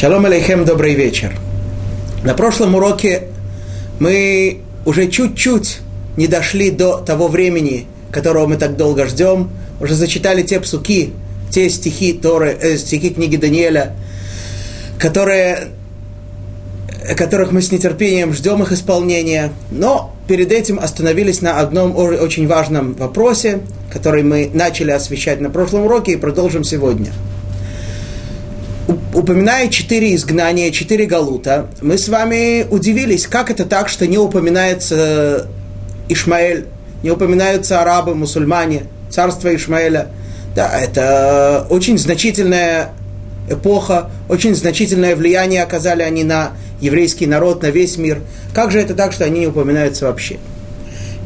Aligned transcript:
Шалом 0.00 0.24
алейхем, 0.24 0.64
добрый 0.64 0.94
вечер. 0.94 1.34
На 2.24 2.32
прошлом 2.32 2.74
уроке 2.74 3.24
мы 3.98 4.60
уже 4.86 5.08
чуть-чуть 5.08 5.80
не 6.16 6.26
дошли 6.26 6.70
до 6.70 7.00
того 7.00 7.28
времени, 7.28 7.84
которого 8.10 8.46
мы 8.46 8.56
так 8.56 8.78
долго 8.78 9.04
ждем. 9.04 9.50
Уже 9.78 9.94
зачитали 9.94 10.40
те 10.40 10.58
псуки, 10.58 11.12
те 11.50 11.68
стихи 11.68 12.14
Торы, 12.14 12.56
э, 12.58 12.78
стихи 12.78 13.10
книги 13.10 13.36
Даниэля, 13.36 13.94
которые, 14.98 15.68
которых 17.14 17.52
мы 17.52 17.60
с 17.60 17.70
нетерпением 17.70 18.32
ждем 18.32 18.62
их 18.62 18.72
исполнения. 18.72 19.52
Но 19.70 20.16
перед 20.26 20.50
этим 20.50 20.78
остановились 20.78 21.42
на 21.42 21.60
одном 21.60 21.94
очень 21.94 22.46
важном 22.46 22.94
вопросе, 22.94 23.60
который 23.92 24.22
мы 24.22 24.50
начали 24.54 24.92
освещать 24.92 25.42
на 25.42 25.50
прошлом 25.50 25.82
уроке 25.82 26.12
и 26.12 26.16
продолжим 26.16 26.64
сегодня– 26.64 27.12
упоминая 29.14 29.68
четыре 29.68 30.14
изгнания, 30.14 30.70
четыре 30.70 31.06
галута, 31.06 31.68
мы 31.80 31.98
с 31.98 32.08
вами 32.08 32.66
удивились, 32.70 33.26
как 33.26 33.50
это 33.50 33.64
так, 33.64 33.88
что 33.88 34.06
не 34.06 34.18
упоминается 34.18 35.48
Ишмаэль, 36.08 36.66
не 37.02 37.10
упоминаются 37.10 37.80
арабы, 37.80 38.14
мусульмане, 38.14 38.84
царство 39.10 39.54
Ишмаэля. 39.54 40.08
Да, 40.54 40.70
это 40.78 41.66
очень 41.70 41.96
значительная 41.98 42.90
эпоха, 43.48 44.10
очень 44.28 44.54
значительное 44.54 45.14
влияние 45.16 45.62
оказали 45.62 46.02
они 46.02 46.24
на 46.24 46.52
еврейский 46.80 47.26
народ, 47.26 47.62
на 47.62 47.70
весь 47.70 47.96
мир. 47.96 48.20
Как 48.54 48.70
же 48.70 48.80
это 48.80 48.94
так, 48.94 49.12
что 49.12 49.24
они 49.24 49.40
не 49.40 49.46
упоминаются 49.46 50.06
вообще? 50.06 50.38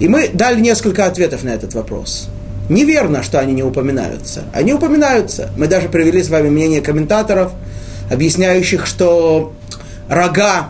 И 0.01 0.09
мы 0.09 0.28
дали 0.28 0.60
несколько 0.60 1.06
ответов 1.06 1.45
на 1.45 1.51
этот 1.51 1.74
вопрос. 1.74 2.28
Неверно, 2.68 3.23
что 3.23 3.41
они 3.41 3.52
не 3.52 3.62
упоминаются. 3.62 4.45
Они 4.52 4.73
упоминаются. 4.73 5.50
Мы 5.56 5.68
даже 5.68 5.88
привели 5.88 6.23
с 6.23 6.30
вами 6.30 6.48
мнение 6.48 6.80
комментаторов, 6.80 7.52
объясняющих, 8.10 8.87
что 8.87 9.52
рога 10.09 10.68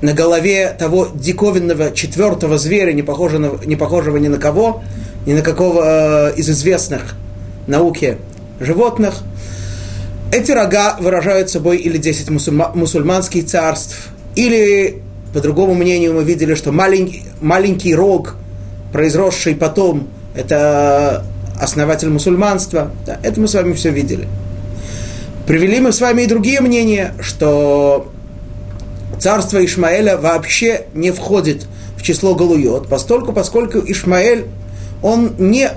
на 0.00 0.12
голове 0.12 0.74
того 0.78 1.08
диковинного 1.12 1.92
четвертого 1.92 2.58
зверя, 2.58 2.92
не 2.92 3.02
похожего, 3.02 3.64
не 3.64 3.76
похожего 3.76 4.16
ни 4.16 4.28
на 4.28 4.38
кого, 4.38 4.82
ни 5.26 5.32
на 5.32 5.42
какого 5.42 6.30
э, 6.30 6.34
из 6.36 6.48
известных 6.50 7.14
науке 7.66 8.18
животных, 8.60 9.22
эти 10.32 10.50
рога 10.52 10.96
выражают 11.00 11.50
собой 11.50 11.78
или 11.78 11.98
10 11.98 12.30
мусульма, 12.30 12.72
мусульманских 12.74 13.46
царств, 13.46 14.08
или, 14.34 15.02
по 15.34 15.40
другому 15.40 15.74
мнению, 15.74 16.14
мы 16.14 16.24
видели, 16.24 16.54
что 16.54 16.72
маленький, 16.72 17.24
маленький 17.40 17.94
рог– 17.94 18.36
произросший 18.92 19.54
потом, 19.54 20.08
это 20.34 21.24
основатель 21.58 22.10
мусульманства. 22.10 22.90
Да, 23.06 23.18
это 23.22 23.40
мы 23.40 23.48
с 23.48 23.54
вами 23.54 23.72
все 23.72 23.90
видели. 23.90 24.28
Привели 25.46 25.80
мы 25.80 25.92
с 25.92 26.00
вами 26.00 26.22
и 26.22 26.26
другие 26.26 26.60
мнения, 26.60 27.14
что 27.20 28.10
царство 29.18 29.64
Ишмаэля 29.64 30.16
вообще 30.16 30.86
не 30.94 31.10
входит 31.10 31.66
в 31.96 32.02
число 32.02 32.34
Галуйот, 32.34 32.88
поскольку, 32.88 33.32
поскольку 33.32 33.78
Ишмаэль, 33.78 34.46
он 35.02 35.34
не, 35.38 35.70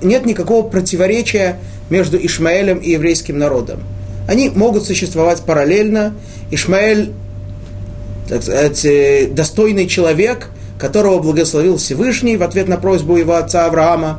нет 0.00 0.24
никакого 0.24 0.66
противоречия 0.66 1.58
между 1.90 2.16
Ишмаэлем 2.16 2.78
и 2.78 2.90
еврейским 2.90 3.38
народом. 3.38 3.82
Они 4.28 4.48
могут 4.48 4.84
существовать 4.84 5.42
параллельно. 5.42 6.14
Ишмаэль, 6.50 7.12
так 8.28 8.42
сказать, 8.42 8.84
э, 8.84 9.28
достойный 9.30 9.86
человек– 9.88 10.50
которого 10.82 11.20
благословил 11.20 11.76
Всевышний 11.76 12.36
в 12.36 12.42
ответ 12.42 12.66
на 12.66 12.76
просьбу 12.76 13.16
его 13.16 13.36
отца 13.36 13.66
Авраама. 13.66 14.18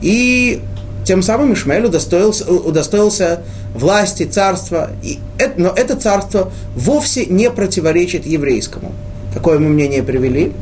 И 0.00 0.62
тем 1.04 1.24
самым 1.24 1.54
Ишмаэль 1.54 1.86
удостоился, 1.86 2.48
удостоился 2.48 3.42
власти, 3.74 4.22
царства. 4.22 4.90
И 5.02 5.18
это, 5.38 5.60
но 5.60 5.72
это 5.74 5.96
царство 5.96 6.52
вовсе 6.76 7.26
не 7.26 7.50
противоречит 7.50 8.26
еврейскому. 8.26 8.92
Такое 9.34 9.58
мы 9.58 9.68
мнение 9.68 10.04
привели. 10.04 10.52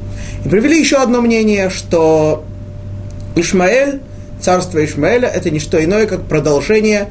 И 0.43 0.49
привели 0.49 0.81
еще 0.81 0.97
одно 0.97 1.21
мнение, 1.21 1.69
что 1.69 2.47
Ишмаэль, 3.37 4.01
царство 4.41 4.83
Ишмаэля, 4.83 5.29
это 5.29 5.51
не 5.51 5.61
что 5.61 5.85
иное, 5.85 6.07
как 6.07 6.23
продолжение 6.23 7.11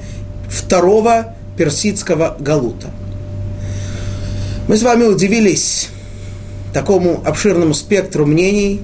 второго 0.50 1.35
персидского 1.57 2.38
галута. 2.40 2.88
Мы 4.68 4.78
с 4.78 4.81
вами 4.81 5.03
удивились 5.03 5.91
такому 6.73 7.21
обширному 7.25 7.73
спектру 7.73 8.25
мнений, 8.25 8.81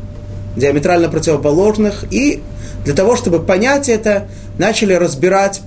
диаметрально 0.56 1.10
противоположных, 1.10 2.06
и 2.12 2.42
для 2.84 2.94
того, 2.94 3.16
чтобы 3.16 3.40
понять 3.40 3.90
это, 3.90 4.28
начали 4.58 4.94
разбирать 4.94 5.62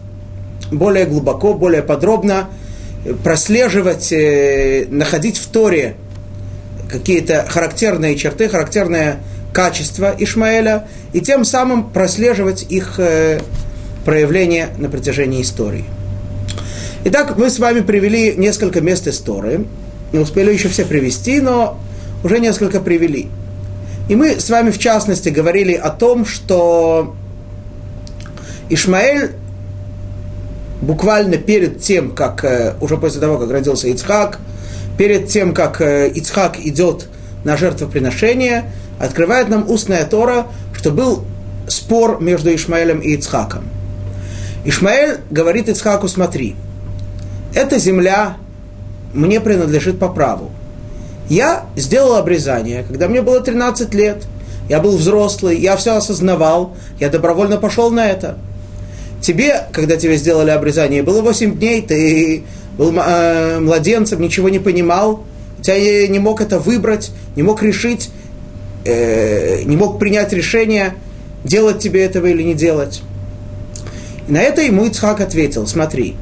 более 0.70 1.06
глубоко, 1.06 1.54
более 1.54 1.82
подробно, 1.82 2.48
прослеживать, 3.24 4.12
э, 4.12 4.86
находить 4.90 5.38
в 5.38 5.46
Торе 5.48 5.96
какие-то 6.90 7.46
характерные 7.48 8.16
черты, 8.16 8.48
характерные 8.48 9.18
качества 9.52 10.14
Ишмаэля, 10.18 10.86
и 11.12 11.20
тем 11.20 11.44
самым 11.44 11.90
прослеживать 11.90 12.66
их 12.68 12.98
э, 12.98 13.40
проявление 14.04 14.68
на 14.78 14.88
протяжении 14.88 15.42
истории. 15.42 15.84
Итак, 17.04 17.36
мы 17.36 17.48
с 17.48 17.58
вами 17.58 17.80
привели 17.80 18.34
несколько 18.36 18.80
мест 18.80 19.08
истории. 19.08 19.66
Не 20.12 20.18
успели 20.18 20.52
еще 20.52 20.68
все 20.68 20.84
привести, 20.84 21.40
но 21.40 21.78
уже 22.22 22.38
несколько 22.38 22.80
привели. 22.80 23.28
И 24.08 24.16
мы 24.16 24.40
с 24.40 24.50
вами 24.50 24.70
в 24.70 24.78
частности 24.78 25.28
говорили 25.28 25.72
о 25.74 25.90
том, 25.90 26.26
что 26.26 27.14
Ишмаэль 28.68 29.32
буквально 30.80 31.36
перед 31.36 31.80
тем, 31.80 32.12
как, 32.12 32.44
э, 32.44 32.74
уже 32.80 32.96
после 32.96 33.20
того, 33.20 33.38
как 33.38 33.50
родился 33.50 33.88
Ицхак, 33.88 34.40
перед 34.98 35.28
тем, 35.28 35.54
как 35.54 35.80
э, 35.80 36.08
Ицхак 36.08 36.58
идет 36.58 37.08
на 37.44 37.56
жертвоприношение, 37.56 38.64
открывает 38.98 39.48
нам 39.48 39.68
устная 39.68 40.04
Тора, 40.04 40.46
что 40.74 40.90
был 40.90 41.24
спор 41.68 42.20
между 42.20 42.54
Ишмаэлем 42.54 43.00
и 43.00 43.14
Ицхаком. 43.14 43.64
Ишмаэль 44.64 45.18
говорит 45.30 45.68
Ицхаку, 45.68 46.08
смотри, 46.08 46.56
эта 47.54 47.78
земля 47.78 48.36
мне 49.12 49.40
принадлежит 49.40 49.98
по 49.98 50.08
праву. 50.08 50.50
Я 51.30 51.66
сделал 51.76 52.16
обрезание, 52.16 52.82
когда 52.82 53.06
мне 53.06 53.22
было 53.22 53.40
13 53.40 53.94
лет. 53.94 54.24
Я 54.68 54.80
был 54.80 54.96
взрослый, 54.96 55.58
я 55.58 55.76
все 55.76 55.96
осознавал, 55.96 56.76
я 56.98 57.08
добровольно 57.08 57.56
пошел 57.56 57.90
на 57.90 58.08
это. 58.10 58.36
Тебе, 59.22 59.62
когда 59.72 59.96
тебе 59.96 60.16
сделали 60.16 60.50
обрезание, 60.50 61.04
было 61.04 61.22
8 61.22 61.56
дней, 61.56 61.82
ты 61.82 62.42
был 62.76 62.92
э, 62.96 63.60
младенцем, 63.60 64.20
ничего 64.20 64.48
не 64.48 64.58
понимал, 64.58 65.24
тебя 65.62 66.08
не 66.08 66.18
мог 66.18 66.40
это 66.40 66.58
выбрать, 66.58 67.12
не 67.36 67.44
мог 67.44 67.62
решить, 67.62 68.10
э, 68.84 69.62
не 69.62 69.76
мог 69.76 70.00
принять 70.00 70.32
решение, 70.32 70.94
делать 71.44 71.78
тебе 71.78 72.04
этого 72.04 72.26
или 72.26 72.42
не 72.42 72.54
делать. 72.54 73.02
И 74.26 74.32
на 74.32 74.40
это 74.40 74.62
ему 74.62 74.84
Ицхак 74.84 75.20
ответил, 75.20 75.68
смотри, 75.68 76.16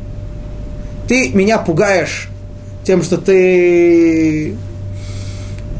ты 1.08 1.30
меня 1.30 1.56
пугаешь 1.58 2.28
тем, 2.84 3.02
что 3.02 3.16
ты 3.16 4.54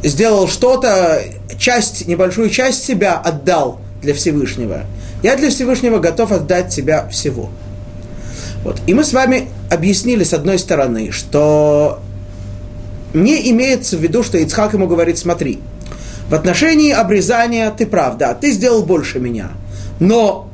сделал 0.02 0.48
что-то, 0.48 1.22
часть, 1.58 2.06
небольшую 2.06 2.50
часть 2.50 2.84
себя 2.84 3.14
отдал 3.14 3.80
для 4.02 4.14
Всевышнего. 4.14 4.84
Я 5.22 5.36
для 5.36 5.50
Всевышнего 5.50 5.98
готов 5.98 6.32
отдать 6.32 6.72
себя 6.72 7.08
всего. 7.08 7.50
Вот. 8.64 8.80
И 8.86 8.94
мы 8.94 9.04
с 9.04 9.12
вами 9.12 9.48
объяснили 9.70 10.24
с 10.24 10.32
одной 10.32 10.58
стороны, 10.58 11.10
что 11.10 12.00
не 13.14 13.50
имеется 13.50 13.96
в 13.96 14.00
виду, 14.00 14.22
что 14.22 14.38
Ицхак 14.38 14.74
ему 14.74 14.86
говорит, 14.86 15.18
смотри, 15.18 15.60
в 16.28 16.34
отношении 16.34 16.92
обрезания 16.92 17.70
ты 17.70 17.86
прав, 17.86 18.18
да, 18.18 18.34
ты 18.34 18.52
сделал 18.52 18.84
больше 18.84 19.18
меня, 19.18 19.50
но 19.98 20.48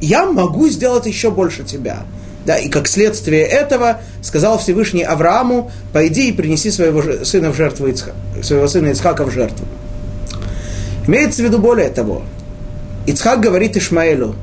я 0.00 0.24
могу 0.26 0.68
сделать 0.68 1.06
еще 1.06 1.30
больше 1.30 1.64
тебя. 1.64 1.98
Да, 2.48 2.56
и 2.56 2.70
как 2.70 2.88
следствие 2.88 3.42
этого 3.42 4.00
сказал 4.22 4.58
Всевышний 4.58 5.02
Аврааму, 5.02 5.70
пойди 5.92 6.30
и 6.30 6.32
принеси 6.32 6.70
своего 6.70 7.22
сына 7.22 7.52
в 7.52 7.56
жертву 7.56 7.88
Ицха, 7.88 8.12
своего 8.42 8.66
сына 8.68 8.86
Ицхака 8.86 9.26
в 9.26 9.30
жертву. 9.30 9.66
Имеется 11.06 11.42
в 11.42 11.44
виду 11.44 11.58
более 11.58 11.90
того, 11.90 12.22
Ицхак 13.06 13.40
говорит 13.40 13.76
Ишмаэлю, 13.76 14.34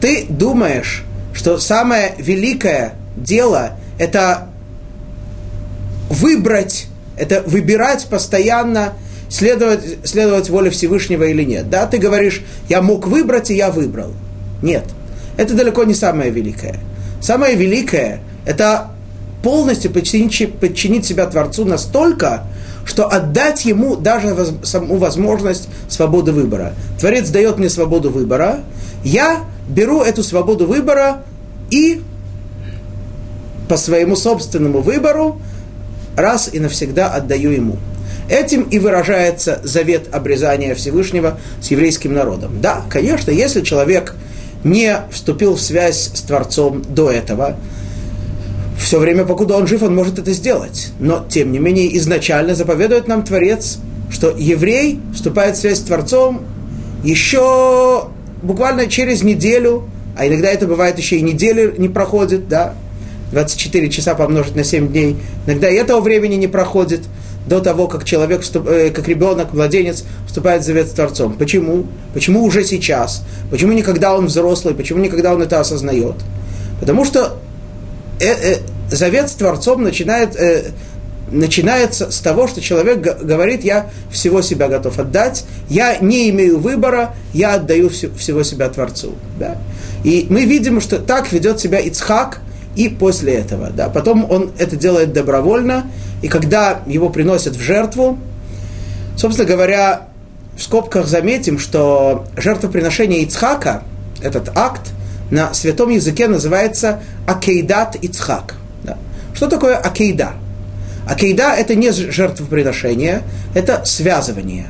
ты 0.00 0.26
думаешь, 0.28 1.04
что 1.32 1.58
самое 1.58 2.16
великое 2.18 2.94
дело– 3.16 3.76
это 4.00 4.48
выбрать, 6.10 6.88
это 7.16 7.40
выбирать 7.46 8.08
постоянно, 8.10 8.94
следовать, 9.28 9.98
следовать 10.02 10.50
воле 10.50 10.70
Всевышнего 10.70 11.22
или 11.22 11.44
нет. 11.44 11.70
Да, 11.70 11.86
ты 11.86 11.98
говоришь, 11.98 12.42
я 12.68 12.82
мог 12.82 13.06
выбрать, 13.06 13.52
и 13.52 13.54
я 13.54 13.70
выбрал. 13.70 14.12
Нет, 14.60 14.82
это 15.36 15.54
далеко 15.54 15.84
не 15.84 15.94
самое 15.94 16.32
великое. 16.32 16.80
Самое 17.20 17.56
великое– 17.56 18.20
это 18.46 18.90
полностью 19.42 19.90
подчинить, 19.90 20.58
подчинить 20.58 21.04
себя 21.04 21.26
Творцу 21.26 21.64
настолько, 21.64 22.44
что 22.84 23.06
отдать 23.06 23.64
ему 23.64 23.96
даже 23.96 24.34
воз, 24.34 24.52
саму 24.62 24.96
возможность 24.96 25.68
свободы 25.88 26.32
выбора. 26.32 26.74
Творец 26.98 27.28
дает 27.30 27.58
мне 27.58 27.68
свободу 27.68 28.10
выбора, 28.10 28.60
я 29.04 29.44
беру 29.68 30.02
эту 30.02 30.22
свободу 30.22 30.66
выбора 30.66 31.22
и 31.70 32.02
по 33.68 33.76
своему 33.76 34.16
собственному 34.16 34.80
выбору 34.80 35.40
раз 36.16 36.48
и 36.52 36.60
навсегда 36.60 37.08
отдаю 37.08 37.50
ему. 37.50 37.76
Этим 38.28 38.62
и 38.62 38.78
выражается 38.78 39.60
завет 39.62 40.12
обрезания 40.12 40.74
Всевышнего 40.74 41.38
с 41.60 41.68
еврейским 41.70 42.12
народом. 42.12 42.60
Да, 42.60 42.82
конечно, 42.88 43.30
если 43.30 43.60
человек 43.60 44.16
не 44.66 44.98
вступил 45.10 45.54
в 45.54 45.60
связь 45.60 46.10
с 46.12 46.20
Творцом 46.22 46.82
до 46.88 47.10
этого, 47.10 47.56
все 48.78 48.98
время, 48.98 49.24
покуда 49.24 49.56
он 49.56 49.66
жив, 49.66 49.82
он 49.82 49.94
может 49.94 50.18
это 50.18 50.32
сделать. 50.32 50.90
Но, 51.00 51.24
тем 51.28 51.50
не 51.50 51.58
менее, 51.58 51.96
изначально 51.96 52.54
заповедует 52.54 53.08
нам 53.08 53.24
Творец, 53.24 53.78
что 54.10 54.34
еврей 54.36 55.00
вступает 55.14 55.56
в 55.56 55.60
связь 55.60 55.78
с 55.78 55.82
Творцом 55.82 56.42
еще 57.02 58.08
буквально 58.42 58.86
через 58.86 59.22
неделю, 59.22 59.88
а 60.16 60.26
иногда 60.26 60.48
это 60.48 60.66
бывает 60.66 60.98
еще 60.98 61.16
и 61.16 61.22
недели 61.22 61.74
не 61.78 61.88
проходит, 61.88 62.48
да, 62.48 62.74
24 63.32 63.88
часа 63.90 64.14
помножить 64.14 64.56
на 64.56 64.64
7 64.64 64.88
дней, 64.88 65.16
иногда 65.46 65.68
и 65.68 65.74
этого 65.74 66.00
времени 66.00 66.34
не 66.34 66.46
проходит 66.46 67.02
до 67.46 67.60
того, 67.60 67.86
как 67.86 68.04
человек, 68.04 68.42
э, 68.54 68.90
как 68.90 69.08
ребенок, 69.08 69.52
младенец 69.52 70.04
вступает 70.26 70.62
в 70.62 70.66
завет 70.66 70.88
с 70.88 70.92
Творцом. 70.92 71.34
Почему? 71.34 71.86
Почему 72.12 72.42
уже 72.44 72.64
сейчас? 72.64 73.22
Почему 73.50 73.72
не 73.72 73.82
когда 73.82 74.14
он 74.14 74.26
взрослый? 74.26 74.74
Почему 74.74 75.00
не 75.00 75.08
когда 75.08 75.32
он 75.32 75.42
это 75.42 75.60
осознает? 75.60 76.16
Потому 76.80 77.04
что 77.04 77.38
э, 78.20 78.26
э, 78.26 78.56
завет 78.90 79.30
с 79.30 79.34
Творцом 79.34 79.82
начинает, 79.82 80.36
начинается 81.30 82.10
с 82.10 82.20
того, 82.20 82.46
что 82.46 82.60
человек 82.60 83.00
говорит, 83.00 83.64
я 83.64 83.90
всего 84.10 84.42
себя 84.42 84.68
готов 84.68 84.98
отдать, 84.98 85.44
я 85.68 85.98
не 85.98 86.30
имею 86.30 86.58
выбора, 86.58 87.14
я 87.32 87.54
отдаю 87.54 87.88
всего 87.88 88.42
себя 88.42 88.68
Творцу. 88.68 89.14
Да? 89.38 89.56
И 90.04 90.26
мы 90.30 90.44
видим, 90.44 90.80
что 90.80 90.98
так 90.98 91.32
ведет 91.32 91.58
себя 91.58 91.80
Ицхак 91.80 92.40
и 92.76 92.88
после 92.88 93.34
этого. 93.34 93.70
Да? 93.70 93.88
Потом 93.88 94.30
он 94.30 94.52
это 94.58 94.76
делает 94.76 95.12
добровольно, 95.12 95.90
и 96.22 96.28
когда 96.28 96.80
его 96.86 97.10
приносят 97.10 97.56
в 97.56 97.60
жертву, 97.60 98.18
собственно 99.16 99.48
говоря, 99.48 100.08
в 100.56 100.62
скобках 100.62 101.06
заметим, 101.06 101.58
что 101.58 102.26
жертвоприношение 102.36 103.22
Ицхака, 103.22 103.82
этот 104.22 104.50
акт, 104.56 104.92
на 105.30 105.52
святом 105.54 105.90
языке 105.90 106.28
называется 106.28 107.00
Акейдат 107.26 107.96
Ицхак. 107.96 108.54
Да. 108.84 108.96
Что 109.34 109.48
такое 109.48 109.76
Акейда? 109.76 110.32
Акейда– 111.06 111.54
это 111.58 111.74
не 111.74 111.90
жертвоприношение, 111.90 113.22
это 113.54 113.84
связывание. 113.84 114.66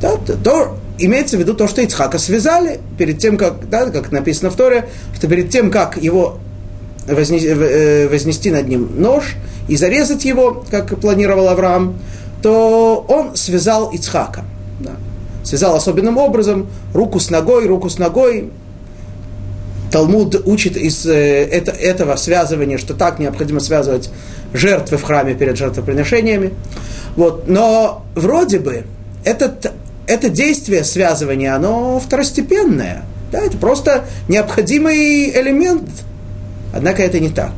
Да, 0.00 0.16
то, 0.16 0.76
имеется 0.98 1.36
в 1.36 1.40
виду 1.40 1.54
то, 1.54 1.66
что 1.68 1.80
Ицхака 1.82 2.18
связали 2.18 2.80
перед 2.98 3.18
тем, 3.18 3.38
как, 3.38 3.68
да, 3.68 3.86
как 3.90 4.12
написано 4.12 4.50
в 4.50 4.56
Торе, 4.56 4.88
что 5.14 5.28
перед 5.28 5.50
тем, 5.50 5.70
как 5.70 5.96
его 5.96 6.38
вознести, 7.06 7.48
э, 7.48 8.08
вознести 8.08 8.50
над 8.50 8.68
ним 8.68 8.88
нож 8.96 9.36
и 9.68 9.76
зарезать 9.76 10.24
его, 10.24 10.64
как 10.70 10.98
планировал 11.00 11.48
Авраам, 11.48 11.98
то 12.42 13.04
он 13.08 13.36
связал 13.36 13.90
Ицхака. 13.90 14.44
Да. 14.80 14.92
Связал 15.42 15.74
особенным 15.74 16.18
образом 16.18 16.66
руку 16.92 17.20
с 17.20 17.30
ногой, 17.30 17.66
руку 17.66 17.88
с 17.88 17.98
ногой. 17.98 18.50
Талмуд 19.90 20.42
учит 20.46 20.76
из 20.76 21.06
э, 21.06 21.12
это, 21.12 21.70
этого 21.70 22.16
связывания, 22.16 22.78
что 22.78 22.94
так 22.94 23.18
необходимо 23.18 23.60
связывать 23.60 24.10
жертвы 24.52 24.98
в 24.98 25.02
храме 25.02 25.34
перед 25.34 25.56
жертвоприношениями. 25.56 26.52
Вот. 27.16 27.48
Но 27.48 28.04
вроде 28.14 28.58
бы 28.58 28.84
этот, 29.24 29.72
это 30.06 30.28
действие 30.28 30.84
связывания, 30.84 31.54
оно 31.54 31.98
второстепенное. 32.00 33.04
Да, 33.32 33.40
это 33.40 33.56
просто 33.56 34.04
необходимый 34.28 35.30
элемент 35.30 35.88
Однако 36.74 37.02
это 37.02 37.20
не 37.20 37.30
так. 37.30 37.52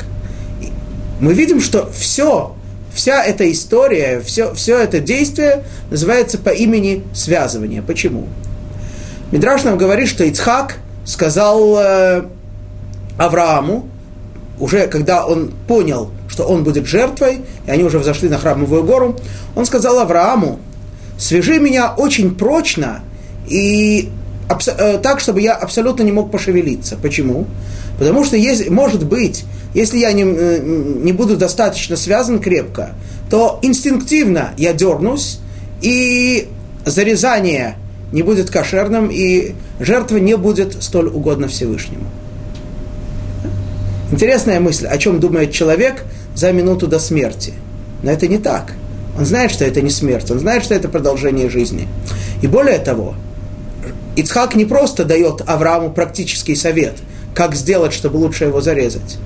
Мы 1.20 1.32
видим, 1.32 1.60
что 1.60 1.90
все, 1.90 2.54
вся 2.94 3.24
эта 3.24 3.50
история, 3.50 4.20
все, 4.20 4.52
все 4.54 4.78
это 4.78 5.00
действие 5.00 5.64
называется 5.90 6.36
по 6.36 6.50
имени 6.50 7.02
связывания. 7.14 7.80
Почему? 7.80 8.26
Мидраш 9.32 9.64
нам 9.64 9.78
говорит, 9.78 10.08
что 10.08 10.22
Ицхак 10.24 10.76
сказал 11.06 11.78
э, 11.78 12.24
Аврааму, 13.16 13.88
уже 14.60 14.86
когда 14.86 15.24
он 15.24 15.52
понял, 15.66 16.10
что 16.28 16.44
он 16.44 16.62
будет 16.62 16.86
жертвой, 16.86 17.40
и 17.66 17.70
они 17.70 17.84
уже 17.84 17.98
взошли 17.98 18.28
на 18.28 18.36
храмовую 18.36 18.84
гору, 18.84 19.16
он 19.54 19.64
сказал 19.64 19.98
Аврааму, 19.98 20.60
свяжи 21.18 21.58
меня 21.58 21.94
очень 21.96 22.34
прочно 22.34 23.00
и 23.48 24.10
э, 24.48 24.98
так, 24.98 25.20
чтобы 25.20 25.40
я 25.40 25.54
абсолютно 25.54 26.02
не 26.02 26.12
мог 26.12 26.30
пошевелиться. 26.30 26.98
Почему? 27.00 27.46
Потому 27.98 28.25
что, 28.25 28.37
есть, 28.37 28.69
может 28.69 29.04
быть, 29.04 29.44
если 29.75 29.98
я 29.98 30.12
не, 30.12 30.22
не 30.22 31.12
буду 31.12 31.37
достаточно 31.37 31.96
связан 31.96 32.38
крепко, 32.38 32.94
то 33.31 33.58
инстинктивно 33.62 34.52
я 34.56 34.72
дернусь, 34.72 35.40
и 35.81 36.48
зарезание 36.84 37.76
не 38.12 38.22
будет 38.22 38.50
кошерным, 38.50 39.08
и 39.10 39.54
жертва 39.81 40.19
не 40.19 40.37
будет 40.37 40.82
столь 40.82 41.08
угодна 41.08 41.48
Всевышнему. 41.48 42.04
Интересная 44.12 44.60
мысль, 44.60 44.87
о 44.87 44.96
чем 44.99 45.19
думает 45.19 45.52
человек 45.52 46.04
за 46.34 46.52
минуту 46.52 46.87
до 46.87 46.99
смерти. 46.99 47.54
Но 48.02 48.12
это 48.12 48.28
не 48.28 48.38
так. 48.38 48.75
Он 49.19 49.25
знает, 49.25 49.50
что 49.50 49.64
это 49.64 49.81
не 49.81 49.90
смерть, 49.90 50.31
он 50.31 50.38
знает, 50.38 50.62
что 50.62 50.75
это 50.75 50.88
продолжение 50.88 51.50
жизни. 51.50 51.88
И 52.42 52.46
более 52.46 52.78
того, 52.78 53.14
Ицхак 54.14 54.54
не 54.54 54.64
просто 54.64 55.04
дает 55.04 55.42
Аврааму 55.46 55.90
практический 55.90 56.54
совет– 56.54 56.94
как 57.36 57.54
сделать, 57.54 57.92
чтобы 57.92 58.16
лучше 58.16 58.44
его 58.44 58.62
зарезать. 58.62 59.18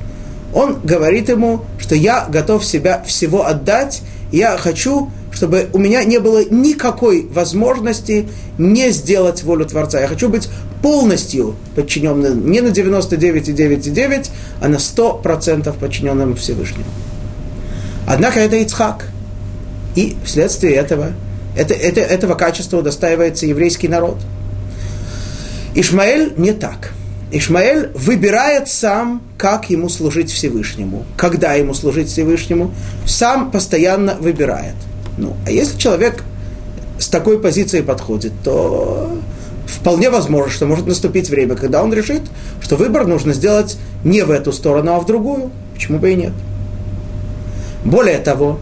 Он 0.53 0.81
говорит 0.83 1.29
ему, 1.29 1.61
что 1.79 1.95
я 1.95 2.27
готов 2.29 2.65
себя 2.65 3.05
всего 3.07 3.47
отдать, 3.47 4.03
я 4.33 4.59
хочу, 4.59 5.11
чтобы 5.33 5.69
у 5.73 5.79
меня 5.79 6.03
не 6.03 6.19
было 6.19 6.45
никакой 6.45 7.29
возможности 7.33 8.29
не 8.59 8.91
сделать 8.91 9.45
волю 9.45 9.65
Творца. 9.65 10.01
Я 10.01 10.09
хочу 10.09 10.29
быть 10.29 10.49
полностью 10.83 11.55
подчиненным 11.77 12.51
не 12.51 12.61
на 12.61 12.69
99,9,9, 12.69 14.31
а 14.61 14.69
на 14.69 14.77
100% 14.77 15.73
подчиненным 15.79 16.35
Всевышнему. 16.35 16.85
Однако 18.09 18.41
это 18.41 18.57
Ицхак. 18.57 19.07
И 19.95 20.17
вследствие 20.25 20.75
этого, 20.75 21.13
это, 21.57 21.75
это, 21.75 22.01
этого 22.01 22.35
качества 22.35 22.79
удостаивается 22.79 23.47
еврейский 23.47 23.87
народ. 23.87 24.17
Ишмаэль 25.77 26.35
не 26.37 26.53
так– 26.53 26.93
Ишмаэль 27.33 27.91
выбирает 27.95 28.69
сам, 28.69 29.23
как 29.39 29.71
ему 29.71 29.89
служить 29.89 30.33
Всевышнему, 30.33 31.05
когда 31.17 31.55
ему 31.55 31.75
служить 31.75 32.09
Всевышнему, 32.09 32.75
сам 33.07 33.53
постоянно 33.53 34.17
выбирает. 34.17 34.75
Ну, 35.17 35.37
а 35.47 35.51
если 35.53 35.79
человек 35.79 36.25
с 36.99 37.09
такой 37.09 37.41
позицией 37.41 37.83
подходит, 37.83 38.33
то 38.43 39.17
вполне 39.67 40.11
возможно, 40.11 40.51
что 40.51 40.67
может 40.67 40.87
наступить 40.87 41.31
время, 41.31 41.55
когда 41.55 41.85
он 41.85 41.95
решит, 41.95 42.23
что 42.61 42.75
выбор 42.75 43.07
нужно 43.07 43.33
сделать 43.33 43.79
не 44.03 44.23
в 44.23 44.31
эту 44.33 44.53
сторону, 44.53 44.95
а 44.95 45.01
в 45.01 45.07
другую. 45.07 45.53
Почему 45.75 45.99
бы 45.99 46.11
и 46.11 46.17
нет? 46.17 46.33
Более 47.85 48.19
того, 48.19 48.59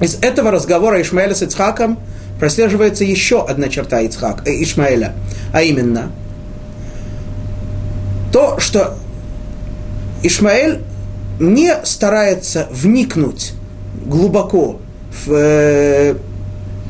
из 0.00 0.18
этого 0.22 0.52
разговора 0.52 1.02
Ишмаэля 1.02 1.34
с 1.34 1.42
Ицхаком 1.42 1.98
прослеживается 2.38 3.02
еще 3.02 3.44
одна 3.44 3.68
черта 3.68 4.00
Ицхак, 4.02 4.46
э, 4.46 4.62
Ишмаэля, 4.62 5.14
а 5.52 5.62
именно– 5.62 6.12
то, 8.32 8.58
что 8.58 8.96
Ишмаэль 10.22 10.82
не 11.38 11.74
старается 11.84 12.68
вникнуть 12.70 13.52
глубоко 14.04 14.80
в 15.24 15.32
э, 15.32 16.14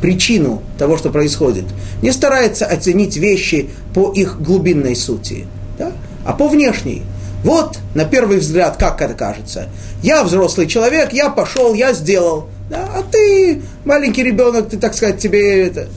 причину 0.00 0.62
того, 0.78 0.97
что 0.97 1.11
происходит, 1.11 1.64
не 2.02 2.12
старается 2.12 2.66
оценить 2.66 3.16
вещи 3.16 3.71
по 3.95 4.12
их 4.12 4.40
глубинной 4.40 4.95
сути, 4.95 5.47
да? 5.78 5.93
а 6.25 6.33
по 6.33 6.49
внешней. 6.49 7.02
Вот, 7.43 7.78
на 7.95 8.05
первый 8.05 8.38
взгляд, 8.38 8.76
как 8.76 9.00
это 9.00 9.14
кажется. 9.14 9.69
Я 10.02 10.25
взрослый 10.25 10.66
человек, 10.66 11.12
я 11.12 11.31
пошел, 11.31 11.75
я 11.75 11.93
сделал. 11.93 12.49
Да? 12.69 12.88
А 12.95 13.02
ты, 13.02 13.62
маленький 13.85 14.23
ребенок, 14.23 14.69
ты, 14.69 14.76
так 14.78 14.95
сказать, 14.95 15.19
тебе 15.19 15.66
это... 15.66 15.88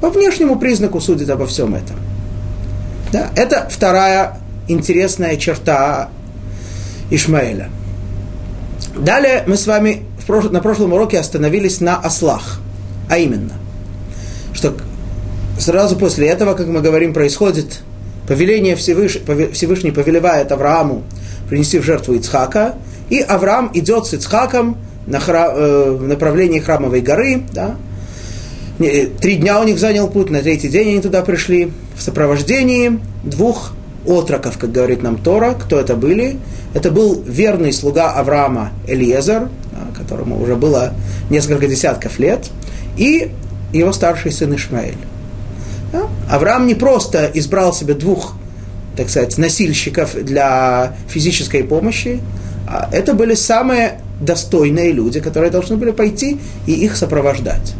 По 0.00 0.10
внешнему 0.10 0.56
признаку 0.58 1.00
судит 1.00 1.28
обо 1.28 1.46
всем 1.46 1.74
этом. 1.74 1.96
Да? 3.12 3.28
Это 3.36 3.68
вторая 3.70 4.38
интересная 4.68 5.36
черта 5.36 6.08
Ишмаэля. 7.10 7.70
Далее 8.96 9.44
мы 9.46 9.56
с 9.56 9.66
вами 9.66 10.02
на 10.28 10.60
прошлом 10.60 10.92
уроке 10.92 11.18
остановились 11.18 11.80
на 11.80 11.96
ослах. 11.96 12.60
А 13.08 13.18
именно, 13.18 13.54
что 14.52 14.74
сразу 15.58 15.96
после 15.96 16.28
этого, 16.28 16.54
как 16.54 16.66
мы 16.66 16.80
говорим, 16.80 17.14
происходит 17.14 17.80
повеление 18.26 18.76
Всевыш... 18.76 19.18
Всевышний 19.52 19.90
повелевает 19.90 20.52
Аврааму 20.52 21.02
принести 21.48 21.78
в 21.78 21.84
жертву 21.84 22.14
Ицхака, 22.14 22.74
и 23.08 23.20
Авраам 23.20 23.70
идет 23.72 24.06
с 24.06 24.14
Ицхаком 24.14 24.76
на 25.06 25.18
хра... 25.18 25.50
э, 25.54 25.96
в 25.98 26.06
направлении 26.06 26.60
храмовой 26.60 27.00
горы, 27.00 27.44
да, 27.52 27.76
Три 28.78 29.36
дня 29.36 29.60
у 29.60 29.64
них 29.64 29.76
занял 29.78 30.08
путь, 30.08 30.30
на 30.30 30.40
третий 30.40 30.68
день 30.68 30.90
они 30.90 31.00
туда 31.00 31.22
пришли 31.22 31.72
в 31.96 32.02
сопровождении 32.02 33.00
двух 33.24 33.72
отроков, 34.06 34.58
как 34.58 34.72
говорит 34.72 35.02
нам 35.02 35.18
Тора. 35.18 35.54
Кто 35.54 35.78
это 35.78 35.96
были? 35.96 36.38
Это 36.74 36.90
был 36.90 37.22
верный 37.22 37.72
слуга 37.72 38.12
Авраама 38.12 38.70
Элиезер, 38.86 39.48
которому 39.96 40.40
уже 40.40 40.56
было 40.56 40.92
несколько 41.30 41.66
десятков 41.66 42.18
лет, 42.18 42.50
и 42.96 43.30
его 43.72 43.92
старший 43.92 44.32
сын 44.32 44.54
Ишмаэль. 44.54 44.96
Авраам 46.30 46.66
не 46.66 46.74
просто 46.74 47.30
избрал 47.34 47.72
себе 47.72 47.94
двух, 47.94 48.34
так 48.96 49.08
сказать, 49.08 49.38
носильщиков 49.38 50.14
для 50.14 50.94
физической 51.08 51.64
помощи, 51.64 52.20
а 52.66 52.88
это 52.92 53.14
были 53.14 53.34
самые 53.34 54.00
достойные 54.20 54.92
люди, 54.92 55.20
которые 55.20 55.50
должны 55.50 55.76
были 55.76 55.90
пойти 55.90 56.38
и 56.66 56.72
их 56.72 56.96
сопровождать. 56.96 57.74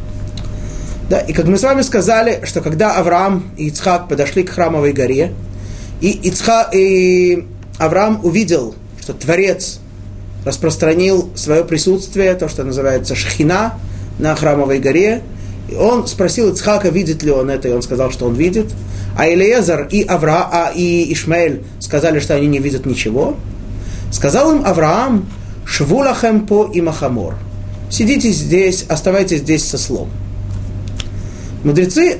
Да, 1.10 1.20
и 1.20 1.32
как 1.32 1.46
мы 1.46 1.58
с 1.58 1.62
вами 1.62 1.82
сказали, 1.82 2.40
что 2.44 2.60
когда 2.60 2.96
Авраам 2.96 3.50
и 3.56 3.68
Ицхак 3.68 4.08
подошли 4.08 4.42
к 4.44 4.50
храмовой 4.50 4.92
горе, 4.92 5.32
и, 6.00 6.10
Ицхак, 6.28 6.74
и 6.74 7.46
Авраам 7.78 8.20
увидел, 8.24 8.74
что 9.00 9.12
Творец 9.14 9.80
распространил 10.44 11.30
свое 11.34 11.64
присутствие, 11.64 12.34
то, 12.34 12.48
что 12.48 12.64
называется 12.64 13.14
шхина, 13.14 13.74
на 14.18 14.34
храмовой 14.34 14.78
горе, 14.80 15.22
и 15.68 15.74
он 15.74 16.06
спросил 16.06 16.52
Ицхака, 16.52 16.88
видит 16.88 17.22
ли 17.22 17.30
он 17.30 17.50
это, 17.50 17.68
и 17.68 17.72
он 17.72 17.82
сказал, 17.82 18.10
что 18.10 18.26
он 18.26 18.34
видит. 18.34 18.72
А 19.16 19.28
Илиезер 19.28 19.88
и 19.90 20.02
Авра, 20.02 20.48
а 20.50 20.72
и 20.74 21.12
Ишмаэль 21.12 21.64
сказали, 21.78 22.20
что 22.20 22.34
они 22.34 22.46
не 22.46 22.58
видят 22.58 22.86
ничего. 22.86 23.36
Сказал 24.10 24.54
им 24.54 24.64
Авраам, 24.64 25.28
Швулахем 25.66 26.46
по 26.46 26.64
и 26.72 26.80
Махамор. 26.80 27.34
Сидите 27.90 28.30
здесь, 28.30 28.86
оставайтесь 28.88 29.40
здесь 29.40 29.64
со 29.64 29.76
слом. 29.76 30.08
Мудрецы 31.64 32.18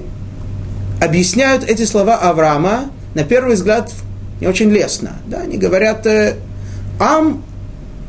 объясняют 1.01 1.65
эти 1.65 1.85
слова 1.85 2.17
Авраама, 2.17 2.91
на 3.19 3.25
первый 3.25 3.57
взгляд, 3.57 3.93
не 4.41 4.47
очень 4.47 4.71
лестно. 4.71 5.17
Да? 5.27 5.41
Они 5.41 5.59
говорят, 5.59 6.07
э, 6.07 6.37
Ам 7.01 7.43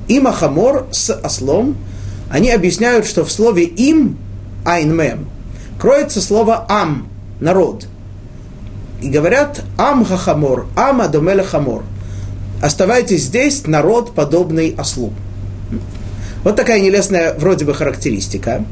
и 0.08 0.20
Махамор 0.20 0.86
с 0.92 1.12
ослом, 1.24 1.78
они 2.30 2.52
объясняют, 2.52 3.08
что 3.08 3.26
в 3.26 3.32
слове 3.32 3.64
им, 3.64 4.20
айнмем, 4.64 5.28
кроется 5.80 6.22
слово 6.22 6.64
ам, 6.70 7.10
народ. 7.40 7.88
И 9.02 9.10
говорят 9.10 9.64
עם 9.80 10.06
החמור, 10.06 10.68
עם 10.76 11.02
הדומה 11.02 11.42
לחמור. 11.42 11.84
Оставайтесь 12.62 13.24
здесь, 13.24 13.66
народ, 13.66 14.14
подобный 14.14 14.76
ослу. 14.78 15.12
Вот 16.44 16.56
такая 16.56 16.82
нелестная 16.82 17.34
вроде 17.34 17.66
бы 17.66 17.74
характеристика. 17.74 18.64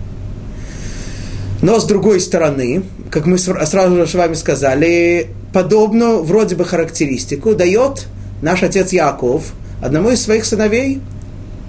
Но 1.64 1.80
с 1.80 1.86
другой 1.86 2.20
стороны, 2.20 2.84
как 3.10 3.26
мы 3.26 3.40
сразу 3.40 3.96
же 3.96 4.06
с 4.06 4.14
вами 4.14 4.36
сказали, 4.36 5.32
подобную 5.54 6.24
вроде 6.24 6.56
бы 6.56 6.66
характеристику 6.66 7.56
дает 7.56 8.08
наш 8.42 8.64
отец 8.64 8.92
Яков 8.92 9.54
одному 9.82 10.10
из 10.12 10.22
своих 10.22 10.46
сыновей, 10.46 11.02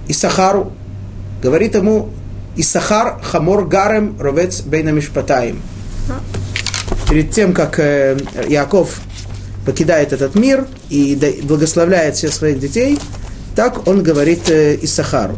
Исахару. 0.07 0.71
Говорит 1.41 1.75
ему, 1.75 2.09
Исахар 2.55 3.19
חמור 3.21 3.65
גרם 3.65 4.17
רובץ 4.19 4.61
בין 4.61 4.84
המשפתיים. 4.84 5.61
Перед 7.09 7.31
тем, 7.31 7.53
как 7.53 7.79
э, 7.79 8.17
Яков 8.47 8.99
покидает 9.65 10.13
этот 10.13 10.35
мир 10.35 10.67
и 10.89 11.17
благословляет 11.43 12.15
всех 12.15 12.33
своих 12.33 12.59
детей, 12.59 12.99
так 13.55 13.87
он 13.87 14.03
говорит 14.03 14.49
э, 14.49 14.77
Исахару. 14.81 15.35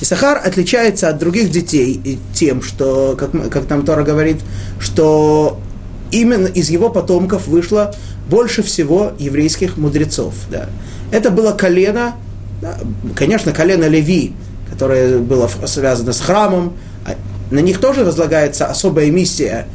Исахар 0.00 0.40
отличается 0.44 1.08
от 1.08 1.18
других 1.18 1.50
детей 1.50 2.18
тем, 2.32 2.62
что, 2.62 3.16
как, 3.18 3.30
как 3.50 3.68
нам 3.68 3.84
Тора 3.84 4.04
говорит, 4.04 4.36
что 4.78 5.60
именно 6.10 6.46
из 6.46 6.70
его 6.70 6.90
потомков 6.90 7.46
вышло 7.46 7.94
больше 8.28 8.62
всего 8.62 9.12
еврейских 9.18 9.76
мудрецов. 9.76 10.34
Да. 10.50 10.68
Это 11.10 11.30
было 11.30 11.52
колено, 11.52 12.14
конечно, 13.14 13.52
колено 13.52 13.86
Леви, 13.86 14.34
которое 14.70 15.18
было 15.18 15.50
связано 15.66 16.12
с 16.12 16.20
храмом, 16.20 16.74
а 17.06 17.14
на 17.50 17.60
них 17.60 17.80
тоже 17.80 18.04
возлагается 18.04 18.66
особая 18.66 19.10
миссия 19.10 19.66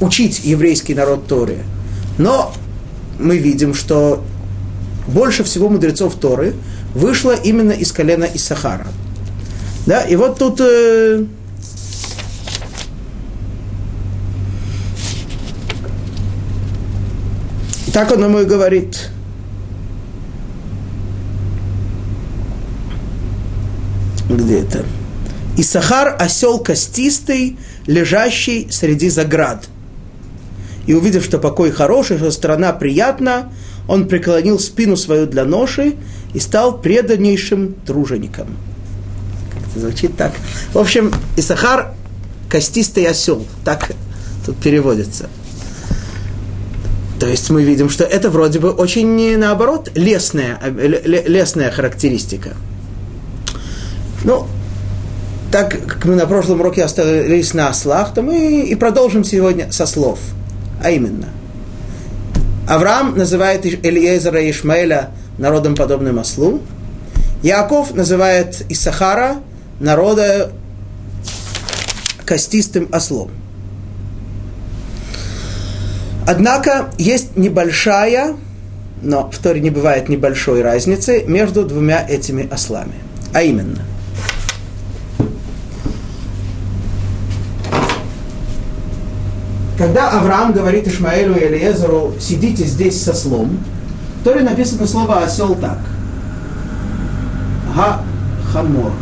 учить 0.00 0.40
еврейский 0.44 0.94
народ 0.94 1.26
Торе. 1.26 1.58
Но 2.18 2.52
мы 3.18 3.38
видим, 3.38 3.74
что 3.74 4.24
больше 5.06 5.44
всего 5.44 5.68
мудрецов 5.68 6.14
Торы 6.16 6.54
вышло 6.94 7.32
именно 7.32 7.72
из 7.72 7.92
колена 7.92 8.26
Исахара. 8.32 8.86
Да, 9.86 10.02
и 10.02 10.14
вот 10.16 10.38
тут 10.38 10.60
э, 10.60 11.24
так 17.92 18.10
он 18.10 18.24
ему 18.24 18.40
и 18.40 18.44
говорит. 18.44 19.10
Где 24.28 24.60
это? 24.60 24.84
Исахар– 25.58 26.16
осел 26.18 26.58
костистый, 26.58 27.58
лежащий 27.86 28.68
среди 28.70 29.10
заград. 29.10 29.68
И 30.86 30.94
увидев, 30.94 31.24
что 31.24 31.38
покой 31.38 31.70
хороший, 31.70 32.16
что 32.16 32.30
страна 32.30 32.72
приятна, 32.72 33.52
он 33.86 34.08
преклонил 34.08 34.58
спину 34.58 34.96
свою 34.96 35.26
для 35.26 35.44
ноши 35.44 35.96
и 36.32 36.40
стал 36.40 36.78
преданнейшим 36.78 37.74
тружеником. 37.86 38.56
Это 39.70 39.80
звучит 39.80 40.16
так. 40.16 40.32
В 40.72 40.78
общем, 40.78 41.12
Исахар– 41.36 41.94
костистый 42.48 43.06
осел. 43.06 43.46
Так 43.64 43.92
тут 44.46 44.56
переводится. 44.56 45.28
То 47.22 47.28
есть 47.28 47.50
мы 47.50 47.62
видим, 47.62 47.88
что 47.88 48.02
это 48.02 48.30
вроде 48.30 48.58
бы 48.58 48.70
очень, 48.70 49.38
наоборот, 49.38 49.92
лесная, 49.94 50.58
лесная 51.04 51.70
характеристика. 51.70 52.56
Ну, 54.24 54.48
так 55.52 55.70
как 55.86 56.04
мы 56.04 56.16
на 56.16 56.26
прошлом 56.26 56.58
уроке 56.62 56.82
остановились 56.82 57.54
на 57.54 57.68
ослах, 57.68 58.12
то 58.12 58.22
мы 58.22 58.62
и 58.62 58.74
продолжим 58.74 59.22
сегодня 59.22 59.70
со 59.70 59.86
слов. 59.86 60.18
А 60.82 60.90
именно, 60.90 61.28
Авраам 62.68 63.16
называет 63.16 63.64
Элиезера 63.66 64.42
и 64.42 64.50
Ишмаэля 64.50 65.10
народом, 65.38 65.76
подобным 65.76 66.18
ослу. 66.18 66.60
Яков 67.44 67.94
называет 67.94 68.66
Исахара 68.68 69.36
народа 69.78 70.50
костистым 72.24 72.88
ослом. 72.92 73.30
Однако 76.26 76.90
есть 76.98 77.36
небольшая, 77.36 78.34
но 79.02 79.28
в 79.30 79.38
Торе 79.38 79.60
не 79.60 79.70
бывает 79.70 80.08
небольшой 80.08 80.62
разницы 80.62 81.24
между 81.26 81.64
двумя 81.64 82.06
этими 82.08 82.48
ослами. 82.48 82.94
А 83.34 83.42
именно, 83.42 83.80
когда 89.76 90.10
Авраам 90.10 90.52
говорит 90.52 90.86
Ишмаэлю 90.86 91.34
и 91.34 91.44
Элиезеру, 91.44 92.14
сидите 92.20 92.64
здесь 92.64 93.02
со 93.02 93.14
слом, 93.14 93.58
в 94.20 94.24
Торе 94.24 94.42
написано 94.42 94.86
слово 94.86 95.24
осел 95.24 95.56
так. 95.56 95.78
Га 97.74 98.02
хамор. 98.52 98.92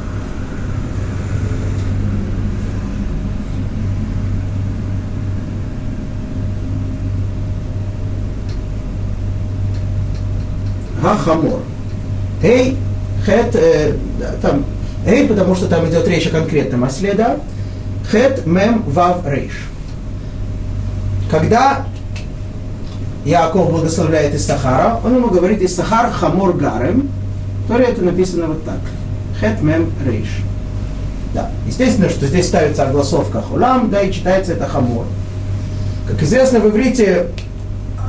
Хахамор. 11.03 11.61
Эй, 12.43 12.77
хет, 13.25 13.55
э, 13.55 13.95
там, 14.43 14.65
эй, 15.07 15.27
потому 15.27 15.55
что 15.55 15.67
там 15.67 15.89
идет 15.89 16.07
речь 16.09 16.27
о 16.27 16.31
конкретном 16.31 16.85
осле, 16.85 17.15
да? 17.15 17.37
Хет, 18.11 18.47
мем, 18.47 18.83
вав, 18.87 19.27
рейш. 19.27 19.53
Когда 21.31 21.87
Яков 23.25 23.71
благословляет 23.71 24.35
Исахара, 24.35 25.01
он 25.05 25.17
ему 25.17 25.29
говорит 25.29 25.63
Исахар 25.63 26.11
חמור 26.11 26.55
גרם, 26.55 27.11
то 27.69 27.77
это 27.77 28.03
написано 28.03 28.49
вот 28.49 28.65
так. 28.65 28.81
Хет, 29.41 29.63
мем, 29.63 29.93
рейш. 30.05 30.29
Да. 31.35 31.51
Естественно, 31.67 32.09
что 32.09 32.27
здесь 32.27 32.49
ставится 32.49 32.89
огласовка 32.89 33.41
холам, 33.41 33.91
да, 33.91 34.03
и 34.03 34.13
читается 34.13 34.53
это 34.53 34.67
хамор. 34.67 35.05
Как 36.09 36.23
известно, 36.23 36.59
в 36.59 36.69
иврите 36.69 37.29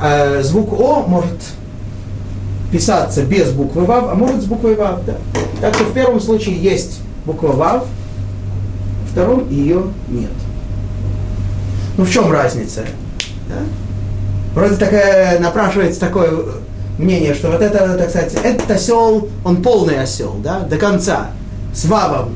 э, 0.02 0.42
звук 0.42 0.72
О 0.72 1.04
может 1.06 1.38
писаться 2.72 3.22
без 3.22 3.52
буквы 3.52 3.84
ВАВ, 3.84 4.10
а 4.10 4.14
может 4.14 4.42
с 4.42 4.46
буквой 4.46 4.74
ВАВ. 4.74 5.04
Да. 5.04 5.14
Так 5.60 5.74
что 5.74 5.84
в 5.84 5.92
первом 5.92 6.20
случае 6.20 6.56
есть 6.56 7.00
буква 7.24 7.48
ВАВ, 7.48 7.84
в 9.06 9.12
втором 9.12 9.48
ее 9.50 9.84
нет. 10.08 10.30
Ну 11.96 12.04
в 12.04 12.10
чем 12.10 12.32
разница? 12.32 12.80
Да? 13.48 13.56
Вроде 14.54 14.76
такая, 14.76 15.38
напрашивается 15.38 16.00
такое 16.00 16.30
мнение, 16.98 17.34
что 17.34 17.50
вот 17.50 17.60
это, 17.60 17.96
так 17.96 18.10
сказать, 18.10 18.34
этот 18.42 18.70
осел, 18.70 19.28
он 19.44 19.62
полный 19.62 20.00
осел, 20.00 20.36
да, 20.42 20.60
до 20.60 20.76
конца, 20.76 21.28
с 21.74 21.84
вавом, 21.84 22.34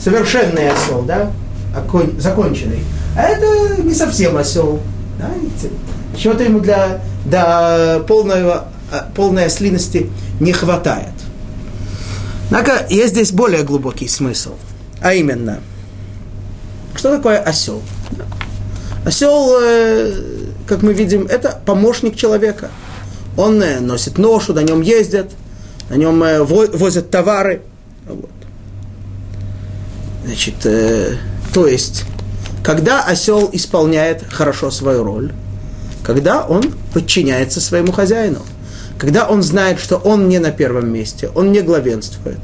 совершенный 0.00 0.70
осел, 0.70 1.02
да, 1.02 1.30
законченный. 2.18 2.80
А 3.16 3.22
это 3.22 3.82
не 3.82 3.94
совсем 3.94 4.36
осел. 4.36 4.80
Да? 5.18 5.30
Чего-то 6.16 6.44
ему 6.44 6.60
для, 6.60 7.00
для 7.24 8.00
полного, 8.06 8.66
полной 9.14 9.46
ослиности 9.46 10.10
не 10.40 10.52
хватает. 10.52 11.12
Однако 12.46 12.86
есть 12.88 13.12
здесь 13.12 13.32
более 13.32 13.62
глубокий 13.62 14.08
смысл. 14.08 14.54
А 15.00 15.14
именно, 15.14 15.60
что 16.94 17.14
такое 17.16 17.38
осел? 17.38 17.82
Осел, 19.04 19.58
э, 19.60 20.12
как 20.66 20.82
мы 20.82 20.92
видим, 20.92 21.26
это 21.26 21.60
помощник 21.64 22.16
человека. 22.16 22.70
Он 23.36 23.62
э, 23.62 23.80
носит 23.80 24.18
ношу, 24.18 24.52
на 24.52 24.62
нем 24.62 24.80
ездят, 24.80 25.30
на 25.90 25.94
нем 25.94 26.22
э, 26.22 26.42
возят 26.42 27.10
товары. 27.10 27.62
Вот. 28.06 28.30
Значит, 30.24 30.54
то 31.54 31.68
есть, 31.68 32.04
когда 32.64 33.04
осел 33.04 33.48
исполняет 33.52 34.24
хорошо 34.28 34.72
свою 34.72 35.04
роль, 35.04 35.32
когда 36.02 36.44
он 36.44 36.74
подчиняется 36.92 37.60
своему 37.60 37.92
хозяину, 37.92 38.42
когда 38.98 39.26
он 39.28 39.42
знает, 39.42 39.78
что 39.78 39.96
он 39.96 40.28
не 40.28 40.38
на 40.38 40.50
первом 40.50 40.92
месте, 40.92 41.30
он 41.34 41.52
не 41.52 41.60
главенствует, 41.60 42.40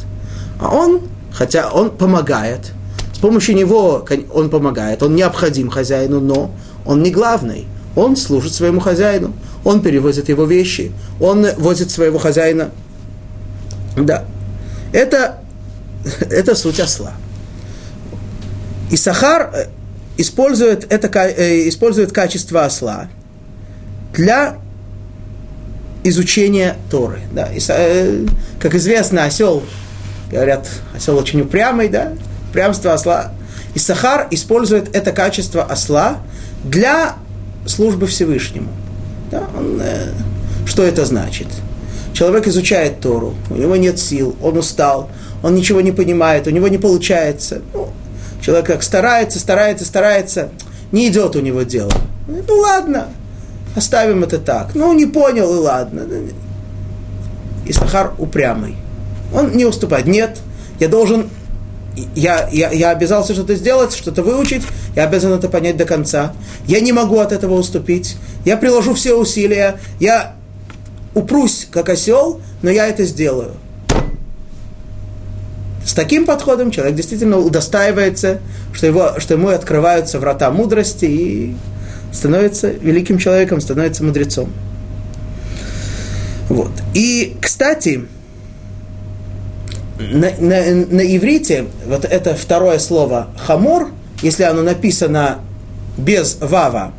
а 0.60 0.74
он, 0.74 1.00
хотя 1.32 1.70
он 1.70 1.90
помогает– 1.90 2.72
помощью 3.22 3.54
него 3.54 4.04
он 4.34 4.50
помогает, 4.50 5.02
он 5.02 5.14
необходим 5.14 5.70
хозяину, 5.70 6.20
но 6.20 6.50
он 6.84 7.02
не 7.02 7.10
главный. 7.10 7.66
Он 7.94 8.16
служит 8.16 8.52
своему 8.52 8.80
хозяину, 8.80 9.32
он 9.64 9.80
перевозит 9.80 10.28
его 10.28 10.44
вещи, 10.44 10.92
он 11.20 11.46
возит 11.56 11.90
своего 11.90 12.18
хозяина. 12.18 12.70
Да, 13.96 14.24
это, 14.92 15.38
это 16.20 16.54
суть 16.54 16.80
осла. 16.80 17.12
И 18.90 18.96
Сахар 18.96 19.50
э, 19.54 19.66
использует, 20.16 20.90
это, 20.92 21.06
э, 21.18 21.68
использует 21.68 22.12
качество 22.12 22.64
осла 22.64 23.08
для 24.14 24.56
изучения 26.04 26.76
Торы. 26.90 27.20
Да. 27.32 27.46
И, 27.52 27.60
э, 27.68 28.26
как 28.58 28.74
известно, 28.74 29.24
осел, 29.24 29.62
говорят, 30.30 30.68
осел 30.94 31.16
очень 31.16 31.40
упрямый, 31.40 31.88
да, 31.88 32.12
упрямство 32.50 32.92
осла. 32.92 33.32
И 33.74 33.78
Сахар 33.78 34.28
использует 34.30 34.94
это 34.94 35.12
качество 35.12 35.62
осла 35.62 36.18
для 36.64 37.14
службы 37.66 38.06
Всевышнему. 38.06 38.70
Да, 39.30 39.44
он, 39.56 39.80
э, 39.80 40.10
что 40.66 40.82
это 40.82 41.04
значит? 41.04 41.48
Человек 42.12 42.46
изучает 42.46 43.00
Тору, 43.00 43.34
у 43.48 43.54
него 43.54 43.76
нет 43.76 43.98
сил, 43.98 44.36
он 44.42 44.58
устал, 44.58 45.10
он 45.42 45.54
ничего 45.54 45.80
не 45.80 45.92
понимает, 45.92 46.46
у 46.46 46.50
него 46.50 46.68
не 46.68 46.76
получается. 46.78 47.62
Ну, 47.72 47.88
человек 48.42 48.66
как 48.66 48.82
старается, 48.82 49.38
старается, 49.38 49.84
старается, 49.86 50.50
не 50.92 51.08
идет 51.08 51.36
у 51.36 51.40
него 51.40 51.62
дело. 51.62 51.92
Ну 52.28 52.54
ладно, 52.58 53.08
оставим 53.74 54.22
это 54.24 54.38
так. 54.38 54.74
Ну, 54.74 54.92
не 54.92 55.06
понял, 55.06 55.54
и 55.54 55.58
ладно. 55.58 56.06
И 57.66 57.72
Сахар 57.72 58.12
упрямый. 58.18 58.76
Он 59.34 59.52
не 59.52 59.64
уступает. 59.64 60.06
Нет, 60.06 60.38
я 60.78 60.88
должен 60.88 61.28
я, 62.14 62.48
я, 62.50 62.70
я 62.70 62.90
обязался 62.90 63.34
что-то 63.34 63.54
сделать, 63.54 63.94
что-то 63.94 64.22
выучить, 64.22 64.62
я 64.96 65.04
обязан 65.04 65.32
это 65.32 65.48
понять 65.48 65.76
до 65.76 65.84
конца. 65.84 66.32
Я 66.66 66.80
не 66.80 66.92
могу 66.92 67.18
от 67.18 67.32
этого 67.32 67.54
уступить. 67.54 68.16
Я 68.44 68.56
приложу 68.56 68.94
все 68.94 69.14
усилия, 69.14 69.78
я 70.00 70.34
упрусь 71.14 71.68
как 71.70 71.88
осел, 71.88 72.40
но 72.62 72.70
я 72.70 72.86
это 72.86 73.04
сделаю. 73.04 73.52
С 75.84 75.94
таким 75.94 76.26
подходом 76.26 76.70
человек 76.70 76.94
действительно 76.94 77.38
удостаивается, 77.38 78.38
что, 78.72 78.86
его, 78.86 79.14
что 79.18 79.34
ему 79.34 79.48
открываются 79.48 80.20
врата 80.20 80.50
мудрости 80.50 81.04
и 81.04 81.56
становится 82.12 82.70
великим 82.70 83.18
человеком, 83.18 83.60
становится 83.60 84.04
мудрецом. 84.04 84.52
Вот. 86.48 86.72
И, 86.94 87.36
кстати, 87.40 88.06
на, 89.98 90.30
на, 90.38 90.74
на 90.74 91.16
иврите 91.16 91.66
вот 91.86 92.04
это 92.04 92.34
второе 92.34 92.78
слово 92.78 93.28
хамор, 93.38 93.88
если 94.22 94.42
оно 94.42 94.62
написано 94.62 95.38
без 95.96 96.36
вава, 96.40 96.92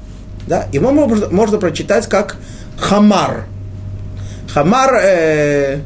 да, 0.47 0.67
его 0.71 0.91
можно, 0.91 1.30
можно 1.30 1.58
прочитать 1.58 2.08
как 2.08 2.38
хамар. 2.78 3.45
Хамар, 4.54 4.99
э, 5.02 5.80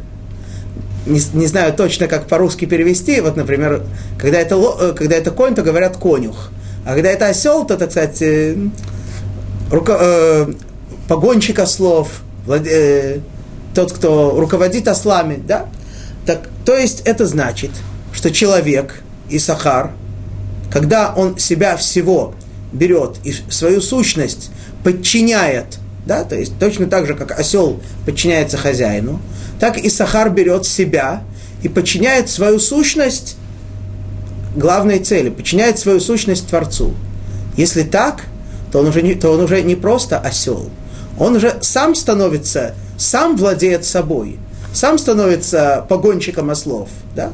не, 1.05 1.21
не 1.33 1.47
знаю 1.47 1.73
точно, 1.73 2.07
как 2.07 2.27
по-русски 2.27 2.65
перевести. 2.65 3.21
Вот, 3.21 3.37
например, 3.37 3.83
когда 4.19 4.39
это, 4.39 4.55
э, 4.55 4.93
когда 4.93 5.15
это 5.15 5.31
конь, 5.31 5.55
то 5.55 5.61
говорят 5.61 5.97
конюх. 5.97 6.51
А 6.85 6.95
когда 6.95 7.09
это 7.09 7.27
осел, 7.27 7.65
то, 7.65 7.77
так 7.77 7.91
сказать, 7.91 8.21
э, 8.21 8.55
руко, 9.71 9.97
э, 9.99 10.53
погонщик 11.07 11.59
ослов, 11.59 12.21
владе, 12.45 12.69
э, 12.71 13.19
тот, 13.73 13.93
кто 13.93 14.39
руководит 14.39 14.87
ослами, 14.87 15.41
да? 15.45 15.67
Так, 16.25 16.49
то 16.65 16.75
есть 16.75 17.01
это 17.01 17.25
значит, 17.25 17.71
что 18.11 18.31
человек 18.31 19.01
и 19.29 19.39
Сахар, 19.39 19.91
когда 20.71 21.13
он 21.13 21.37
себя 21.37 21.77
всего 21.77 22.33
берет 22.73 23.17
и 23.23 23.33
свою 23.49 23.81
сущность 23.81 24.49
подчиняет, 24.83 25.77
да, 26.05 26.23
то 26.23 26.35
есть 26.35 26.57
точно 26.59 26.87
так 26.87 27.05
же, 27.05 27.13
как 27.13 27.37
осел 27.37 27.79
подчиняется 28.05 28.57
хозяину, 28.57 29.21
так 29.59 29.77
и 29.77 29.89
Сахар 29.89 30.29
берет 30.29 30.65
себя 30.65 31.23
и 31.63 31.69
подчиняет 31.69 32.29
свою 32.29 32.59
сущность 32.59 33.37
главной 34.55 34.99
цели, 34.99 35.29
подчиняет 35.29 35.79
свою 35.79 35.99
сущность 35.99 36.47
Творцу. 36.47 36.93
Если 37.55 37.83
так, 37.83 38.23
то 38.71 38.79
он 38.79 38.87
уже 38.87 39.01
не, 39.01 39.15
то 39.15 39.31
он 39.31 39.41
уже 39.41 39.61
не 39.61 39.75
просто 39.75 40.17
осел, 40.19 40.69
он 41.19 41.35
уже 41.35 41.57
сам 41.61 41.95
становится, 41.95 42.73
сам 42.97 43.35
владеет 43.37 43.85
собой– 43.85 44.39
сам 44.77 44.99
становится 44.99 45.83
погонщиком 45.89 46.51
ослов, 46.51 46.89
да? 47.15 47.31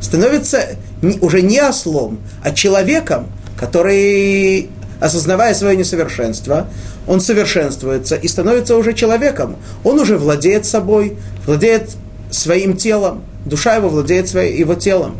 становится 0.00 0.76
уже 1.20 1.42
не 1.42 1.60
ослом, 1.60 2.20
а 2.44 2.52
человеком, 2.52 3.26
который, 3.58 4.70
осознавая 5.00 5.54
свое 5.54 5.76
несовершенство, 5.76 6.68
он 7.08 7.20
совершенствуется 7.20 8.14
и 8.14 8.28
становится 8.28 8.76
уже 8.76 8.92
человеком. 8.92 9.56
Он 9.82 9.98
уже 9.98 10.16
владеет 10.16 10.66
собой, 10.66 11.16
владеет 11.46 11.90
своим 12.30 12.76
телом, 12.76 13.24
душа 13.44 13.74
его 13.74 13.88
владеет 13.88 14.28
своим, 14.28 14.56
его 14.56 14.76
телом. 14.76 15.16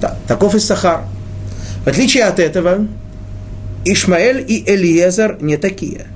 Да, 0.00 0.16
таков 0.28 0.54
и 0.54 0.60
Сахар. 0.60 1.02
В 1.84 1.88
отличие 1.88 2.24
от 2.24 2.38
этого, 2.38 2.86
Ишмаэль 3.84 4.44
и 4.46 4.62
Элиезер 4.66 5.38
не 5.40 5.56
такие. 5.56 6.06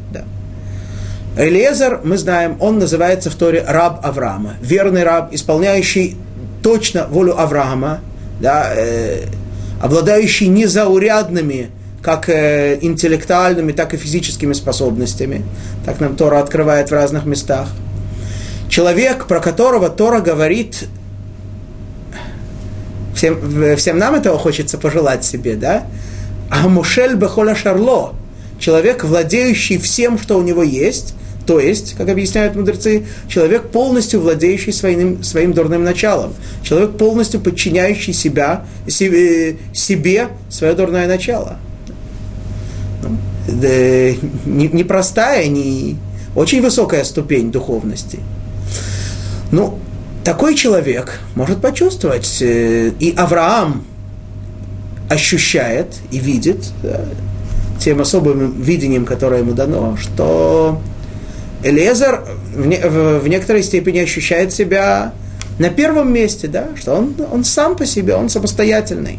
Элиезер, 1.37 2.00
мы 2.02 2.16
знаем, 2.16 2.57
он 2.61 2.79
называется 2.79 3.31
в 3.31 3.35
Торе 3.35 3.62
раб 3.66 4.00
Авраама, 4.02 4.55
верный 4.62 5.05
раб, 5.05 5.35
исполняющий 5.35 6.16
точно 6.62 7.07
волю 7.07 7.38
Авраама, 7.38 8.00
да, 8.40 8.72
э, 8.74 9.24
обладающий 9.81 10.46
незаурядными 10.46 11.70
как 12.00 12.31
э, 12.31 12.79
интеллектуальными, 12.81 13.72
так 13.72 13.92
и 13.92 13.98
физическими 13.98 14.55
способностями. 14.55 15.44
Так 15.85 16.00
нам 16.00 16.16
Тора 16.16 16.40
открывает 16.40 16.88
в 16.88 16.92
разных 16.92 17.26
местах. 17.26 17.68
Человек, 18.70 19.26
про 19.26 19.40
которого 19.40 19.90
Тора 19.90 20.20
говорит, 20.20 20.85
всем, 23.14 23.76
всем 23.76 23.98
нам 23.98 24.14
этого 24.14 24.38
хочется 24.38 24.79
пожелать 24.79 25.24
себе, 25.24 25.57
да? 25.57 25.85
А 26.50 26.68
Мушель 26.68 27.14
Бехоля 27.14 27.54
Шарло, 27.54 28.14
человек, 28.59 29.04
владеющий 29.04 29.78
всем, 29.78 30.18
что 30.18 30.38
у 30.38 30.42
него 30.42 30.62
есть, 30.62 31.14
то 31.46 31.61
есть, 31.61 31.94
как 31.96 32.09
объясняют 32.09 32.56
мудрецы, 32.56 33.06
человек, 33.28 33.68
полностью 33.68 34.20
владеющий 34.20 34.72
своим, 34.72 35.22
своим 35.22 35.52
дурным 35.52 35.85
началом. 35.85 36.35
Человек, 36.62 36.96
полностью 36.96 37.40
подчиняющий 37.40 38.12
себя, 38.12 38.64
себе, 38.88 39.56
себе 39.72 40.28
свое 40.50 40.74
дурное 40.74 41.06
начало. 41.06 41.59
Непростая, 44.44 45.46
не, 45.46 45.92
не 45.92 45.96
очень 46.35 46.61
высокая 46.61 47.04
ступень 47.04 47.52
духовности. 47.52 48.18
Ну, 49.52 49.78
такой 50.24 50.56
человек 50.56 51.20
может 51.37 51.61
почувствовать, 51.61 52.38
э, 52.40 52.90
и 52.98 53.14
Авраам 53.16 53.85
ощущает 55.09 55.87
и 56.11 56.19
видит 56.19 56.64
да, 56.83 57.01
тем 57.81 58.01
особым 58.01 58.61
видением, 58.61 59.05
которое 59.05 59.40
ему 59.40 59.53
дано, 59.53 59.97
что 59.97 60.81
Элезер 61.62 62.25
в, 62.55 62.66
не, 62.66 62.79
в, 62.79 63.21
в 63.21 63.29
некоторой 63.29 63.62
степени 63.62 63.99
ощущает 63.99 64.53
себя 64.53 65.12
на 65.59 65.71
первом 65.71 66.12
месте, 66.12 66.49
да, 66.49 66.69
что 66.77 66.95
он, 66.95 67.14
он 67.33 67.45
сам 67.45 67.77
по 67.77 67.87
себе, 67.87 68.14
он 68.14 68.29
самостоятельный. 68.29 69.19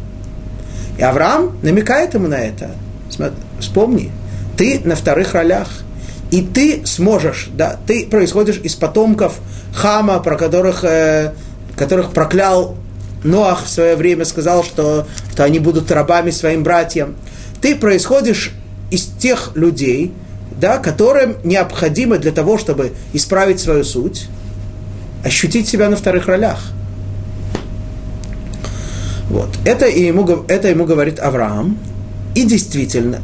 И 0.98 1.02
Авраам 1.02 1.56
намекает 1.62 2.14
ему 2.14 2.28
на 2.28 2.38
это. 2.38 2.70
Вспомни, 3.60 4.10
ты 4.56 4.80
на 4.84 4.96
вторых 4.96 5.34
ролях. 5.34 5.68
И 6.30 6.42
ты 6.42 6.82
сможешь, 6.84 7.48
да, 7.54 7.78
ты 7.86 8.06
происходишь 8.06 8.60
из 8.62 8.74
потомков 8.74 9.38
Хама, 9.74 10.18
про 10.20 10.36
которых, 10.36 10.84
э, 10.84 11.32
которых 11.74 12.12
проклял 12.12 12.76
Ноах 13.24 13.64
в 13.64 13.68
свое 13.68 13.96
время, 13.96 14.24
сказал, 14.24 14.62
что, 14.64 15.06
что 15.32 15.44
они 15.44 15.58
будут 15.58 15.90
рабами 15.90 16.30
своим 16.30 16.62
братьям. 16.62 17.16
Ты 17.60 17.76
происходишь 17.76 18.52
из 18.90 19.06
тех 19.06 19.52
людей, 19.54 20.12
да, 20.60 20.78
которым 20.78 21.36
необходимо 21.44 22.18
для 22.18 22.32
того, 22.32 22.58
чтобы 22.58 22.92
исправить 23.12 23.60
свою 23.60 23.84
суть, 23.84 24.28
ощутить 25.24 25.68
себя 25.68 25.88
на 25.88 25.96
вторых 25.96 26.26
ролях. 26.26 26.60
Вот. 29.28 29.50
Это, 29.64 29.86
ему, 29.86 30.44
это 30.48 30.68
ему 30.68 30.86
говорит 30.86 31.20
Авраам. 31.20 31.78
И 32.34 32.44
действительно, 32.44 33.20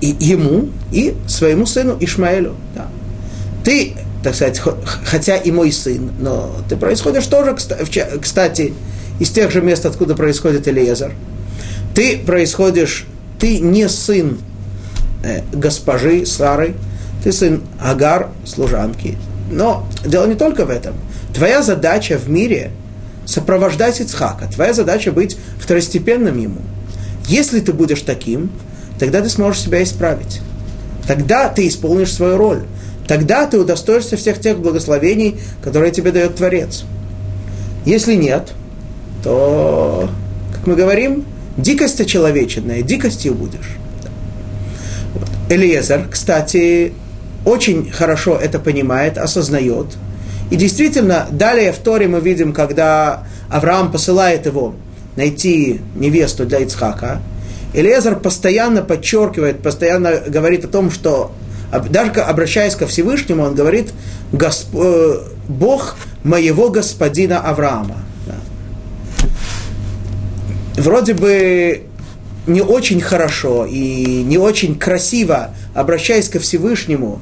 и 0.00 0.16
ему, 0.18 0.70
и 0.90 1.14
своему 1.26 1.66
сыну 1.66 1.96
Ишмаэлю. 2.00 2.54
Да. 2.74 2.88
Ты, 3.64 3.94
так 4.22 4.34
сказать, 4.34 4.60
хотя 5.04 5.36
и 5.36 5.50
мой 5.50 5.70
сын, 5.70 6.10
но 6.18 6.50
ты 6.68 6.76
происходишь 6.76 7.26
тоже, 7.26 7.56
кстати, 8.20 8.72
из 9.18 9.30
тех 9.30 9.50
же 9.50 9.60
мест, 9.60 9.86
откуда 9.86 10.14
происходит 10.14 10.68
Элиезер. 10.68 11.12
Ты 11.94 12.18
происходишь, 12.18 13.06
ты 13.38 13.58
не 13.58 13.88
сын 13.88 14.38
э, 15.24 15.42
госпожи 15.52 16.24
Сары, 16.26 16.74
ты 17.24 17.32
сын 17.32 17.62
Агар, 17.80 18.30
служанки. 18.44 19.16
Но 19.50 19.86
дело 20.04 20.26
не 20.26 20.34
только 20.34 20.64
в 20.64 20.70
этом. 20.70 20.94
Твоя 21.34 21.62
задача 21.62 22.18
в 22.18 22.28
мире 22.28 22.70
сопровождать 23.24 24.00
Ицхака. 24.00 24.46
Твоя 24.52 24.72
задача 24.72 25.12
быть 25.12 25.36
второстепенным 25.58 26.38
ему. 26.38 26.60
Если 27.26 27.60
ты 27.60 27.72
будешь 27.72 28.02
таким, 28.02 28.50
тогда 28.98 29.20
ты 29.20 29.28
сможешь 29.28 29.62
себя 29.62 29.82
исправить. 29.82 30.40
Тогда 31.06 31.48
ты 31.48 31.66
исполнишь 31.68 32.12
свою 32.12 32.36
роль. 32.36 32.62
Тогда 33.06 33.46
ты 33.46 33.58
удостоишься 33.58 34.16
всех 34.16 34.40
тех 34.40 34.58
благословений, 34.58 35.36
которые 35.62 35.90
тебе 35.90 36.12
дает 36.12 36.36
Творец. 36.36 36.84
Если 37.84 38.14
нет, 38.14 38.52
то, 39.22 40.08
как 40.52 40.66
мы 40.66 40.74
говорим, 40.74 41.24
дикость 41.56 42.00
очеловеченная, 42.00 42.82
дикостью 42.82 43.34
будешь. 43.34 43.76
Вот. 45.14 45.28
Элиезер, 45.50 46.06
кстати, 46.10 46.92
очень 47.44 47.90
хорошо 47.90 48.36
это 48.36 48.58
понимает, 48.58 49.18
осознает. 49.18 49.86
И 50.50 50.56
действительно, 50.56 51.26
далее 51.30 51.72
в 51.72 51.78
Торе 51.78 52.08
мы 52.08 52.20
видим, 52.20 52.52
когда 52.52 53.24
Авраам 53.50 53.92
посылает 53.92 54.46
его 54.46 54.74
найти 55.16 55.80
невесту 55.96 56.46
для 56.46 56.60
Ицхака, 56.60 57.20
Элиезер 57.74 58.16
постоянно 58.16 58.82
подчеркивает, 58.82 59.62
постоянно 59.62 60.22
говорит 60.26 60.64
о 60.64 60.68
том, 60.68 60.90
что 60.90 61.32
даже 61.70 62.10
обращаясь 62.22 62.74
ко 62.74 62.86
Всевышнему, 62.86 63.42
он 63.42 63.54
говорит. 63.54 63.92
Э, 64.32 65.18
Бог 65.48 65.96
моего 66.24 66.68
господина 66.70 67.40
Авраама. 67.40 67.96
Вроде 70.78 71.14
бы 71.14 71.82
не 72.46 72.62
очень 72.62 73.00
хорошо 73.00 73.66
и 73.66 74.22
не 74.22 74.38
очень 74.38 74.78
красиво, 74.78 75.50
обращаясь 75.74 76.28
ко 76.28 76.38
Всевышнему, 76.38 77.20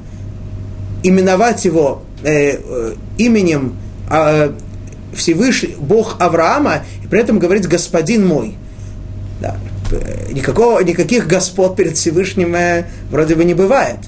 именовать 1.02 1.64
его 1.64 2.02
э, 2.22 2.58
э, 2.58 2.94
именем 3.18 3.76
э, 4.10 4.52
Всевышний 5.14 5.74
Бог 5.78 6.16
Авраама, 6.20 6.82
и 7.02 7.06
при 7.06 7.20
этом 7.20 7.38
говорить 7.38 7.66
«господин 7.66 8.26
мой». 8.26 8.56
Да. 9.40 9.56
Никакого, 10.30 10.80
никаких 10.80 11.26
господ 11.26 11.76
перед 11.76 11.96
Всевышним 11.96 12.54
э, 12.54 12.86
вроде 13.10 13.36
бы 13.36 13.44
не 13.44 13.54
бывает. 13.54 13.98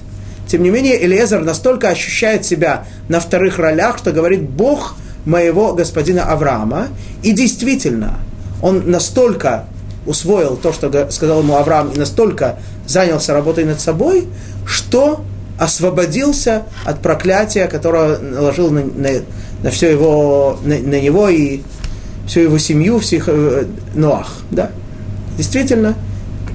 Тем 0.47 0.63
не 0.63 0.69
менее, 0.69 1.03
Элиезер 1.03 1.43
настолько 1.43 1.89
ощущает 1.89 2.45
себя 2.45 2.85
на 3.07 3.19
вторых 3.19 3.57
ролях, 3.57 3.97
что 3.97 4.11
говорит 4.11 4.41
«Бог 4.41 4.95
моего 5.25 5.73
господина 5.73 6.23
Авраама». 6.25 6.87
И 7.23 7.31
действительно, 7.31 8.19
он 8.61 8.89
настолько 8.89 9.65
усвоил 10.05 10.57
то, 10.57 10.73
что 10.73 11.09
сказал 11.11 11.39
ему 11.39 11.55
Авраам, 11.55 11.91
и 11.91 11.97
настолько 11.97 12.57
занялся 12.87 13.33
работой 13.33 13.65
над 13.65 13.79
собой, 13.79 14.27
что 14.65 15.21
освободился 15.59 16.63
от 16.85 17.01
проклятия, 17.01 17.67
которое 17.67 18.17
наложил 18.17 18.71
на, 18.71 18.83
на, 18.83 19.09
на 19.61 19.69
все 19.69 19.91
его, 19.91 20.57
на, 20.63 20.77
на 20.77 21.01
него 21.01 21.27
и 21.27 21.61
всю 22.25 22.41
его 22.41 22.57
семью, 22.57 22.99
всех 22.99 23.25
э, 23.27 23.65
Ноах. 23.93 24.37
Да? 24.51 24.71
Действительно, 25.37 25.95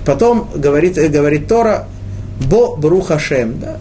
потом 0.07 0.49
говорит, 0.55 0.97
говорит 1.11 1.49
Тора, 1.49 1.87
Бо 2.49 2.77
Брухашем, 2.77 3.61
да? 3.61 3.77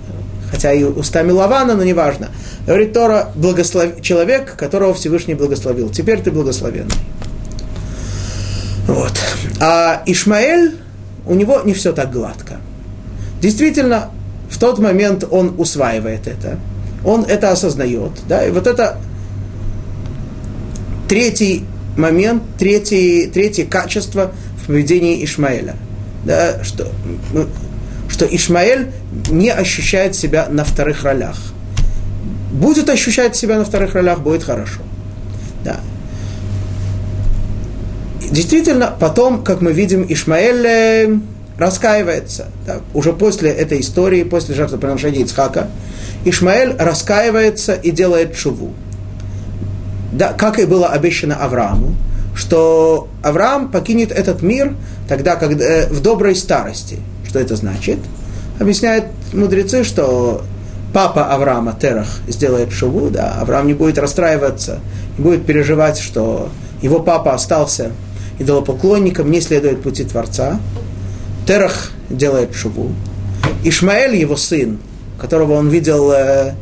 хотя 0.52 0.74
и 0.74 0.84
устами 0.84 1.32
Лавана, 1.32 1.76
но 1.76 1.84
неважно. 1.84 2.30
Говорит 2.68 2.94
Тора, 2.94 3.30
благослов... 3.36 4.02
человек, 4.02 4.56
которого 4.56 4.94
Всевышний 4.94 5.36
благословил. 5.36 5.90
Теперь 5.90 6.22
ты 6.22 6.32
благословенный. 6.32 6.94
Вот. 8.88 9.14
А 9.60 10.04
Ишмаэль, 10.06 10.76
у 11.26 11.34
него 11.36 11.62
не 11.64 11.74
все 11.74 11.94
так 11.94 12.12
гладко. 12.12 12.58
Действительно, 13.42 14.10
в 14.50 14.58
тот 14.60 14.80
момент 14.80 15.26
он 15.30 15.56
усваивает 15.58 16.28
это, 16.28 16.60
он 17.06 17.24
это 17.24 17.52
осознает, 17.52 18.12
да, 18.28 18.46
и 18.46 18.52
вот 18.52 18.68
это 18.68 18.98
третий 21.08 21.66
момент, 21.98 22.44
третий, 22.58 23.28
третье 23.28 23.66
качество 23.66 24.32
в 24.62 24.68
поведении 24.68 25.24
Ишмаэля, 25.24 25.76
да, 26.26 26.64
что, 26.64 26.88
ну, 27.34 27.48
что 28.10 28.26
Ишмаэль 28.26 28.92
не 29.30 29.50
ощущает 29.50 30.16
себя 30.16 30.48
на 30.50 30.64
вторых 30.64 31.04
ролях. 31.04 31.38
Будет 32.52 32.90
ощущать 32.90 33.36
себя 33.36 33.58
на 33.58 33.66
вторых 33.66 33.96
ролях, 33.96 34.20
будет 34.20 34.44
хорошо. 34.44 34.82
Да. 35.66 35.80
Действительно, 38.34 38.92
потом, 39.00 39.44
как 39.44 39.62
мы 39.62 39.74
видим, 39.74 40.08
Ишмаэль 40.10 40.66
э, 40.66 41.18
раскаивается. 41.60 42.48
Да, 42.66 42.78
уже 42.96 43.14
после 43.14 43.52
этой 43.52 43.80
истории, 43.80 44.24
после 44.24 44.56
жертвоприношения 44.56 45.22
Ицхака, 45.22 45.68
Ишмаэль 46.26 46.76
раскаивается 46.80 47.76
и 47.76 47.92
делает 47.92 48.36
шуву. 48.36 48.74
Да, 50.12 50.34
как 50.34 50.58
и 50.58 50.66
было 50.66 50.88
обещано 50.88 51.36
Аврааму, 51.36 51.94
что 52.34 53.08
Авраам 53.22 53.70
покинет 53.70 54.12
этот 54.12 54.42
мир 54.42 54.76
тогда, 55.08 55.36
когда 55.36 55.64
э, 55.64 55.88
в 55.90 56.02
доброй 56.02 56.36
старости. 56.36 56.98
Что 57.28 57.38
это 57.38 57.56
значит? 57.56 58.00
Объясняют 58.60 59.06
мудрецы, 59.32 59.84
что 59.84 60.42
папа 60.92 61.32
Авраама, 61.32 61.78
Терах, 61.80 62.08
сделает 62.28 62.72
шуву, 62.72 63.12
да, 63.12 63.36
Авраам 63.40 63.68
не 63.68 63.76
будет 63.76 64.00
расстраиваться, 64.00 64.80
не 65.20 65.24
будет 65.24 65.46
переживать, 65.46 66.00
что 66.00 66.50
его 66.82 67.00
папа 67.00 67.36
остался 67.36 67.92
идолопоклонником, 68.40 69.32
не 69.32 69.42
следует 69.42 69.82
пути 69.82 70.04
Творца, 70.04 70.60
Терах 71.48 71.92
делает 72.10 72.56
шуву. 72.56 72.92
Ишмаэль, 73.64 74.16
его 74.16 74.36
сын, 74.36 74.80
которого 75.20 75.54
он 75.54 75.70
видел 75.70 76.12
э, 76.12 76.54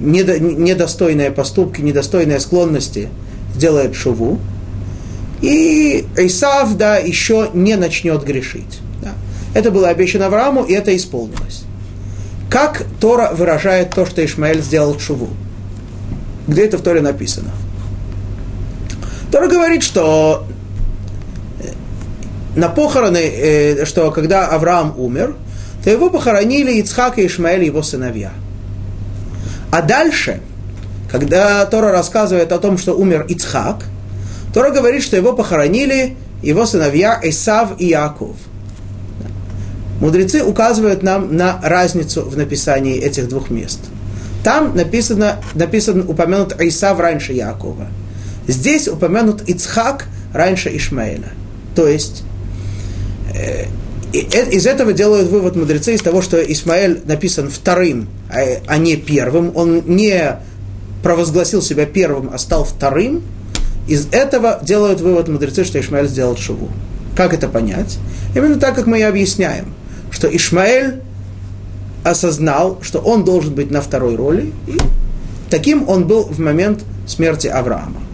недо, 0.00 0.38
недостойные 0.38 1.30
поступки, 1.30 1.80
недостойные 1.80 2.40
склонности, 2.40 3.08
делает 3.54 3.94
шуву. 3.94 4.38
И 5.42 6.06
Исав, 6.16 6.76
да, 6.76 6.96
еще 6.96 7.50
не 7.52 7.76
начнет 7.76 8.24
грешить. 8.24 8.80
Да. 9.02 9.12
Это 9.54 9.70
было 9.70 9.88
обещано 9.88 10.26
Аврааму, 10.26 10.64
и 10.64 10.72
это 10.72 10.94
исполнилось. 10.96 11.64
Как 12.50 12.84
Тора 13.00 13.32
выражает 13.32 13.90
то, 13.90 14.06
что 14.06 14.24
Ишмаэль 14.24 14.62
сделал 14.62 14.98
шуву? 14.98 15.28
Где 16.46 16.66
это 16.66 16.78
в 16.78 16.82
Торе 16.82 17.00
написано? 17.00 17.50
Тора 19.30 19.48
говорит, 19.48 19.82
что 19.82 20.46
на 22.56 22.68
похороны, 22.68 23.18
э, 23.18 23.84
что 23.84 24.10
когда 24.10 24.48
Авраам 24.48 24.94
умер, 24.98 25.36
то 25.84 25.90
его 25.90 26.10
похоронили 26.10 26.72
Ицхак 26.80 27.18
и 27.18 27.26
Ишмаэль, 27.26 27.64
его 27.64 27.82
сыновья. 27.82 28.32
А 29.70 29.82
дальше, 29.82 30.40
когда 31.10 31.64
Тора 31.66 31.92
рассказывает 31.92 32.50
о 32.52 32.58
том, 32.58 32.78
что 32.78 32.94
умер 32.94 33.26
Ицхак, 33.28 33.84
Тора 34.54 34.70
говорит, 34.70 35.02
что 35.02 35.16
его 35.16 35.34
похоронили 35.34 36.16
его 36.42 36.64
сыновья 36.66 37.20
Исав 37.22 37.78
и 37.78 37.88
Яков. 37.88 38.36
Мудрецы 40.00 40.42
указывают 40.42 41.02
нам 41.02 41.36
на 41.36 41.60
разницу 41.62 42.22
в 42.22 42.36
написании 42.36 42.98
этих 42.98 43.28
двух 43.28 43.50
мест. 43.50 43.80
Там 44.44 44.76
написано, 44.76 45.36
написан, 45.54 46.04
упомянут 46.08 46.58
Исав 46.60 47.00
раньше 47.00 47.32
Якова. 47.32 47.86
Здесь 48.46 48.88
упомянут 48.88 49.42
Ицхак 49.48 50.06
раньше 50.32 50.74
Ишмаэля. 50.74 51.30
То 51.74 51.86
есть 51.88 52.22
из 54.12 54.66
этого 54.66 54.92
делают 54.92 55.28
вывод 55.28 55.56
мудрецы 55.56 55.94
из 55.94 56.02
того, 56.02 56.22
что 56.22 56.40
Исмаэль 56.40 57.02
написан 57.04 57.50
вторым, 57.50 58.08
а, 58.30 58.40
а 58.66 58.78
не 58.78 58.96
первым. 58.96 59.52
Он 59.54 59.82
не 59.86 60.38
провозгласил 61.02 61.62
себя 61.62 61.86
первым, 61.86 62.30
а 62.32 62.38
стал 62.38 62.64
вторым. 62.64 63.22
Из 63.88 64.08
этого 64.10 64.58
делают 64.62 65.00
вывод 65.00 65.28
мудрецы, 65.28 65.64
что 65.64 65.78
Ишмаэль 65.78 66.08
сделал 66.08 66.36
шуву. 66.36 66.68
Как 67.16 67.32
это 67.32 67.48
понять? 67.48 67.98
Именно 68.34 68.56
так, 68.56 68.74
как 68.74 68.86
мы 68.86 68.98
и 68.98 69.02
объясняем, 69.02 69.74
что 70.10 70.34
Ишмаэль 70.34 71.00
осознал, 72.04 72.78
что 72.82 72.98
он 72.98 73.24
должен 73.24 73.54
быть 73.54 73.70
на 73.70 73.80
второй 73.80 74.16
роли, 74.16 74.52
и 74.66 74.76
таким 75.50 75.88
он 75.88 76.06
был 76.06 76.24
в 76.24 76.38
момент 76.38 76.84
смерти 77.06 77.48
Авраама. 77.48 78.05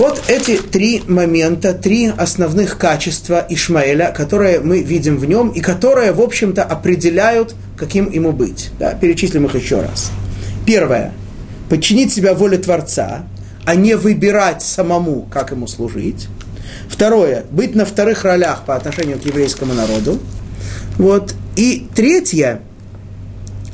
Вот 0.00 0.22
эти 0.28 0.56
три 0.56 1.02
момента, 1.06 1.74
три 1.74 2.06
основных 2.06 2.78
качества 2.78 3.44
Ишмаэля, 3.50 4.14
которые 4.16 4.60
мы 4.60 4.80
видим 4.80 5.18
в 5.18 5.26
нем 5.26 5.50
и 5.50 5.60
которые, 5.60 6.12
в 6.12 6.22
общем-то, 6.22 6.64
определяют, 6.64 7.54
каким 7.76 8.10
ему 8.10 8.32
быть. 8.32 8.70
Да, 8.78 8.94
перечислим 8.94 9.44
их 9.44 9.54
еще 9.56 9.82
раз. 9.82 10.10
Первое. 10.64 11.12
Подчинить 11.68 12.14
себя 12.14 12.32
воле 12.32 12.56
Творца, 12.56 13.26
а 13.66 13.74
не 13.74 13.94
выбирать 13.94 14.62
самому, 14.62 15.28
как 15.30 15.50
ему 15.50 15.66
служить. 15.66 16.28
Второе. 16.88 17.44
Быть 17.50 17.74
на 17.74 17.84
вторых 17.84 18.24
ролях 18.24 18.64
по 18.64 18.76
отношению 18.76 19.18
к 19.18 19.26
еврейскому 19.26 19.74
народу. 19.74 20.18
Вот. 20.96 21.34
И 21.56 21.86
третье. 21.94 22.62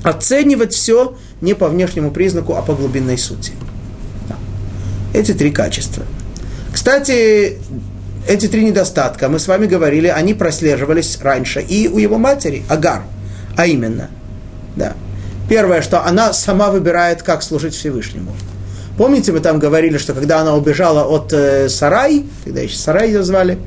Оценивать 0.02 0.74
все 0.74 1.16
не 1.40 1.54
по 1.54 1.68
внешнему 1.68 2.10
признаку, 2.10 2.56
а 2.56 2.62
по 2.62 2.74
глубинной 2.74 3.16
сути. 3.16 3.52
Эти 5.14 5.32
три 5.32 5.52
качества. 5.52 6.02
Кстати, 6.87 7.59
эти 8.29 8.46
три 8.46 8.64
недостатка, 8.64 9.29
мы 9.29 9.40
с 9.40 9.49
вами 9.49 9.66
говорили, 9.66 10.07
они 10.07 10.35
прослеживались 10.35 11.18
раньше 11.20 11.61
и 11.61 11.88
у 11.88 11.99
его 11.99 12.16
матери, 12.16 12.62
Агар, 12.68 13.03
а 13.57 13.66
именно, 13.66 14.09
да. 14.77 14.92
Первое, 15.49 15.83
что 15.83 16.07
она 16.07 16.33
сама 16.33 16.70
выбирает, 16.70 17.25
как 17.25 17.42
служить 17.42 17.75
Всевышнему. 17.75 18.31
Помните, 18.96 19.33
мы 19.33 19.40
там 19.40 19.59
говорили, 19.59 19.99
что 19.99 20.14
когда 20.14 20.40
она 20.40 20.55
убежала 20.55 21.03
от 21.03 21.33
э, 21.33 21.68
Сарай, 21.68 22.25
когда 22.44 22.61
еще 22.61 22.77
Сарай 22.77 23.09
ее 23.09 23.25
звали, 23.25 23.59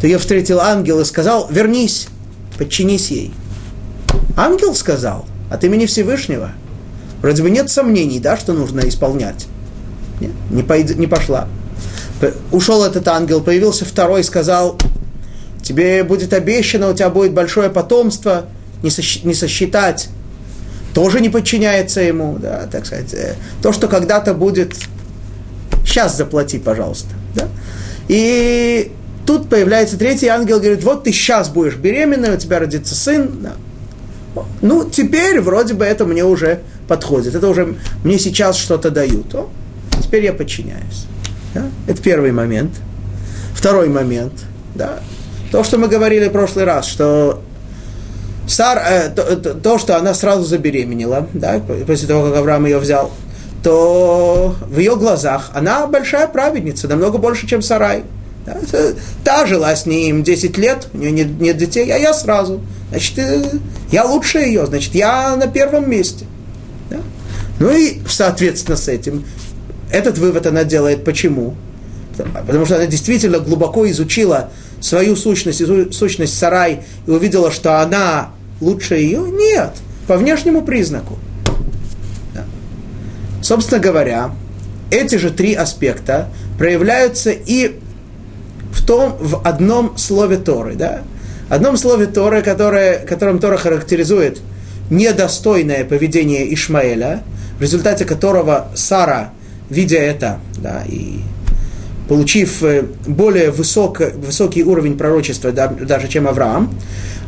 то 0.00 0.06
ее 0.06 0.18
встретил 0.18 0.60
ангел 0.60 1.00
и 1.00 1.04
сказал, 1.04 1.48
вернись, 1.50 2.06
подчинись 2.56 3.10
ей. 3.10 3.34
Ангел 4.36 4.76
сказал 4.76 5.26
от 5.50 5.64
имени 5.64 5.86
Всевышнего. 5.86 6.52
Вроде 7.20 7.42
бы 7.42 7.50
нет 7.50 7.68
сомнений, 7.68 8.20
да, 8.20 8.36
что 8.36 8.52
нужно 8.52 8.88
исполнять. 8.88 9.48
Нет, 10.20 10.30
не, 10.52 10.62
пойд, 10.62 10.96
не 10.96 11.08
пошла. 11.08 11.48
Ушел 12.52 12.84
этот 12.84 13.06
ангел, 13.08 13.40
появился 13.40 13.84
второй, 13.84 14.22
сказал, 14.24 14.78
тебе 15.62 16.04
будет 16.04 16.32
обещано, 16.32 16.90
у 16.90 16.94
тебя 16.94 17.08
будет 17.08 17.32
большое 17.32 17.70
потомство, 17.70 18.46
не, 18.82 18.90
сосч, 18.90 19.22
не 19.24 19.34
сосчитать. 19.34 20.08
Тоже 20.94 21.20
не 21.20 21.28
подчиняется 21.28 22.00
ему, 22.00 22.36
да, 22.38 22.68
так 22.70 22.84
сказать. 22.84 23.14
Э, 23.14 23.36
то, 23.62 23.72
что 23.72 23.86
когда-то 23.86 24.34
будет, 24.34 24.74
сейчас 25.84 26.16
заплати, 26.16 26.58
пожалуйста. 26.58 27.10
Да? 27.34 27.48
И 28.08 28.90
тут 29.24 29.48
появляется 29.48 29.96
третий 29.96 30.26
ангел, 30.26 30.58
говорит, 30.58 30.82
вот 30.82 31.04
ты 31.04 31.12
сейчас 31.12 31.48
будешь 31.48 31.76
беременна, 31.76 32.34
у 32.34 32.36
тебя 32.36 32.58
родится 32.58 32.94
сын. 32.94 33.30
Да. 33.40 33.52
Ну, 34.62 34.88
теперь 34.88 35.40
вроде 35.40 35.74
бы 35.74 35.84
это 35.84 36.04
мне 36.04 36.24
уже 36.24 36.60
подходит. 36.88 37.34
Это 37.34 37.46
уже 37.48 37.76
мне 38.02 38.18
сейчас 38.18 38.56
что-то 38.56 38.90
дают. 38.90 39.32
О, 39.34 39.48
теперь 40.02 40.24
я 40.24 40.32
подчиняюсь. 40.32 41.06
Да? 41.54 41.64
Это 41.86 42.02
первый 42.02 42.32
момент. 42.32 42.72
Второй 43.54 43.88
момент. 43.88 44.32
Да? 44.74 45.00
То, 45.50 45.64
что 45.64 45.78
мы 45.78 45.88
говорили 45.88 46.28
в 46.28 46.32
прошлый 46.32 46.64
раз, 46.64 46.86
что 46.86 47.42
Сар, 48.46 48.78
э, 48.78 49.08
то, 49.10 49.36
то, 49.36 49.54
то, 49.54 49.78
что 49.78 49.96
она 49.96 50.12
сразу 50.12 50.44
забеременела, 50.44 51.28
да, 51.32 51.60
после 51.86 52.08
того, 52.08 52.28
как 52.28 52.38
Авраам 52.38 52.66
ее 52.66 52.78
взял, 52.78 53.12
то 53.62 54.56
в 54.68 54.78
ее 54.78 54.96
глазах 54.96 55.50
она 55.54 55.86
большая 55.86 56.26
праведница, 56.26 56.88
намного 56.88 57.18
больше, 57.18 57.46
чем 57.46 57.62
Сарай. 57.62 58.04
Да? 58.46 58.56
Та 59.22 59.46
жила 59.46 59.74
с 59.74 59.86
ним 59.86 60.22
10 60.22 60.56
лет, 60.58 60.88
у 60.92 60.98
нее 60.98 61.12
нет, 61.12 61.40
нет 61.40 61.56
детей, 61.58 61.92
а 61.92 61.98
я 61.98 62.14
сразу. 62.14 62.60
Значит, 62.90 63.18
э, 63.18 63.44
я 63.92 64.04
лучше 64.04 64.38
ее, 64.38 64.66
значит, 64.66 64.94
я 64.94 65.36
на 65.36 65.46
первом 65.46 65.88
месте. 65.88 66.24
Да? 66.90 66.96
Ну 67.60 67.70
и, 67.70 68.00
соответственно, 68.08 68.76
с 68.76 68.88
этим 68.88 69.24
этот 69.92 70.18
вывод 70.18 70.46
она 70.46 70.64
делает 70.64 71.04
почему? 71.04 71.54
Потому 72.46 72.66
что 72.66 72.76
она 72.76 72.86
действительно 72.86 73.38
глубоко 73.38 73.88
изучила 73.90 74.50
свою 74.80 75.16
сущность, 75.16 75.62
сущность 75.94 76.38
сарай, 76.38 76.84
и 77.06 77.10
увидела, 77.10 77.50
что 77.50 77.80
она 77.80 78.30
лучше 78.60 78.96
ее? 78.96 79.20
Нет, 79.30 79.72
по 80.06 80.16
внешнему 80.16 80.62
признаку. 80.62 81.18
Да. 82.34 82.44
Собственно 83.42 83.80
говоря, 83.80 84.32
эти 84.90 85.16
же 85.16 85.30
три 85.30 85.54
аспекта 85.54 86.28
проявляются 86.58 87.30
и 87.30 87.78
в 88.72 88.84
том, 88.84 89.16
в 89.18 89.42
одном 89.46 89.96
слове 89.96 90.36
Торы, 90.36 90.74
да? 90.74 91.02
Одном 91.48 91.76
слове 91.76 92.06
Торы, 92.06 92.42
которое, 92.42 92.98
которым 92.98 93.38
Тора 93.38 93.56
характеризует 93.56 94.40
недостойное 94.90 95.84
поведение 95.84 96.52
Ишмаэля, 96.54 97.22
в 97.58 97.62
результате 97.62 98.04
которого 98.04 98.68
Сара 98.74 99.32
видя 99.70 99.98
это, 99.98 100.40
да, 100.58 100.82
и 100.86 101.20
получив 102.08 102.62
э, 102.62 102.84
более 103.06 103.50
высок, 103.50 104.00
высокий 104.16 104.64
уровень 104.64 104.98
пророчества, 104.98 105.52
даже 105.52 106.08
чем 106.08 106.26
Авраам, 106.26 106.74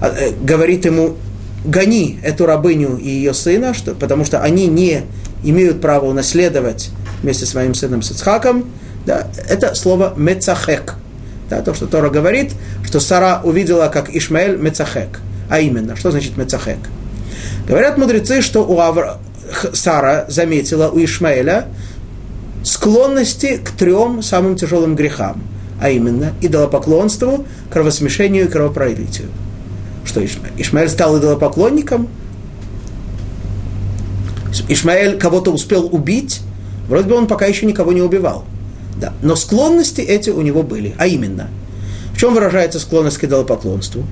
а, 0.01 0.09
э, 0.09 0.33
говорит 0.43 0.85
ему, 0.85 1.17
гони 1.65 2.19
эту 2.23 2.47
рабыню 2.47 2.97
и 2.97 3.09
ее 3.09 3.33
сына, 3.33 3.75
что, 3.75 3.95
потому 3.95 4.25
что 4.25 4.41
они 4.41 4.67
не 4.67 5.03
имеют 5.45 5.81
права 5.81 6.07
унаследовать 6.07 6.91
вместе 7.23 7.47
с 7.47 7.55
моим 7.55 7.75
сыном 7.75 8.03
Сицхаком, 8.03 8.65
да, 9.07 9.29
это 9.49 9.75
слово 9.75 10.15
мецахек. 10.17 10.97
Да, 11.49 11.61
то, 11.61 11.75
что 11.75 11.87
Тора 11.87 12.09
говорит, 12.09 12.53
что 12.85 12.99
Сара 12.99 13.41
увидела, 13.45 13.89
как 13.89 14.15
Ишмаэль 14.15 14.57
мецахек. 14.57 15.21
А 15.51 15.61
именно, 15.61 15.97
что 15.97 16.11
значит 16.11 16.37
мецахек? 16.37 16.79
Говорят 17.69 17.99
мудрецы, 17.99 18.43
что 18.43 18.67
у 18.67 18.81
Авра... 18.81 19.19
Сара 19.75 20.25
заметила 20.29 20.89
у 20.89 20.99
Ишмаэля 21.05 21.67
склонности 22.63 23.57
к 23.57 23.71
трем 23.71 24.23
самым 24.23 24.57
тяжелым 24.57 24.95
грехам, 24.95 25.43
а 25.81 25.91
именно 25.91 26.33
идолопоклонству, 26.41 27.47
кровосмешению 27.71 28.47
и 28.47 28.49
кровопролитию. 28.49 29.29
Что 30.05 30.25
Ишмаэль? 30.25 30.53
Ишмаэль 30.57 30.89
стал 30.89 31.19
идолопоклонником? 31.19 32.09
Ишмаэль 34.69 35.19
кого-то 35.19 35.53
успел 35.53 35.89
убить? 35.91 36.41
Вроде 36.89 37.09
бы 37.09 37.17
он 37.17 37.27
пока 37.27 37.47
еще 37.47 37.67
никого 37.67 37.93
не 37.93 38.03
убивал. 38.03 38.45
Да. 39.01 39.13
Но 39.23 39.37
склонности 39.37 40.01
эти 40.01 40.31
у 40.31 40.43
него 40.43 40.63
были. 40.63 40.95
А 40.99 41.07
именно, 41.07 41.49
в 42.15 42.19
чем 42.19 42.35
выражается 42.35 42.79
склонность 42.79 43.19
к 43.19 43.25
идолопоклонству? 43.25 44.05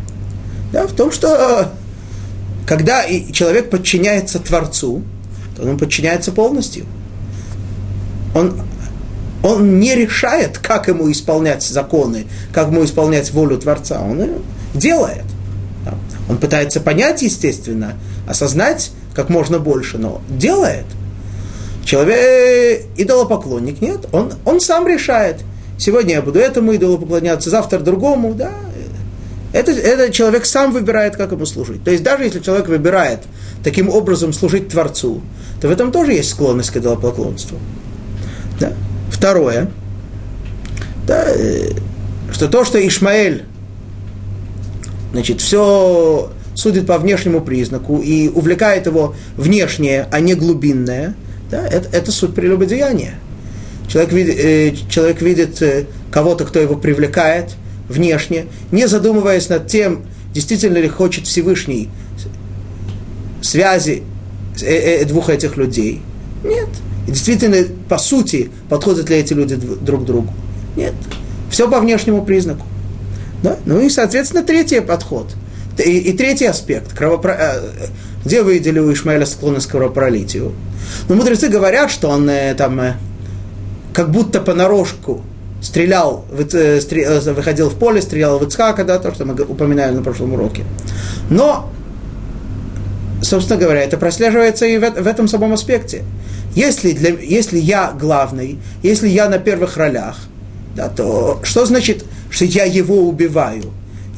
Да, 0.73 0.87
в 0.87 0.93
том, 0.93 1.13
что 1.13 1.73
когда 2.67 3.05
человек 3.33 3.71
подчиняется 3.71 4.39
Творцу, 4.39 5.03
то 5.57 5.69
он 5.69 5.77
подчиняется 5.79 6.33
полностью– 6.33 6.87
он, 8.35 8.61
он 9.43 9.81
не 9.81 9.95
решает, 9.95 10.59
как 10.59 10.89
ему 10.89 11.11
исполнять 11.11 11.63
законы, 11.63 12.27
как 12.53 12.69
ему 12.69 12.85
исполнять 12.85 13.33
волю 13.33 13.59
Творца. 13.59 14.01
Он 14.01 14.43
делает. 14.75 15.25
Он 16.29 16.37
пытается 16.39 16.81
понять, 16.81 17.23
естественно, 17.23 17.95
осознать 18.29 18.93
как 19.15 19.29
можно 19.31 19.59
больше, 19.59 19.99
но 19.99 20.21
делает. 20.29 20.85
Человек 21.85 22.87
идолопоклонник, 22.97 23.81
нет, 23.81 24.07
он, 24.13 24.35
он 24.45 24.61
сам 24.61 24.87
решает. 24.87 25.39
Сегодня 25.77 26.15
я 26.15 26.23
буду 26.23 26.39
этому 26.39 26.73
идолу 26.73 26.99
поклоняться, 26.99 27.51
завтра 27.51 27.81
другому, 27.81 28.35
да. 28.35 28.53
Это, 29.53 29.73
это 29.73 30.13
человек 30.13 30.47
сам 30.47 30.73
выбирает, 30.73 31.17
как 31.17 31.33
ему 31.33 31.47
служить. 31.47 31.83
То 31.83 31.91
есть 31.91 32.05
даже 32.05 32.23
если 32.23 32.39
человек 32.39 32.69
выбирает 32.69 33.21
таким 33.65 33.89
образом 33.89 34.33
служить 34.33 34.69
Творцу, 34.69 35.23
то 35.61 35.67
в 35.67 35.71
этом 35.73 35.91
тоже 35.91 36.13
есть 36.13 36.31
склонность 36.31 36.71
к 36.71 36.77
идолопоклонству. 36.77 37.59
Да? 38.61 38.73
Второе, 39.11 39.71
да, 41.07 41.25
э, 41.27 41.71
что 42.33 42.47
то, 42.47 42.65
что 42.65 42.87
Ишмаэль, 42.87 43.45
значит, 45.13 45.41
все 45.41 46.31
судит 46.55 46.87
по 46.87 46.99
внешнему 46.99 47.41
признаку 47.41 47.99
и 47.99 48.29
увлекает 48.29 48.87
его 48.87 49.15
внешнее, 49.37 50.07
а 50.13 50.21
не 50.21 50.35
глубинное, 50.35 51.15
да, 51.51 51.67
это, 51.67 51.89
это 51.97 52.13
суть 52.13 52.35
прелюбодеяния. 52.35 53.15
Человек 53.89 54.13
видит, 54.13 54.37
э, 54.39 54.75
человек 54.89 55.21
видит 55.23 55.61
э, 55.63 55.87
кого-то, 56.13 56.45
кто 56.45 56.61
его 56.61 56.77
привлекает 56.77 57.51
внешне, 57.89 58.47
не 58.71 58.87
задумываясь 58.87 59.49
над 59.49 59.67
тем, 59.67 60.03
действительно 60.33 60.79
ли 60.79 60.89
хочет 60.89 61.27
Всевышний 61.27 61.89
связи 63.43 64.05
э, 64.63 64.67
э, 64.67 65.05
двух 65.07 65.29
этих 65.29 65.57
людей. 65.57 66.03
Нет. 66.45 66.69
И 67.11 67.13
действительно, 67.13 67.57
по 67.89 67.99
сути, 67.99 68.53
подходят 68.69 69.11
ли 69.11 69.17
эти 69.17 69.33
люди 69.33 69.57
друг 69.57 70.05
другу? 70.05 70.33
Нет. 70.77 70.95
Все 71.51 71.69
по 71.69 71.81
внешнему 71.81 72.25
признаку. 72.25 72.65
Да? 73.43 73.57
Ну 73.67 73.81
и, 73.81 73.91
соответственно, 73.91 74.45
третий 74.45 74.79
подход. 74.79 75.27
И, 75.77 75.99
и 75.99 76.13
третий 76.17 76.47
аспект. 76.47 76.93
Кровопро... 76.93 77.33
Э, 77.33 77.61
где 78.25 78.45
выделили 78.45 78.79
у 78.79 78.93
Ишмаэля 78.93 79.27
склонность 79.27 79.67
к 79.67 79.73
кровопролитию? 79.73 80.53
Ну, 81.09 81.17
мудрецы 81.17 81.49
говорят, 81.49 81.91
что 81.91 82.11
он 82.11 82.31
э, 82.31 82.55
там 82.55 82.81
э, 82.81 82.95
как 83.93 84.13
будто 84.13 84.41
понарошку 84.41 85.23
стрелял, 85.61 86.25
выходил 86.31 87.71
в 87.71 87.75
поле, 87.75 88.03
стрелял 88.03 88.39
в 88.39 88.45
Ицхака, 88.45 88.85
да, 88.85 89.01
то, 89.01 89.13
что 89.13 89.25
мы 89.25 89.35
упоминали 89.35 89.97
на 89.97 90.03
прошлом 90.03 90.35
уроке. 90.35 90.63
Но, 91.29 91.73
собственно 93.21 93.59
говоря, 93.59 93.83
это 93.83 93.97
прослеживается 93.97 94.65
и 94.67 94.79
в 94.79 95.07
этом 95.09 95.27
самом 95.27 95.55
аспекте. 95.55 96.05
Если, 96.55 96.93
для, 96.93 97.11
если 97.11 97.59
я 97.59 97.93
главный, 97.93 98.59
если 98.83 99.09
я 99.09 99.29
на 99.29 99.39
первых 99.39 99.77
ролях, 99.77 100.17
да, 100.75 100.89
то 100.89 101.41
что 101.43 101.65
значит, 101.67 102.05
что 102.31 102.45
я 102.45 102.65
его 102.65 103.09
убиваю? 103.09 103.73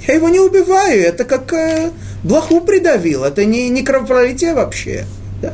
Я 0.06 0.14
его 0.14 0.28
не 0.28 0.40
убиваю, 0.40 1.00
это 1.02 1.24
как 1.24 1.52
э, 1.52 1.90
блоху 2.24 2.60
придавил, 2.60 3.24
это 3.24 3.44
не, 3.44 3.68
не 3.68 3.82
кровопролитие 3.82 4.54
вообще. 4.54 5.04
Да. 5.40 5.52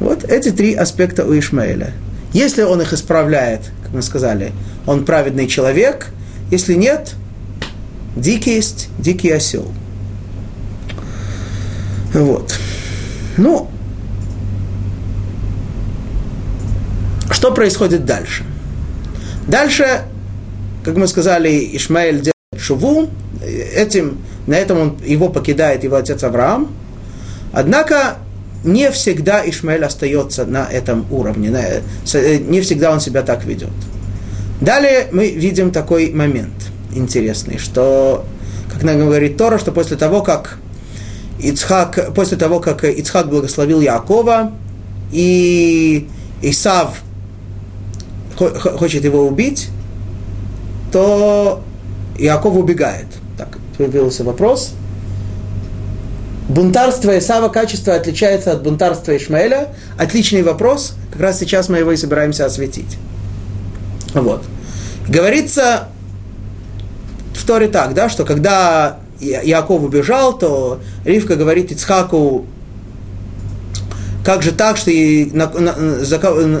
Вот 0.00 0.24
эти 0.24 0.50
три 0.50 0.74
аспекта 0.74 1.24
у 1.24 1.38
Ишмаэля. 1.38 1.92
Если 2.32 2.62
он 2.62 2.80
их 2.80 2.92
исправляет, 2.92 3.70
как 3.82 3.92
мы 3.92 4.02
сказали, 4.02 4.52
он 4.86 5.04
праведный 5.04 5.46
человек, 5.46 6.08
если 6.50 6.74
нет, 6.74 7.14
дикий 8.16 8.54
есть 8.54 8.88
дикий 8.98 9.30
осел. 9.30 9.70
Вот. 12.14 12.58
Ну, 13.36 13.68
что 17.42 17.50
происходит 17.50 18.04
дальше? 18.04 18.44
Дальше, 19.48 20.02
как 20.84 20.94
мы 20.94 21.08
сказали, 21.08 21.70
Ишмаэль 21.76 22.18
делает 22.20 22.34
шуву, 22.56 23.10
этим, 23.44 24.18
на 24.46 24.54
этом 24.54 24.78
он, 24.78 24.98
его 25.04 25.28
покидает 25.28 25.82
его 25.82 25.96
отец 25.96 26.22
Авраам. 26.22 26.72
Однако 27.52 28.18
не 28.62 28.92
всегда 28.92 29.42
Ишмаэль 29.44 29.84
остается 29.84 30.44
на 30.44 30.68
этом 30.70 31.04
уровне, 31.10 31.50
не 32.12 32.60
всегда 32.60 32.92
он 32.92 33.00
себя 33.00 33.22
так 33.22 33.44
ведет. 33.44 33.70
Далее 34.60 35.08
мы 35.10 35.28
видим 35.30 35.72
такой 35.72 36.12
момент 36.12 36.54
интересный, 36.94 37.58
что, 37.58 38.24
как 38.72 38.84
нам 38.84 39.00
говорит 39.00 39.36
Тора, 39.36 39.58
что 39.58 39.72
после 39.72 39.96
того, 39.96 40.22
как 40.22 40.58
Ицхак, 41.40 42.14
после 42.14 42.36
того, 42.36 42.60
как 42.60 42.84
Ицхак 42.84 43.28
благословил 43.28 43.80
Якова, 43.80 44.52
и 45.10 46.06
Исав 46.40 47.02
хочет 48.50 49.04
его 49.04 49.26
убить, 49.26 49.68
то 50.90 51.62
Яков 52.18 52.56
убегает. 52.56 53.06
Так, 53.36 53.58
появился 53.78 54.24
вопрос. 54.24 54.72
Бунтарство 56.48 57.16
Исава 57.18 57.48
качество 57.48 57.94
отличается 57.94 58.52
от 58.52 58.62
бунтарства 58.62 59.16
Ишмаэля. 59.16 59.68
Отличный 59.96 60.42
вопрос. 60.42 60.94
Как 61.10 61.20
раз 61.20 61.38
сейчас 61.38 61.68
мы 61.68 61.78
его 61.78 61.92
и 61.92 61.96
собираемся 61.96 62.44
осветить. 62.44 62.98
Вот. 64.12 64.42
Говорится 65.08 65.88
в 67.34 67.46
Торе 67.46 67.68
так, 67.68 67.94
да, 67.94 68.08
что 68.08 68.24
когда 68.24 68.98
Яков 69.20 69.82
убежал, 69.82 70.36
то 70.36 70.80
Ривка 71.04 71.36
говорит 71.36 71.72
Ицхаку, 71.72 72.44
как 74.24 74.42
же 74.42 74.52
так, 74.52 74.76
что 74.76 74.90
и 74.90 75.30
на, 75.32 75.48
на, 75.48 75.74
на, 75.74 76.60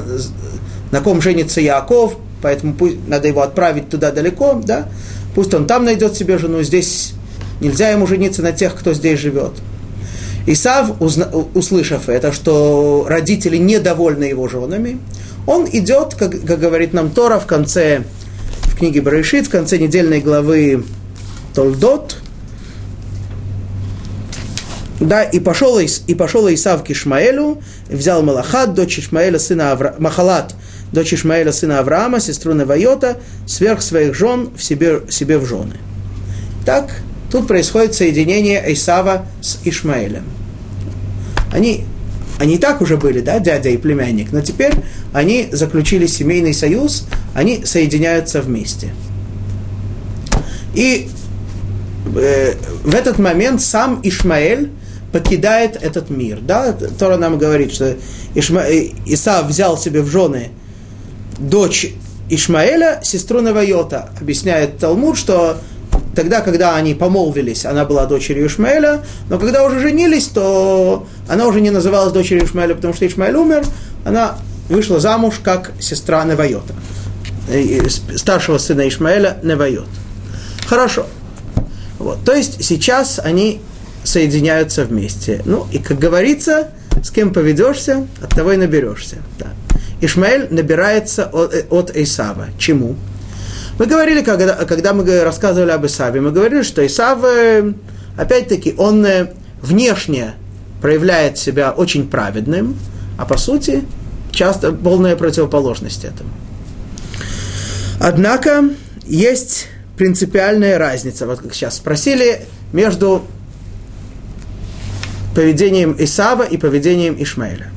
на 0.92 1.00
ком 1.00 1.20
женится 1.20 1.60
Яков, 1.60 2.16
поэтому 2.40 2.74
пусть, 2.74 2.96
надо 3.08 3.26
его 3.26 3.42
отправить 3.42 3.88
туда 3.88 4.12
далеко, 4.12 4.60
да, 4.64 4.88
пусть 5.34 5.52
он 5.54 5.66
там 5.66 5.84
найдет 5.84 6.14
себе 6.14 6.38
жену, 6.38 6.62
здесь 6.62 7.14
нельзя 7.60 7.90
ему 7.90 8.06
жениться 8.06 8.42
на 8.42 8.52
тех, 8.52 8.76
кто 8.76 8.94
здесь 8.94 9.18
живет. 9.18 9.52
Исав, 10.46 11.00
услышав 11.54 12.08
это, 12.08 12.32
что 12.32 13.06
родители 13.08 13.56
недовольны 13.56 14.24
его 14.24 14.48
женами, 14.48 14.98
он 15.46 15.68
идет, 15.72 16.14
как, 16.14 16.44
как 16.44 16.60
говорит 16.60 16.92
нам 16.92 17.10
Тора 17.10 17.38
в 17.38 17.46
конце, 17.46 18.02
в 18.62 18.76
книге 18.76 19.00
Барышит, 19.00 19.46
в 19.46 19.50
конце 19.50 19.78
недельной 19.78 20.20
главы 20.20 20.84
Толдот, 21.54 22.16
да, 25.00 25.22
и 25.22 25.40
пошел, 25.40 25.78
и 25.78 26.14
пошел 26.14 26.52
Исав 26.52 26.84
к 26.84 26.90
Ишмаэлю, 26.90 27.60
взял 27.88 28.22
Малахат, 28.22 28.74
дочь 28.74 28.98
Ишмаэля, 28.98 29.38
сына 29.38 29.72
Авра... 29.72 29.94
Махалат, 29.98 30.54
дочь 30.92 31.14
Ишмаэля, 31.14 31.52
сына 31.52 31.80
Авраама, 31.80 32.20
сестру 32.20 32.54
Навайота, 32.54 33.18
сверх 33.46 33.82
своих 33.82 34.14
жен 34.14 34.50
в 34.56 34.62
себе, 34.62 35.02
себе 35.08 35.38
в 35.38 35.46
жены. 35.46 35.76
Так, 36.64 36.90
тут 37.30 37.48
происходит 37.48 37.94
соединение 37.94 38.62
Исава 38.72 39.26
с 39.40 39.58
Ишмаэлем. 39.64 40.24
Они, 41.52 41.84
они 42.38 42.54
и 42.54 42.58
так 42.58 42.80
уже 42.80 42.96
были, 42.96 43.20
да, 43.20 43.38
дядя 43.38 43.70
и 43.70 43.76
племянник, 43.76 44.32
но 44.32 44.40
теперь 44.40 44.72
они 45.12 45.48
заключили 45.50 46.06
семейный 46.06 46.54
союз, 46.54 47.06
они 47.34 47.64
соединяются 47.64 48.40
вместе. 48.40 48.92
И 50.74 51.08
э, 52.16 52.54
в 52.84 52.94
этот 52.94 53.18
момент 53.18 53.60
сам 53.60 54.00
Ишмаэль 54.02 54.70
покидает 55.12 55.76
этот 55.76 56.08
мир. 56.08 56.40
Да? 56.40 56.72
Тора 56.72 57.18
нам 57.18 57.38
говорит, 57.38 57.72
что 57.72 57.96
Ишма... 58.34 58.62
Исав 59.04 59.46
взял 59.46 59.76
себе 59.76 60.00
в 60.00 60.08
жены 60.08 60.50
дочь 61.48 61.94
Ишмаэля, 62.28 63.00
сестру 63.02 63.40
Навайота. 63.40 64.10
Объясняет 64.20 64.78
Талмуд, 64.78 65.18
что 65.18 65.58
тогда, 66.14 66.40
когда 66.40 66.76
они 66.76 66.94
помолвились, 66.94 67.66
она 67.66 67.84
была 67.84 68.06
дочерью 68.06 68.46
Ишмаэля, 68.46 69.02
но 69.28 69.38
когда 69.38 69.64
уже 69.64 69.80
женились, 69.80 70.26
то 70.28 71.06
она 71.28 71.46
уже 71.46 71.60
не 71.60 71.70
называлась 71.70 72.12
дочерью 72.12 72.44
Ишмаэля, 72.44 72.74
потому 72.74 72.94
что 72.94 73.06
Ишмаэль 73.06 73.36
умер, 73.36 73.64
она 74.04 74.38
вышла 74.68 75.00
замуж 75.00 75.40
как 75.42 75.72
сестра 75.80 76.24
Навайота, 76.24 76.74
э, 77.48 77.88
старшего 78.16 78.58
сына 78.58 78.88
Ишмаэля 78.88 79.38
Навайот. 79.42 79.88
Хорошо. 80.66 81.06
Вот. 81.98 82.24
То 82.24 82.34
есть 82.34 82.64
сейчас 82.64 83.20
они 83.22 83.60
соединяются 84.04 84.84
вместе. 84.84 85.42
Ну, 85.44 85.66
и 85.70 85.78
как 85.78 85.98
говорится, 85.98 86.70
с 87.02 87.10
кем 87.10 87.32
поведешься, 87.32 88.06
от 88.20 88.30
того 88.30 88.52
и 88.52 88.56
наберешься. 88.56 89.16
Да. 89.38 89.48
Ишмаэль 90.02 90.48
набирается 90.50 91.26
от, 91.32 91.54
от 91.70 91.96
Исава. 91.96 92.48
Чему? 92.58 92.96
Мы 93.78 93.86
говорили, 93.86 94.22
когда, 94.22 94.54
когда 94.66 94.92
мы 94.92 95.22
рассказывали 95.22 95.70
об 95.70 95.86
Исаве, 95.86 96.20
мы 96.20 96.32
говорили, 96.32 96.62
что 96.62 96.84
Исав, 96.84 97.24
э, 97.24 97.72
опять-таки, 98.16 98.74
он 98.76 99.06
э, 99.06 99.32
внешне 99.62 100.34
проявляет 100.82 101.38
себя 101.38 101.70
очень 101.70 102.08
праведным, 102.08 102.76
а 103.16 103.24
по 103.24 103.36
сути, 103.38 103.84
часто 104.32 104.72
полная 104.72 105.14
противоположность 105.14 106.04
этому. 106.04 106.30
Однако, 108.00 108.70
есть 109.06 109.68
принципиальная 109.96 110.78
разница, 110.78 111.28
вот 111.28 111.40
как 111.40 111.54
сейчас 111.54 111.76
спросили, 111.76 112.40
между 112.72 113.24
поведением 115.36 115.94
Исава 115.96 116.42
и 116.42 116.56
поведением 116.56 117.14
Ишмаэля. 117.22 117.70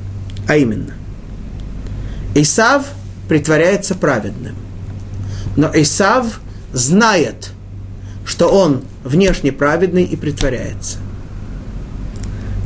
А 0.48 0.56
именно, 0.56 0.94
Исав 2.42 2.84
притворяется 3.28 3.94
праведным, 3.94 4.54
но 5.56 5.70
Исав 5.74 6.40
знает, 6.72 7.52
что 8.26 8.48
он 8.48 8.82
внешне 9.04 9.52
праведный 9.52 10.04
и 10.04 10.16
притворяется. 10.16 10.98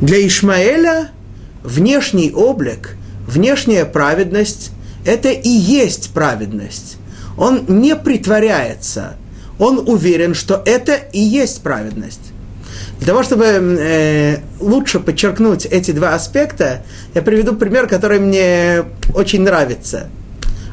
Для 0.01 0.25
Ишмаэля 0.27 1.11
внешний 1.63 2.31
облик, 2.31 2.97
внешняя 3.25 3.85
праведность– 3.85 4.71
это 5.05 5.29
и 5.29 5.49
есть 5.49 6.11
праведность. 6.11 6.97
Он 7.37 7.63
не 7.67 7.95
притворяется, 7.95 9.15
он 9.57 9.87
уверен, 9.87 10.33
что 10.35 10.61
это 10.65 10.95
и 10.95 11.19
есть 11.19 11.61
праведность. 11.61 12.30
Для 13.01 13.07
того, 13.07 13.23
чтобы 13.23 13.45
э, 13.45 14.37
лучше 14.59 14.99
подчеркнуть 14.99 15.65
эти 15.65 15.89
два 15.89 16.13
аспекта, 16.13 16.83
я 17.15 17.23
приведу 17.23 17.55
пример, 17.55 17.87
который 17.87 18.19
мне 18.19 18.83
очень 19.15 19.41
нравится. 19.41 20.07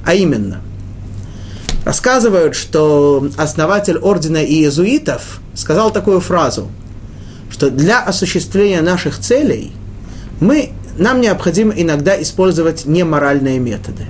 А 0.04 0.12
именно, 0.12 0.60
рассказывают, 1.86 2.54
что 2.54 3.26
основатель 3.38 3.96
ордена 3.96 4.44
иезуитов 4.44 5.40
сказал 5.54 5.90
такую 5.90 6.20
фразу, 6.20 6.68
что 7.50 7.70
для 7.70 8.00
осуществления 8.00 8.82
наших 8.82 9.18
целей 9.20 9.72
мы, 10.38 10.72
нам 10.98 11.22
необходимо 11.22 11.72
иногда 11.74 12.20
использовать 12.20 12.84
неморальные 12.84 13.58
методы. 13.58 14.04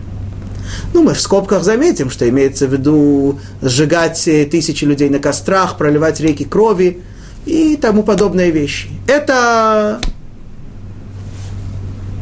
Ну, 0.93 1.05
мы 1.05 1.15
в 1.15 1.21
скобках 1.21 1.63
заметим, 1.63 2.11
что 2.11 2.29
имеется 2.29 2.67
в 2.67 2.73
виду 2.73 3.39
сжигать 3.63 4.25
тысячи 4.25 4.85
людей 4.85 5.09
на 5.09 5.21
кострах, 5.21 5.79
проливать 5.79 6.19
реки 6.19 6.43
крови– 6.43 6.99
и 7.49 7.77
тому 7.77 8.03
подобные 8.03 8.51
вещи. 8.51 8.89
Это 9.07 10.01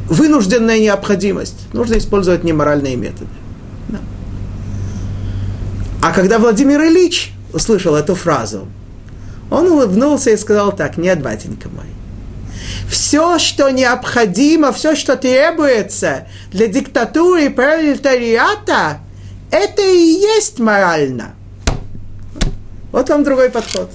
вынужденная 0.08 0.78
необходимость. 0.78 1.66
Нужно 1.72 1.98
использовать 1.98 2.44
неморальные 2.44 2.94
методы. 2.94 3.30
Да. 3.88 3.98
А 6.00 6.12
когда 6.12 6.38
Владимир 6.38 6.80
Ильич 6.82 7.32
услышал 7.52 7.96
эту 7.96 8.14
фразу, 8.14 8.68
он 9.50 9.66
улыбнулся 9.66 10.30
и 10.30 10.36
сказал 10.36 10.74
так, 10.74 10.96
нет, 10.96 11.20
батенька 11.22 11.68
мой, 11.68 11.86
все, 12.88 13.40
что 13.40 13.70
необходимо, 13.70 14.72
все, 14.72 14.94
что 14.94 15.16
требуется 15.16 16.28
для 16.52 16.68
диктатуры 16.68 17.46
и 17.46 17.48
пролетариата, 17.48 19.00
это 19.50 19.82
и 19.82 19.96
есть 19.96 20.60
морально. 20.60 21.34
Вот 22.92 23.08
вам 23.08 23.24
другой 23.24 23.50
подход. 23.50 23.90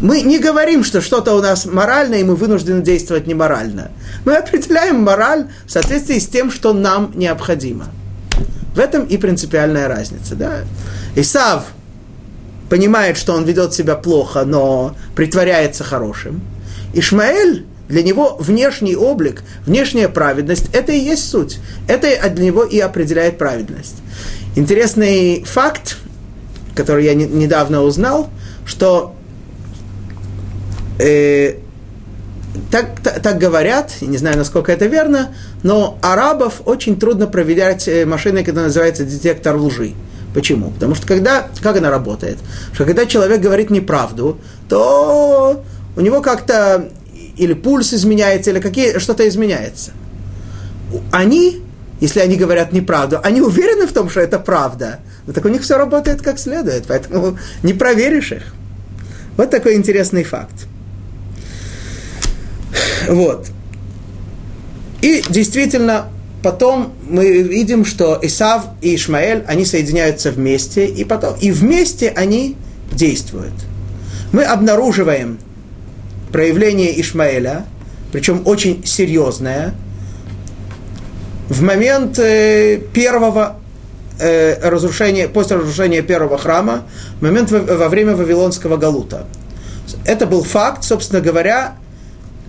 Мы 0.00 0.20
не 0.20 0.38
говорим, 0.38 0.84
что 0.84 1.00
что-то 1.00 1.34
у 1.34 1.40
нас 1.40 1.64
морально, 1.64 2.16
и 2.16 2.24
мы 2.24 2.36
вынуждены 2.36 2.82
действовать 2.82 3.26
неморально. 3.26 3.90
Мы 4.26 4.36
определяем 4.36 5.02
мораль 5.02 5.48
в 5.64 5.70
соответствии 5.70 6.18
с 6.18 6.26
тем, 6.26 6.50
что 6.50 6.74
нам 6.74 7.12
необходимо. 7.14 7.86
В 8.74 8.78
этом 8.78 9.04
и 9.04 9.16
принципиальная 9.16 9.88
разница. 9.88 10.34
Да? 10.34 10.60
Исав 11.14 11.68
понимает, 12.68 13.16
что 13.16 13.32
он 13.32 13.44
ведет 13.44 13.72
себя 13.72 13.94
плохо, 13.94 14.44
но 14.44 14.94
притворяется 15.14 15.82
хорошим. 15.82 16.42
Ишмаэль, 16.92 17.64
для 17.88 18.02
него 18.02 18.36
внешний 18.38 18.96
облик, 18.96 19.44
внешняя 19.64 20.10
праведность– 20.10 20.68
это 20.74 20.92
и 20.92 20.98
есть 20.98 21.26
суть. 21.30 21.58
Это 21.88 22.28
для 22.28 22.44
него 22.44 22.64
и 22.64 22.78
определяет 22.80 23.38
праведность. 23.38 23.96
Интересный 24.56 25.42
факт, 25.44 25.96
который 26.74 27.06
я 27.06 27.14
не, 27.14 27.24
недавно 27.24 27.82
узнал, 27.82 28.28
что 28.66 29.15
э, 30.98 31.56
так, 32.70 33.00
так, 33.02 33.20
так 33.22 33.38
говорят, 33.38 33.92
не 34.00 34.18
знаю, 34.18 34.36
насколько 34.36 34.72
это 34.72 34.86
верно, 34.86 35.34
но 35.62 35.98
арабов 36.02 36.62
очень 36.64 36.98
трудно 36.98 37.26
проверять 37.26 37.88
э, 37.88 38.06
машиной, 38.06 38.44
которая 38.44 38.66
называется 38.66 39.04
детектор 39.04 39.56
лжи. 39.56 39.94
Почему? 40.34 40.70
Потому 40.70 40.94
что 40.94 41.06
когда, 41.06 41.48
как 41.62 41.76
она 41.76 41.90
работает? 41.90 42.38
Что 42.72 42.84
когда 42.84 43.06
человек 43.06 43.40
говорит 43.40 43.70
неправду, 43.70 44.38
то 44.68 45.64
у 45.96 46.00
него 46.00 46.20
как-то 46.20 46.90
или 47.36 47.54
пульс 47.54 47.94
изменяется, 47.94 48.50
или 48.50 48.60
какие, 48.60 48.98
что-то 48.98 49.26
изменяется. 49.28 49.92
Они, 51.10 51.62
если 52.00 52.20
они 52.20 52.36
говорят 52.36 52.72
неправду, 52.72 53.18
они 53.22 53.40
уверены 53.40 53.86
в 53.86 53.92
том, 53.92 54.10
что 54.10 54.20
это 54.20 54.38
правда, 54.38 55.00
но 55.26 55.32
так 55.32 55.44
у 55.44 55.48
них 55.48 55.62
все 55.62 55.76
работает 55.76 56.22
как 56.22 56.38
следует, 56.38 56.84
поэтому 56.86 57.38
не 57.62 57.72
проверишь 57.72 58.32
их. 58.32 58.54
Вот 59.36 59.50
такой 59.50 59.74
интересный 59.74 60.24
факт. 60.24 60.66
Вот. 63.08 63.46
И 65.02 65.22
действительно, 65.28 66.06
потом 66.42 66.92
мы 67.08 67.42
видим, 67.42 67.84
что 67.84 68.18
Исав 68.22 68.64
и 68.80 68.94
Ишмаэль, 68.94 69.44
они 69.46 69.64
соединяются 69.64 70.30
вместе, 70.30 70.86
и, 70.86 71.04
потом, 71.04 71.34
и 71.40 71.50
вместе 71.50 72.08
они 72.08 72.56
действуют. 72.92 73.54
Мы 74.32 74.42
обнаруживаем 74.42 75.38
проявление 76.32 77.00
Ишмаэля, 77.00 77.66
причем 78.12 78.42
очень 78.44 78.84
серьезное, 78.84 79.74
в 81.48 81.62
момент 81.62 82.18
э, 82.18 82.80
первого 82.92 83.56
э, 84.18 84.68
разрушения, 84.68 85.28
после 85.28 85.56
разрушения 85.56 86.02
первого 86.02 86.38
храма, 86.38 86.84
в 87.20 87.22
момент 87.22 87.50
во, 87.50 87.60
во 87.60 87.88
время 87.88 88.16
Вавилонского 88.16 88.76
Галута. 88.76 89.26
Это 90.04 90.26
был 90.26 90.42
факт, 90.42 90.82
собственно 90.82 91.20
говоря, 91.20 91.76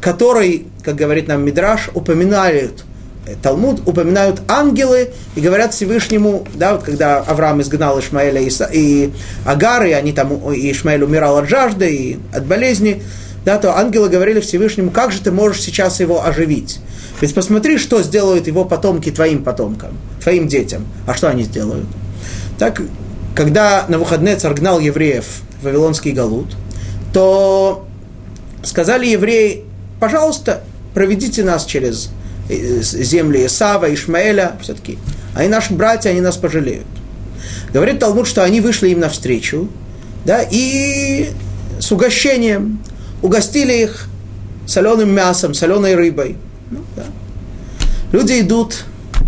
который, 0.02 0.68
как 0.84 0.96
говорит 0.96 1.28
нам 1.28 1.46
Мидраш, 1.46 1.90
упоминают 1.94 2.84
э, 3.26 3.36
Талмуд, 3.42 3.88
упоминают 3.88 4.42
ангелы 4.48 5.10
и 5.36 5.42
говорят 5.42 5.74
Всевышнему, 5.74 6.46
да, 6.54 6.74
вот 6.74 6.84
когда 6.84 7.20
Авраам 7.20 7.62
изгнал 7.62 8.00
Ишмаэля 8.00 8.42
и, 8.42 8.52
и 8.74 9.14
Агар, 9.46 9.86
и 9.86 9.92
они 9.92 10.14
там, 10.14 10.54
и 10.54 10.72
Ишмаэль 10.72 11.04
умирал 11.04 11.38
от 11.38 11.50
жажды 11.50 11.94
и 11.94 12.20
от 12.34 12.46
болезни, 12.46 13.02
да, 13.46 13.58
то 13.58 13.78
ангелы 13.78 14.10
говорили 14.10 14.40
Всевышнему, 14.40 14.92
как 14.92 15.12
же 15.12 15.22
ты 15.22 15.32
можешь 15.32 15.62
сейчас 15.62 16.00
его 16.00 16.26
оживить? 16.26 16.80
Ведь 17.22 17.34
посмотри, 17.34 17.78
что 17.78 18.04
сделают 18.04 18.46
его 18.46 18.66
потомки 18.66 19.10
твоим 19.10 19.44
потомкам, 19.44 19.98
твоим 20.22 20.48
детям. 20.48 20.86
А 21.08 21.16
что 21.16 21.30
они 21.30 21.44
сделают? 21.44 21.88
Так, 22.60 22.82
когда 23.36 23.86
на 23.88 23.98
выходные 24.00 24.36
царь 24.36 24.54
гнал 24.54 24.80
евреев 24.80 25.26
в 25.62 25.66
Вавилонский 25.66 26.12
Галут, 26.12 26.56
то 27.14 27.88
сказали 28.64 29.08
евреи, 29.08 29.64
пожалуйста, 30.00 30.64
проведите 30.94 31.44
нас 31.44 31.66
через 31.66 32.10
э, 32.50 32.82
земли 32.82 33.46
Исава, 33.46 33.94
Ишмаэля, 33.94 34.54
все-таки. 34.62 34.98
Они 35.36 35.50
наши 35.50 35.74
братья, 35.74 36.10
они 36.10 36.22
нас 36.22 36.38
пожалеют. 36.38 36.88
Говорит 37.74 38.00
Талмуд, 38.00 38.28
что 38.28 38.44
они 38.44 38.62
вышли 38.62 38.90
им 38.90 39.00
навстречу, 39.00 39.70
да, 40.26 40.42
и 40.42 41.30
с 41.80 41.92
угощением 41.92 42.82
угостили 43.22 43.74
их 43.74 44.08
соленым 44.66 45.14
мясом, 45.14 45.54
соленой 45.54 45.96
рыбой. 45.96 46.38
Ну, 46.72 46.80
да. 46.96 47.04
Люди 48.12 48.40
идут 48.42 48.84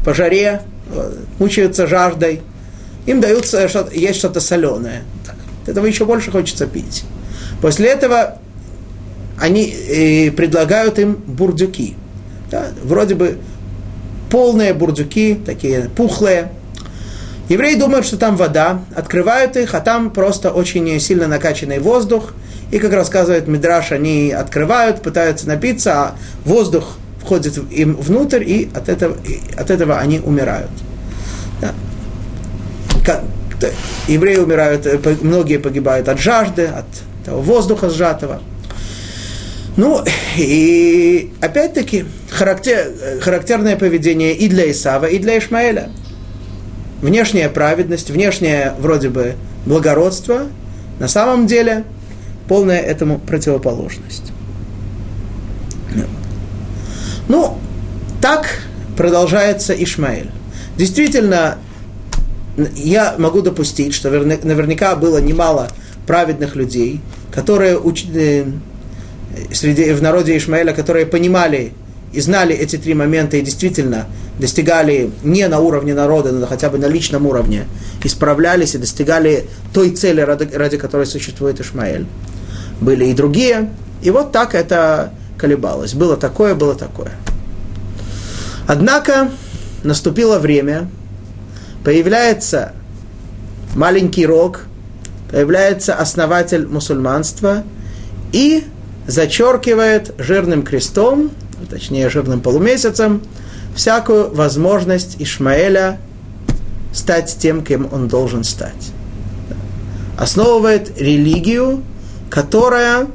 по 0.05 0.13
жаре, 0.13 0.61
мучаются 1.38 1.88
жаждой, 1.88 2.41
им 3.05 3.22
даются 3.22 3.70
есть 3.93 4.20
что-то 4.20 4.39
соленое. 4.39 5.03
Этого 5.65 5.86
еще 5.86 6.05
больше 6.05 6.32
хочется 6.32 6.65
пить. 6.65 7.03
После 7.61 7.89
этого 7.89 8.39
они 9.40 9.68
э, 9.68 10.32
предлагают 10.32 11.00
им 11.00 11.14
бурдюки. 11.14 11.96
Да, 12.52 12.68
вроде 12.84 13.16
бы 13.16 13.38
полные 14.30 14.74
бурдюки, 14.74 15.40
такие 15.46 15.90
пухлые. 15.96 16.52
Евреи 17.48 17.76
думают, 17.76 18.06
что 18.06 18.18
там 18.18 18.38
вода, 18.38 18.82
открывают 18.96 19.56
их, 19.58 19.74
а 19.74 19.80
там 19.80 20.12
просто 20.12 20.52
очень 20.52 21.00
сильно 21.00 21.28
накачанный 21.28 21.80
воздух. 21.80 22.34
И, 22.72 22.78
как 22.78 22.94
рассказывает 22.94 23.48
Мидраш, 23.48 23.92
они 23.92 24.32
открывают, 24.32 25.02
пытаются 25.02 25.48
напиться, 25.48 25.94
а 25.94 26.16
воздух 26.46 26.98
входит 27.20 27.58
им 27.72 27.96
внутрь, 27.96 28.44
и 28.44 28.70
от 28.76 28.90
этого, 28.90 29.18
и 29.26 29.40
от 29.58 29.72
этого 29.72 29.98
они 29.98 30.20
умирают. 30.20 30.70
Да. 31.62 31.74
Как, 33.04 33.24
евреи 34.08 34.38
умирают, 34.38 34.86
э, 34.86 35.00
многие 35.22 35.58
погибают 35.58 36.08
от 36.08 36.20
жажды, 36.20 36.66
от 36.66 36.86
того 37.26 37.42
воздуха 37.42 37.90
сжатого. 37.90 38.42
Ну, 39.80 40.04
и 40.36 41.32
опять-таки, 41.40 42.04
характер, 42.30 42.92
характерное 43.22 43.78
поведение 43.78 44.36
и 44.36 44.50
для 44.50 44.70
Исава, 44.72 45.06
и 45.06 45.20
для 45.20 45.38
Ишмаэля. 45.38 45.90
Внешняя 47.02 47.48
праведность, 47.48 48.10
внешнее 48.10 48.74
вроде 48.78 49.08
бы 49.08 49.36
благородство, 49.66 50.48
на 51.00 51.08
самом 51.08 51.48
деле 51.48 51.86
полная 52.50 52.82
этому 52.82 53.20
противоположность. 53.20 54.34
Ну, 57.30 57.58
так 58.22 58.60
продолжается 58.98 59.74
Ишмаэль. 59.74 60.30
Действительно, 60.76 61.58
я 62.76 63.16
могу 63.18 63.42
допустить, 63.42 63.94
что 63.94 64.10
наверняка 64.10 64.98
было 64.98 65.20
немало 65.20 65.70
праведных 66.06 66.58
людей, 66.58 67.00
которые 67.32 67.80
э, 68.14 68.46
среди, 69.54 69.92
в 69.94 70.02
народе 70.02 70.38
Ишмаэля, 70.38 70.74
которые 70.74 71.06
понимали 71.06 71.74
и 72.12 72.22
знали 72.22 72.56
эти 72.56 72.78
три 72.78 72.94
момента 72.94 73.38
и 73.38 73.42
действительно 73.42 74.08
достигали 74.40 75.12
не 75.24 75.48
на 75.48 75.60
уровне 75.60 75.94
народа, 75.94 76.32
но 76.32 76.48
хотя 76.48 76.70
бы 76.70 76.78
на 76.78 76.88
личном 76.88 77.26
уровне, 77.26 77.66
исправлялись 78.04 78.74
и 78.76 78.78
достигали 78.78 79.46
той 79.74 79.92
цели, 79.92 80.22
ради, 80.22 80.50
ради 80.56 80.78
которой 80.78 81.06
существует 81.06 81.60
Ишмаэль. 81.60 82.06
Были 82.80 83.06
и 83.06 83.14
другие. 83.14 83.70
И 84.02 84.10
вот 84.12 84.32
так 84.32 84.56
это 84.56 85.12
колебалось. 85.38 85.94
Было 85.94 86.16
такое, 86.16 86.56
было 86.56 86.74
такое. 86.74 87.12
Однако 88.66 89.30
наступило 89.84 90.40
время, 90.40 90.90
появляется 91.84 92.74
маленький 93.76 94.26
рог, 94.26 94.66
появляется 95.32 95.96
основатель 95.96 96.66
мусульманства 96.66 97.64
и 98.32 98.64
зачеркивает 99.10 100.14
жирным 100.20 100.62
крестом, 100.62 101.32
точнее 101.70 102.10
жирным 102.10 102.41
полумесяцем, 102.41 103.22
всякую 103.76 104.34
возможность 104.34 105.16
Ишмаэля 105.20 105.99
стать 106.93 107.36
тем, 107.39 107.64
кем 107.64 107.89
он 107.91 108.07
должен 108.07 108.43
стать. 108.43 108.91
Основывает 110.18 110.99
религию, 110.99 111.82
которая 112.30 113.07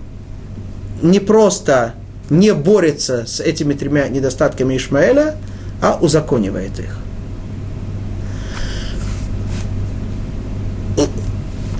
не 1.00 1.20
просто 1.20 1.94
не 2.28 2.52
борется 2.52 3.24
с 3.26 3.40
этими 3.40 3.74
тремя 3.74 4.08
недостатками 4.08 4.76
Ишмаэля, 4.76 5.36
а 5.80 5.98
узаконивает 6.00 6.76
их. 6.80 6.98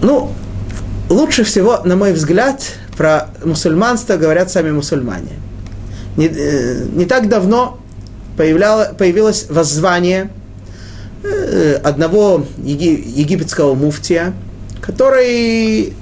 Ну, 0.02 0.32
лучше 1.08 1.42
всего, 1.44 1.80
на 1.84 1.96
мой 1.96 2.12
взгляд, 2.12 2.62
про 2.96 3.30
мусульманство 3.44 4.16
говорят 4.16 4.50
сами 4.50 4.70
мусульмане. 4.70 5.32
Не, 6.16 6.26
э, 6.26 6.84
не 6.92 7.06
так 7.06 7.28
давно 7.28 7.78
появилось 8.36 9.46
воззвание 9.48 10.30
э, 11.22 11.74
одного 11.82 12.44
еги, 12.62 13.02
египетского 13.16 13.74
муфтия, 13.74 14.32
который, 14.80 15.92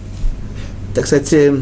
так 0.95 1.07
сказать, 1.07 1.33
э, 1.33 1.57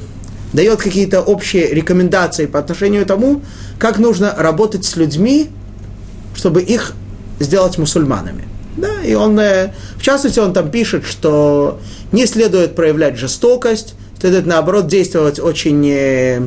дает 0.53 0.81
какие-то 0.81 1.20
общие 1.20 1.72
рекомендации 1.72 2.47
по 2.47 2.59
отношению 2.59 3.05
к 3.05 3.09
тому, 3.09 3.43
как 3.78 3.99
нужно 3.99 4.35
работать 4.37 4.85
с 4.85 4.97
людьми, 4.97 5.49
чтобы 6.35 6.62
их 6.62 6.95
сделать 7.39 7.78
мусульманами. 7.78 8.45
Да, 8.76 9.03
и 9.05 9.14
он, 9.14 9.37
в 9.37 10.03
частности, 10.03 10.39
он 10.39 10.53
там 10.53 10.70
пишет, 10.70 11.05
что 11.05 11.81
не 12.12 12.26
следует 12.26 12.74
проявлять 12.74 13.16
жестокость, 13.16 13.95
следует, 14.21 14.47
наоборот, 14.47 14.87
действовать 14.87 15.41
очень 15.41 15.87
э, 15.89 16.43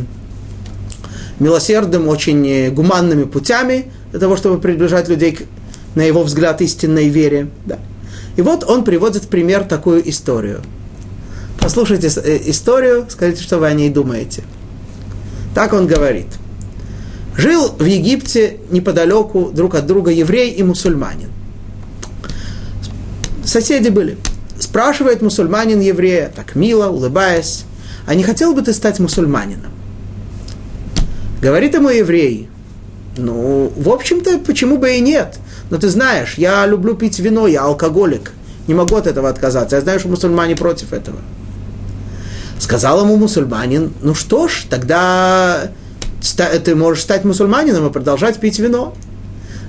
милосердным, 1.40 2.08
очень 2.08 2.48
э, 2.48 2.70
гуманными 2.70 3.24
путями 3.24 3.92
для 4.12 4.20
того, 4.20 4.38
чтобы 4.38 4.60
приближать 4.60 5.10
людей 5.10 5.34
к, 5.34 5.44
на 5.96 6.02
его 6.02 6.24
взгляд, 6.24 6.62
истинной 6.62 7.10
вере. 7.10 7.50
Да. 7.66 7.80
И 8.36 8.42
вот 8.42 8.64
он 8.64 8.84
приводит 8.84 9.24
в 9.24 9.28
пример 9.28 9.64
такую 9.64 10.08
историю. 10.08 10.62
Послушайте 11.60 12.10
э, 12.24 12.40
историю, 12.46 13.08
скажите, 13.10 13.42
что 13.42 13.58
вы 13.58 13.68
о 13.68 13.74
ней 13.74 13.90
думаете. 13.90 14.44
Так 15.56 15.74
он 15.74 15.88
говорит. 15.88 16.28
Жил 17.36 17.70
в 17.70 17.86
Египте 17.86 18.60
неподалеку 18.70 19.50
друг 19.52 19.74
от 19.74 19.88
друга 19.88 20.12
еврей 20.12 20.52
и 20.52 20.62
мусульманин. 20.62 21.30
Соседи 23.44 23.90
были. 23.90 24.18
Спрашивает 24.64 25.22
мусульманин 25.22 25.82
еврея, 25.82 26.32
так 26.34 26.56
мило, 26.56 26.88
улыбаясь, 26.88 27.66
а 28.08 28.16
не 28.16 28.24
хотел 28.24 28.56
бы 28.56 28.62
ты 28.62 28.72
стать 28.72 28.98
мусульманином? 28.98 29.74
Говорит 31.42 31.74
ему 31.74 31.90
еврей, 31.90 32.48
ну, 33.18 33.74
в 33.76 33.90
общем-то, 33.90 34.40
почему 34.40 34.78
бы 34.78 34.96
и 34.96 35.02
нет? 35.02 35.38
Но 35.70 35.78
ты 35.80 35.90
знаешь, 35.90 36.36
я 36.38 36.66
люблю 36.66 36.96
пить 36.96 37.20
вино, 37.20 37.46
я 37.46 37.64
алкоголик. 37.64 38.32
Не 38.68 38.74
могу 38.74 38.96
от 38.96 39.06
этого 39.06 39.28
отказаться. 39.28 39.76
Я 39.76 39.82
знаю, 39.82 40.00
что 40.00 40.08
мусульмане 40.08 40.56
против 40.56 40.94
этого. 40.94 41.20
Сказал 42.58 43.02
ему 43.02 43.18
мусульманин, 43.18 43.92
ну 44.02 44.16
что 44.16 44.48
ж, 44.48 44.64
тогда 44.70 45.72
ты 46.64 46.74
можешь 46.74 47.04
стать 47.04 47.26
мусульманином 47.26 47.86
и 47.88 47.92
продолжать 47.92 48.40
пить 48.40 48.60
вино. 48.60 48.94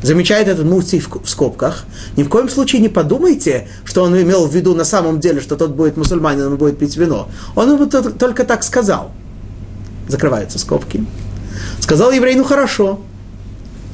Замечает 0.04 0.48
этот 0.48 0.66
муфтий 0.66 1.00
в 1.00 1.26
скобках. 1.26 1.86
Ни 2.18 2.24
в 2.24 2.28
коем 2.28 2.50
случае 2.50 2.82
не 2.82 2.90
подумайте, 2.90 3.68
что 3.84 4.02
он 4.02 4.14
имел 4.20 4.46
в 4.46 4.54
виду 4.54 4.74
на 4.74 4.84
самом 4.84 5.18
деле, 5.18 5.40
что 5.40 5.56
тот 5.56 5.70
будет 5.70 5.96
мусульманином 5.96 6.52
и 6.52 6.56
будет 6.58 6.78
пить 6.78 6.94
вино. 6.98 7.30
Он 7.56 7.72
ему 7.72 7.86
только 7.86 8.44
так 8.44 8.64
сказал. 8.64 9.12
Закрываются 10.06 10.58
скобки. 10.58 11.06
Сказал 11.80 12.12
еврей, 12.12 12.34
ну 12.34 12.44
хорошо. 12.44 13.00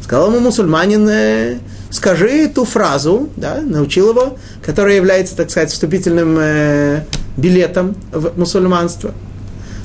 Сказал 0.03 0.33
ему 0.33 0.41
мусульманин, 0.41 1.09
э, 1.09 1.59
скажи 1.91 2.49
ту 2.49 2.65
фразу, 2.65 3.29
да, 3.37 3.61
научил 3.61 4.11
его, 4.11 4.37
которая 4.67 4.97
является, 4.97 5.37
так 5.37 5.49
сказать, 5.49 5.71
вступительным 5.71 6.37
э, 6.41 7.05
билетом 7.37 7.95
в 8.11 8.37
мусульманство. 8.37 9.13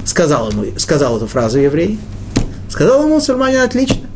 Сказал 0.06 0.50
ему, 0.50 0.66
сказал 0.78 1.18
эту 1.18 1.28
фразу 1.28 1.60
еврей. 1.60 2.00
Сказал 2.68 3.04
ему 3.04 3.14
мусульманин, 3.14 3.60
отлично. 3.60 4.08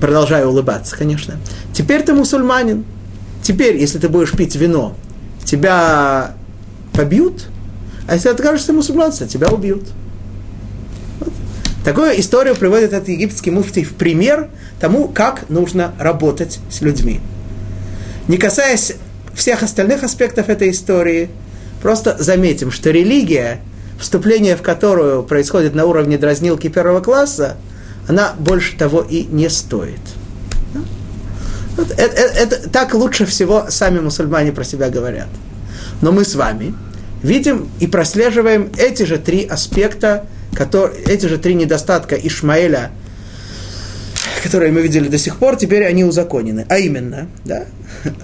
Продолжаю 0.00 0.48
улыбаться, 0.48 0.96
конечно. 0.96 1.36
Теперь 1.72 2.02
ты 2.02 2.12
мусульманин. 2.12 2.84
Теперь, 3.42 3.76
если 3.76 3.98
ты 3.98 4.08
будешь 4.08 4.32
пить 4.32 4.56
вино, 4.56 4.94
тебя 5.44 6.34
побьют, 6.92 7.46
а 8.06 8.14
если 8.14 8.28
откажешься 8.28 8.72
мусульманства, 8.72 9.26
тебя 9.26 9.48
убьют. 9.48 9.84
Такую 11.84 12.18
историю 12.18 12.56
приводит 12.56 12.94
этот 12.94 13.08
египетский 13.08 13.50
муфтий 13.50 13.84
в 13.84 13.92
пример 13.92 14.48
тому, 14.80 15.08
как 15.08 15.50
нужно 15.50 15.92
работать 15.98 16.60
с 16.70 16.80
людьми. 16.80 17.20
Не 18.26 18.38
касаясь 18.38 18.94
всех 19.34 19.62
остальных 19.62 20.02
аспектов 20.02 20.48
этой 20.48 20.70
истории, 20.70 21.28
просто 21.82 22.16
заметим, 22.18 22.70
что 22.70 22.90
религия, 22.90 23.60
вступление 23.98 24.56
в 24.56 24.62
которую 24.62 25.22
происходит 25.24 25.74
на 25.74 25.84
уровне 25.84 26.16
дразнилки 26.16 26.68
первого 26.68 27.00
класса, 27.00 27.56
она 28.08 28.34
больше 28.38 28.76
того 28.76 29.02
и 29.02 29.24
не 29.24 29.48
стоит. 29.48 30.00
Это, 31.76 31.94
это, 31.94 32.20
это, 32.20 32.70
так 32.70 32.94
лучше 32.94 33.26
всего 33.26 33.66
сами 33.68 33.98
мусульмане 33.98 34.52
про 34.52 34.64
себя 34.64 34.90
говорят. 34.90 35.28
Но 36.02 36.12
мы 36.12 36.24
с 36.24 36.34
вами 36.34 36.74
видим 37.22 37.68
и 37.80 37.86
прослеживаем 37.86 38.70
эти 38.76 39.02
же 39.02 39.18
три 39.18 39.44
аспекта 39.44 40.26
которые, 40.54 41.02
эти 41.04 41.26
же 41.26 41.38
три 41.38 41.54
недостатка 41.54 42.16
Ишмаэля, 42.16 42.90
которые 44.42 44.72
мы 44.72 44.82
видели 44.82 45.08
до 45.08 45.18
сих 45.18 45.36
пор, 45.36 45.56
теперь 45.56 45.84
они 45.84 46.04
узаконены. 46.04 46.66
А 46.68 46.78
именно, 46.78 47.28
да, 47.44 47.66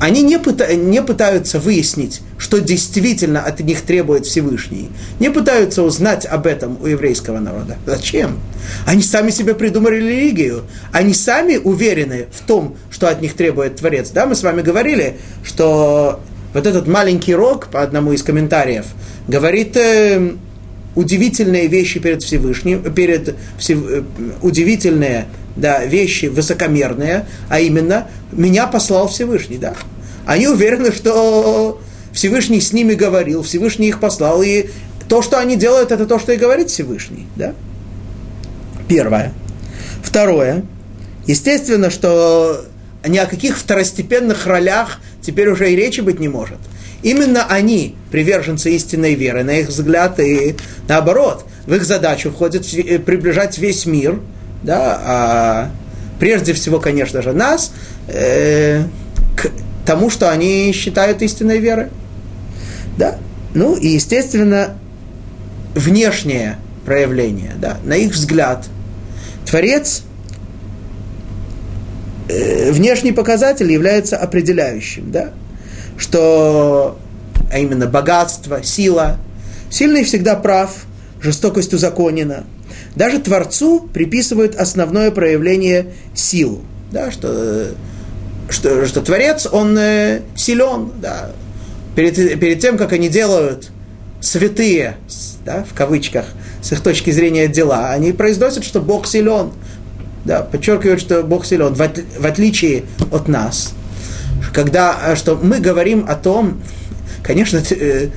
они 0.00 0.22
не, 0.22 0.38
пыта, 0.38 0.74
не 0.74 1.02
пытаются 1.02 1.58
выяснить, 1.58 2.20
что 2.40 2.58
действительно 2.58 3.42
от 3.42 3.60
них 3.60 3.82
требует 3.82 4.24
Всевышний. 4.24 4.88
Не 5.20 5.30
пытаются 5.30 5.82
узнать 5.82 6.24
об 6.24 6.46
этом 6.46 6.78
у 6.82 6.86
еврейского 6.86 7.38
народа. 7.38 7.76
Зачем? 7.84 8.40
Они 8.86 9.02
сами 9.02 9.30
себе 9.30 9.54
придумали 9.54 9.96
религию. 9.96 10.62
Они 10.90 11.12
сами 11.12 11.58
уверены 11.58 12.26
в 12.32 12.46
том, 12.46 12.76
что 12.90 13.10
от 13.10 13.20
них 13.20 13.34
требует 13.34 13.76
Творец. 13.76 14.08
Да, 14.08 14.24
мы 14.24 14.34
с 14.34 14.42
вами 14.42 14.62
говорили, 14.62 15.18
что 15.44 16.20
вот 16.54 16.66
этот 16.66 16.88
маленький 16.88 17.34
рог, 17.34 17.66
по 17.66 17.82
одному 17.82 18.14
из 18.14 18.22
комментариев, 18.22 18.86
говорит, 19.28 19.76
э, 19.76 20.32
удивительные 20.94 21.66
вещи 21.66 22.00
перед 22.00 22.22
Всевышним, 22.22 22.82
перед 22.94 23.36
Всев... 23.58 23.78
Э, 23.86 24.02
удивительные 24.40 25.26
да, 25.56 25.84
вещи 25.84 26.26
высокомерные, 26.26 27.26
а 27.50 27.60
именно 27.60 28.08
меня 28.32 28.66
послал 28.66 29.08
Всевышний, 29.08 29.58
да. 29.58 29.74
Они 30.24 30.48
уверены, 30.48 30.90
что 30.90 31.80
Всевышний 32.12 32.60
с 32.60 32.72
ними 32.72 32.94
говорил, 32.94 33.42
Всевышний 33.42 33.88
их 33.88 34.00
послал, 34.00 34.42
и 34.42 34.66
то, 35.08 35.22
что 35.22 35.38
они 35.38 35.56
делают, 35.56 35.92
это 35.92 36.06
то, 36.06 36.18
что 36.18 36.32
и 36.32 36.36
говорит 36.36 36.70
Всевышний, 36.70 37.26
да. 37.36 37.54
Первое. 38.88 39.32
Второе. 40.02 40.64
Естественно, 41.26 41.90
что 41.90 42.64
ни 43.06 43.18
о 43.18 43.26
каких 43.26 43.56
второстепенных 43.56 44.46
ролях 44.46 45.00
теперь 45.22 45.48
уже 45.48 45.72
и 45.72 45.76
речи 45.76 46.00
быть 46.00 46.20
не 46.20 46.28
может. 46.28 46.58
Именно 47.02 47.46
они 47.46 47.96
приверженцы 48.10 48.72
истинной 48.72 49.14
веры, 49.14 49.42
на 49.42 49.52
их 49.52 49.68
взгляд, 49.68 50.20
и 50.20 50.56
наоборот, 50.88 51.46
в 51.66 51.74
их 51.74 51.84
задачу 51.84 52.30
входит 52.30 52.66
э, 52.74 52.98
приближать 52.98 53.58
весь 53.58 53.86
мир, 53.86 54.20
да, 54.62 55.00
а 55.02 55.70
прежде 56.18 56.52
всего, 56.52 56.78
конечно 56.78 57.22
же, 57.22 57.32
нас 57.32 57.72
э, 58.08 58.84
к 59.36 59.50
тому, 59.86 60.10
что 60.10 60.30
они 60.30 60.72
считают 60.72 61.22
истинной 61.22 61.58
верой. 61.58 61.88
Да? 62.96 63.18
Ну 63.54 63.76
и, 63.76 63.88
естественно, 63.88 64.76
внешнее 65.74 66.58
проявление, 66.84 67.52
да, 67.60 67.78
на 67.84 67.94
их 67.94 68.12
взгляд, 68.12 68.66
Творец, 69.46 70.02
э, 72.28 72.70
внешний 72.72 73.12
показатель 73.12 73.70
является 73.70 74.16
определяющим, 74.16 75.10
да, 75.10 75.30
что, 75.96 76.98
а 77.52 77.58
именно 77.58 77.86
богатство, 77.86 78.62
сила, 78.62 79.18
сильный 79.70 80.04
всегда 80.04 80.36
прав, 80.36 80.84
жестокость 81.20 81.74
узаконена. 81.74 82.44
Даже 82.96 83.18
Творцу 83.18 83.88
приписывают 83.92 84.56
основное 84.56 85.10
проявление 85.10 85.92
силу, 86.14 86.62
да, 86.90 87.10
что, 87.10 87.68
что, 88.48 88.86
что 88.86 89.00
Творец, 89.00 89.46
он 89.50 89.76
э, 89.78 90.22
силен, 90.34 90.92
да, 91.00 91.32
перед, 91.94 92.40
перед 92.40 92.60
тем, 92.60 92.78
как 92.78 92.92
они 92.92 93.08
делают 93.08 93.70
святые, 94.20 94.96
да, 95.44 95.64
в 95.64 95.74
кавычках, 95.74 96.26
с 96.62 96.72
их 96.72 96.80
точки 96.80 97.10
зрения 97.10 97.48
дела, 97.48 97.90
они 97.90 98.12
произносят, 98.12 98.64
что 98.64 98.80
Бог 98.80 99.06
силен, 99.06 99.52
да, 100.24 100.42
подчеркивают, 100.42 101.00
что 101.00 101.22
Бог 101.22 101.46
силен, 101.46 101.74
в, 101.74 101.80
от, 101.80 101.98
в 102.18 102.26
отличие 102.26 102.84
от 103.10 103.28
нас– 103.28 103.74
когда 104.52 104.98
э, 105.04 105.16
что 105.16 105.38
мы 105.40 105.60
говорим 105.60 106.04
о 106.08 106.14
том, 106.14 106.62
конечно, 107.22 107.62
э, 107.70 108.08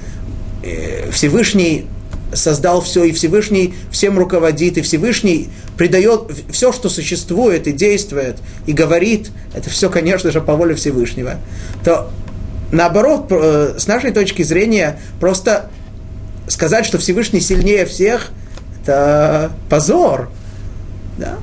э, 0.63 1.11
Всевышний 1.11 1.87
создал 2.33 2.81
все, 2.81 3.03
и 3.03 3.11
Всевышний 3.11 3.75
всем 3.91 4.17
руководит, 4.17 4.77
и 4.77 4.81
Всевышний 4.81 5.49
придает 5.77 6.31
все, 6.49 6.71
что 6.71 6.89
существует 6.89 7.67
и 7.67 7.71
действует, 7.71 8.37
и 8.65 8.73
говорит, 8.73 9.29
это 9.53 9.69
все, 9.69 9.89
конечно 9.89 10.31
же, 10.31 10.41
по 10.41 10.55
воле 10.55 10.73
Всевышнего, 10.73 11.37
то 11.83 12.09
наоборот, 12.73 13.31
с 13.31 13.87
нашей 13.87 14.11
точки 14.11 14.43
зрения, 14.43 14.99
просто 15.19 15.69
сказать, 16.47 16.85
что 16.85 16.97
Всевышний 16.97 17.39
сильнее 17.39 17.85
всех, 17.85 18.31
это 18.81 19.51
позор. 19.69 20.29
Да? 21.17 21.35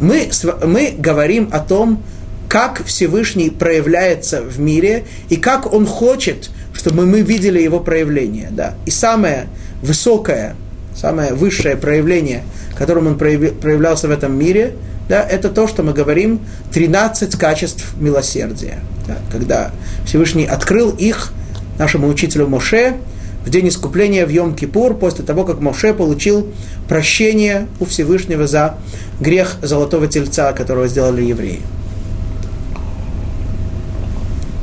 Мы, 0.00 0.28
мы 0.64 0.94
говорим 0.98 1.48
о 1.52 1.60
том, 1.60 2.02
как 2.48 2.84
Всевышний 2.84 3.50
проявляется 3.50 4.42
в 4.42 4.58
мире 4.60 5.04
и 5.28 5.36
как 5.36 5.72
Он 5.72 5.86
хочет, 5.86 6.50
чтобы 6.72 7.06
мы 7.06 7.20
видели 7.20 7.60
Его 7.60 7.80
проявление. 7.80 8.48
Да. 8.50 8.74
И 8.86 8.90
самое 8.90 9.46
высокое, 9.82 10.56
самое 10.94 11.34
высшее 11.34 11.76
проявление, 11.76 12.42
которым 12.76 13.06
Он 13.06 13.18
проявлялся 13.18 14.08
в 14.08 14.10
этом 14.10 14.36
мире, 14.36 14.74
да, 15.08 15.22
это 15.22 15.50
то, 15.50 15.68
что 15.68 15.82
мы 15.82 15.92
говорим, 15.92 16.40
13 16.72 17.36
качеств 17.36 17.94
милосердия. 17.98 18.80
Да, 19.06 19.18
когда 19.30 19.70
Всевышний 20.06 20.46
открыл 20.46 20.90
их 20.90 21.32
нашему 21.78 22.08
учителю 22.08 22.48
Моше 22.48 22.96
в 23.44 23.50
день 23.50 23.68
искупления 23.68 24.26
в 24.26 24.30
Йом-Кипур, 24.30 24.98
после 24.98 25.24
того, 25.24 25.44
как 25.44 25.60
Моше 25.60 25.92
получил 25.92 26.48
прощение 26.88 27.68
у 27.80 27.84
Всевышнего 27.84 28.46
за 28.46 28.78
грех 29.20 29.56
золотого 29.60 30.06
тельца, 30.06 30.52
которого 30.52 30.88
сделали 30.88 31.22
евреи. 31.22 31.60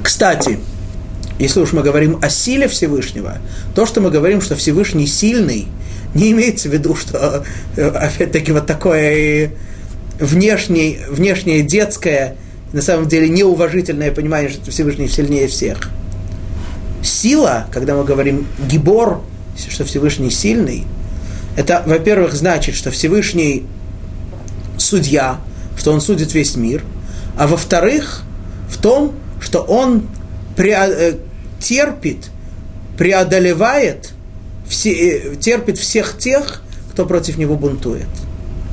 Кстати, 0.01 0.57
если 1.37 1.59
уж 1.59 1.73
мы 1.73 1.83
говорим 1.83 2.17
о 2.21 2.29
силе 2.29 2.67
Всевышнего, 2.67 3.37
то, 3.75 3.85
что 3.85 4.01
мы 4.01 4.09
говорим, 4.09 4.41
что 4.41 4.55
Всевышний 4.55 5.07
сильный, 5.07 5.67
не 6.13 6.31
имеется 6.31 6.67
в 6.67 6.73
виду, 6.73 6.95
что, 6.95 7.43
э, 7.77 7.87
опять-таки, 7.87 8.51
вот 8.51 8.65
такое 8.65 9.51
внешнее, 10.21 10.99
внешнее 11.09 11.63
детское, 11.63 12.37
на 12.71 12.81
самом 12.81 13.07
деле 13.07 13.27
неуважительное 13.27 14.11
понимание, 14.11 14.49
что 14.49 14.71
Всевышний 14.71 15.09
сильнее 15.09 15.47
всех. 15.47 15.89
Сила, 17.03 17.67
когда 17.73 17.95
мы 17.95 18.05
говорим 18.05 18.47
гибор, 18.69 19.21
что 19.57 19.83
Всевышний 19.83 20.29
сильный, 20.29 20.85
это, 21.57 21.83
во-первых, 21.85 22.33
значит, 22.33 22.75
что 22.75 22.91
Всевышний 22.91 23.65
судья, 24.77 25.41
что 25.77 25.91
он 25.91 25.99
судит 25.99 26.33
весь 26.33 26.55
мир, 26.55 26.83
а 27.37 27.47
во-вторых, 27.47 28.23
в 28.69 28.77
том, 28.77 29.13
что 29.41 29.61
он 29.61 30.07
э, 30.57 31.13
терпит, 31.59 32.29
преодолевает, 32.97 34.11
все, 34.67 34.91
э, 34.93 35.35
терпит 35.35 35.77
всех 35.77 36.17
тех, 36.17 36.61
кто 36.91 37.05
против 37.05 37.37
него 37.37 37.55
бунтует. 37.55 38.07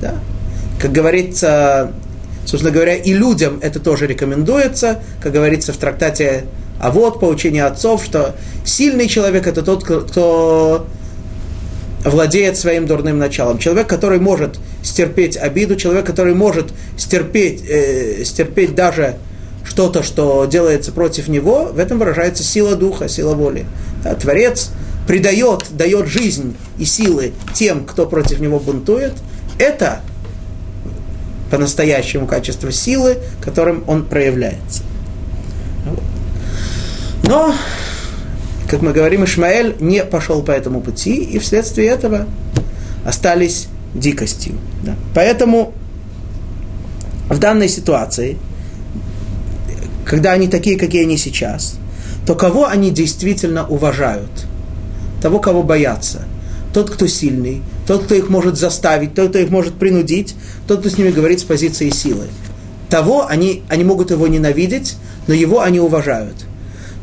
Да? 0.01 0.14
Как 0.79 0.93
говорится, 0.93 1.93
собственно 2.45 2.72
говоря, 2.72 2.95
и 2.95 3.12
людям 3.12 3.59
это 3.62 3.81
тоже 3.81 4.07
рекомендуется, 4.07 5.01
как 5.22 5.33
говорится 5.33 5.72
в 5.72 5.76
трактате 5.76 6.45
а 6.81 6.91
вот 6.91 7.20
поучение 7.20 7.64
отцов, 7.64 8.05
что 8.05 8.37
сильный 8.64 9.09
человек 9.09 9.47
это 9.47 9.62
тот, 9.62 9.85
кто 9.85 10.87
владеет 12.05 12.57
своим 12.57 12.87
дурным 12.87 13.18
началом. 13.18 13.59
Человек, 13.59 13.89
который 13.89 14.20
может 14.20 14.59
стерпеть 14.83 15.37
обиду, 15.37 15.76
человек, 15.76 16.07
который 16.07 16.35
может 16.35 16.72
стерпеть, 16.97 17.64
э, 17.68 18.22
стерпеть 18.24 18.74
даже 18.74 19.16
что-то, 19.64 20.03
что 20.03 20.47
делается 20.47 20.93
против 20.93 21.29
него, 21.29 21.64
в 21.72 21.79
этом 21.79 21.99
выражается 21.99 22.45
сила 22.45 22.76
духа, 22.76 23.09
сила 23.09 23.35
воли. 23.35 23.66
Да, 24.05 24.14
Творец 24.14 24.70
придает, 25.09 25.66
дает 25.70 26.07
жизнь 26.07 26.57
и 26.79 26.85
силы 26.85 27.33
тем, 27.55 27.85
кто 27.85 28.07
против 28.07 28.39
него 28.39 28.61
бунтует. 28.61 29.14
Это 29.59 30.01
по-настоящему 31.51 32.26
качество 32.26 32.70
силы, 32.70 33.18
которым 33.40 33.84
он 33.86 34.05
проявляется. 34.05 34.82
Но, 37.22 37.55
как 38.68 38.82
мы 38.82 38.92
говорим, 38.92 39.24
Ишмаэль 39.24 39.76
не 39.80 40.05
пошел 40.05 40.42
по 40.42 40.51
этому 40.51 40.80
пути, 40.80 41.14
и 41.14 41.38
вследствие 41.38 41.88
этого 41.88 42.26
остались 43.05 43.68
дикостью. 43.94 44.55
Да. 44.82 44.94
Поэтому 45.14 45.72
в 47.28 47.38
данной 47.38 47.68
ситуации, 47.68 48.38
когда 50.05 50.32
они 50.32 50.49
такие, 50.49 50.78
какие 50.78 51.03
они 51.03 51.18
сейчас, 51.18 51.76
то 52.26 52.34
кого 52.34 52.66
они 52.66 52.90
действительно 52.90 53.66
уважают? 53.66 54.30
Того, 55.22 55.38
кого 55.38 55.62
боятся. 55.62 56.22
Тот, 56.72 56.90
кто 56.90 57.06
сильный, 57.06 57.62
тот, 57.86 58.04
кто 58.04 58.14
их 58.14 58.28
может 58.28 58.56
заставить, 58.56 59.14
тот, 59.14 59.30
кто 59.30 59.38
их 59.38 59.50
может 59.50 59.74
принудить, 59.74 60.34
тот, 60.66 60.80
кто 60.80 60.90
с 60.90 60.98
ними 60.98 61.10
говорит 61.10 61.40
с 61.40 61.44
позиции 61.44 61.90
силы. 61.90 62.26
Того 62.88 63.26
они, 63.26 63.62
они 63.68 63.84
могут 63.84 64.10
его 64.10 64.26
ненавидеть, 64.26 64.96
но 65.26 65.34
его 65.34 65.60
они 65.60 65.80
уважают 65.80 66.34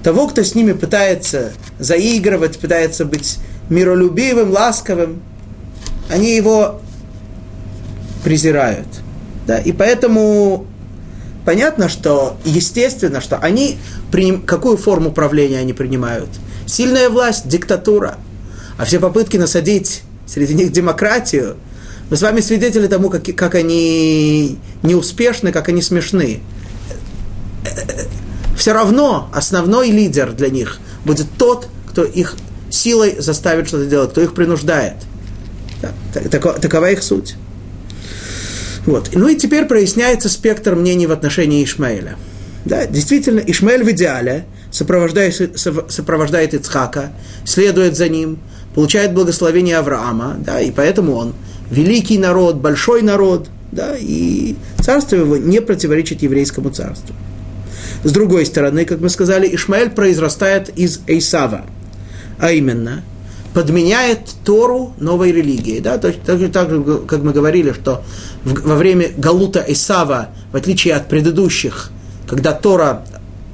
того, 0.05 0.27
кто 0.27 0.43
с 0.43 0.53
ними 0.53 0.73
пытается 0.73 1.53
заигрывать, 1.79 2.59
пытается 2.59 3.05
быть 3.05 3.39
миролюбивым, 3.69 4.51
ласковым, 4.51 5.19
они 6.11 6.35
его 6.35 6.79
презирают. 8.23 8.85
Да? 9.47 9.57
И 9.57 9.71
поэтому 9.71 10.67
понятно, 11.43 11.89
что 11.89 12.37
естественно, 12.45 13.19
что 13.19 13.39
они 13.39 13.79
приним... 14.11 14.43
какую 14.43 14.77
форму 14.77 15.11
правления 15.11 15.57
они 15.57 15.73
принимают? 15.73 16.29
Сильная 16.67 17.09
власть, 17.09 17.47
диктатура. 17.47 18.19
А 18.77 18.85
все 18.85 18.99
попытки 18.99 19.37
насадить 19.37 20.03
среди 20.25 20.53
них 20.53 20.71
демократию, 20.71 21.57
мы 22.09 22.17
с 22.17 22.21
вами 22.21 22.41
свидетели 22.41 22.87
тому, 22.87 23.09
как, 23.09 23.23
как 23.35 23.55
они 23.55 24.59
неуспешны, 24.83 25.51
как 25.51 25.69
они 25.69 25.81
смешны 25.81 26.41
все 28.55 28.73
равно 28.73 29.29
основной 29.33 29.91
лидер 29.91 30.31
для 30.31 30.49
них 30.49 30.79
будет 31.03 31.27
тот, 31.37 31.67
кто 31.87 32.03
их 32.03 32.35
силой 32.69 33.15
заставит 33.19 33.67
что-то 33.67 33.85
делать, 33.85 34.11
кто 34.11 34.21
их 34.21 34.33
принуждает. 34.33 34.95
Такова, 36.13 36.89
их 36.89 37.03
суть. 37.03 37.35
Вот. 38.85 39.09
Ну 39.13 39.27
и 39.27 39.35
теперь 39.35 39.65
проясняется 39.65 40.29
спектр 40.29 40.75
мнений 40.75 41.07
в 41.07 41.11
отношении 41.11 41.63
Ишмаэля. 41.63 42.17
Да, 42.65 42.87
действительно, 42.87 43.39
Ишмаэль 43.39 43.83
в 43.83 43.91
идеале 43.91 44.45
сопровождает, 44.71 45.59
сопровождает 45.89 46.53
Ицхака, 46.53 47.11
следует 47.45 47.95
за 47.95 48.09
ним, 48.09 48.39
получает 48.75 49.13
благословение 49.13 49.77
Авраама, 49.77 50.35
да, 50.37 50.59
и 50.59 50.69
поэтому 50.69 51.15
он 51.15 51.33
великий 51.71 52.17
народ, 52.17 52.57
большой 52.57 53.01
народ, 53.01 53.47
да, 53.71 53.95
и 53.97 54.55
царство 54.83 55.15
его 55.15 55.37
не 55.37 55.61
противоречит 55.61 56.21
еврейскому 56.21 56.69
царству. 56.69 57.15
С 58.03 58.11
другой 58.11 58.45
стороны, 58.45 58.85
как 58.85 58.99
мы 58.99 59.09
сказали, 59.09 59.53
Ишмаэль 59.55 59.89
произрастает 59.89 60.69
из 60.77 60.99
Эйсава, 61.07 61.65
а 62.37 62.51
именно 62.51 63.01
подменяет 63.53 64.19
Тору 64.43 64.93
новой 64.99 65.31
религией. 65.31 65.79
Да? 65.79 65.97
Так, 65.97 66.15
так, 66.25 66.51
так 66.51 67.07
как 67.07 67.23
мы 67.23 67.31
говорили, 67.31 67.71
что 67.71 68.03
во 68.43 68.75
время 68.75 69.07
Галута 69.15 69.63
Эйсава, 69.65 70.29
в 70.51 70.57
отличие 70.57 70.93
от 70.93 71.07
предыдущих, 71.07 71.91
когда 72.27 72.51
Тора 72.51 73.05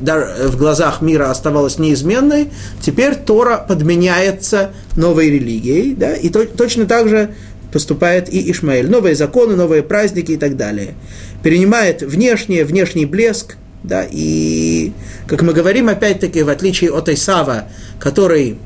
в 0.02 0.58
глазах 0.58 1.02
мира 1.02 1.30
оставалась 1.30 1.78
неизменной, 1.78 2.50
теперь 2.82 3.16
Тора 3.16 3.58
подменяется 3.58 4.72
новой 4.96 5.30
религией, 5.30 5.96
да, 5.96 6.16
и 6.16 6.30
то, 6.30 6.46
точно 6.46 6.86
так 6.86 7.08
же 7.08 7.34
поступает 7.72 8.32
и 8.34 8.52
Ишмаэль. 8.52 8.90
Новые 8.90 9.16
законы, 9.16 9.56
новые 9.56 9.84
праздники 9.84 10.32
и 10.32 10.38
так 10.38 10.58
далее. 10.58 10.96
Перенимает 11.44 12.02
внешнее, 12.02 12.66
внешний 12.66 13.06
блеск, 13.06 13.56
да, 13.84 14.06
и, 14.10 14.92
как 15.28 15.42
мы 15.42 15.54
говорим, 15.54 15.90
опять-таки, 15.90 16.44
в 16.44 16.50
отличие 16.50 16.92
от 16.92 17.10
Исава, 17.10 17.66
который, 18.00 18.58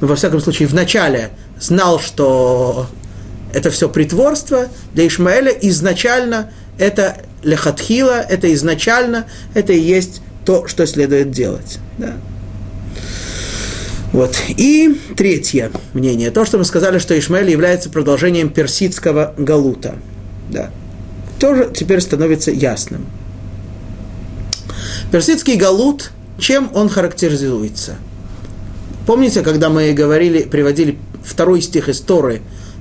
ну, 0.00 0.06
во 0.08 0.16
всяком 0.16 0.40
случае, 0.40 0.68
вначале 0.68 1.30
знал, 1.60 2.00
что 2.00 2.86
это 3.52 3.70
все 3.70 3.88
притворство, 3.88 4.66
для 4.94 5.06
Ишмаэля 5.06 5.52
изначально 5.62 6.50
это 6.78 7.18
лехатхила, 7.42 8.20
это 8.20 8.52
изначально, 8.54 9.26
это 9.54 9.72
и 9.72 9.80
есть 9.80 10.20
то, 10.46 10.66
что 10.66 10.86
следует 10.86 11.30
делать. 11.30 11.78
Да. 11.98 12.14
Вот. 14.12 14.34
И 14.48 14.98
третье 15.16 15.70
мнение, 15.92 16.30
то, 16.30 16.46
что 16.46 16.56
мы 16.56 16.64
сказали, 16.64 16.98
что 16.98 17.18
Ишмаэль 17.18 17.50
является 17.50 17.90
продолжением 17.90 18.48
персидского 18.48 19.34
галута. 19.36 19.96
Да. 20.48 20.70
Тоже 21.38 21.70
теперь 21.74 22.00
становится 22.00 22.50
ясным. 22.50 23.06
Персидский 25.12 25.56
галут, 25.56 26.12
чем 26.38 26.70
он 26.72 26.88
характеризуется? 26.88 27.96
Помните, 29.06 29.42
когда 29.42 29.68
мы 29.68 29.92
говорили, 29.92 30.44
приводили 30.44 30.98
второй 31.24 31.60
стих 31.60 31.88
из 31.88 32.00
Торы, 32.00 32.40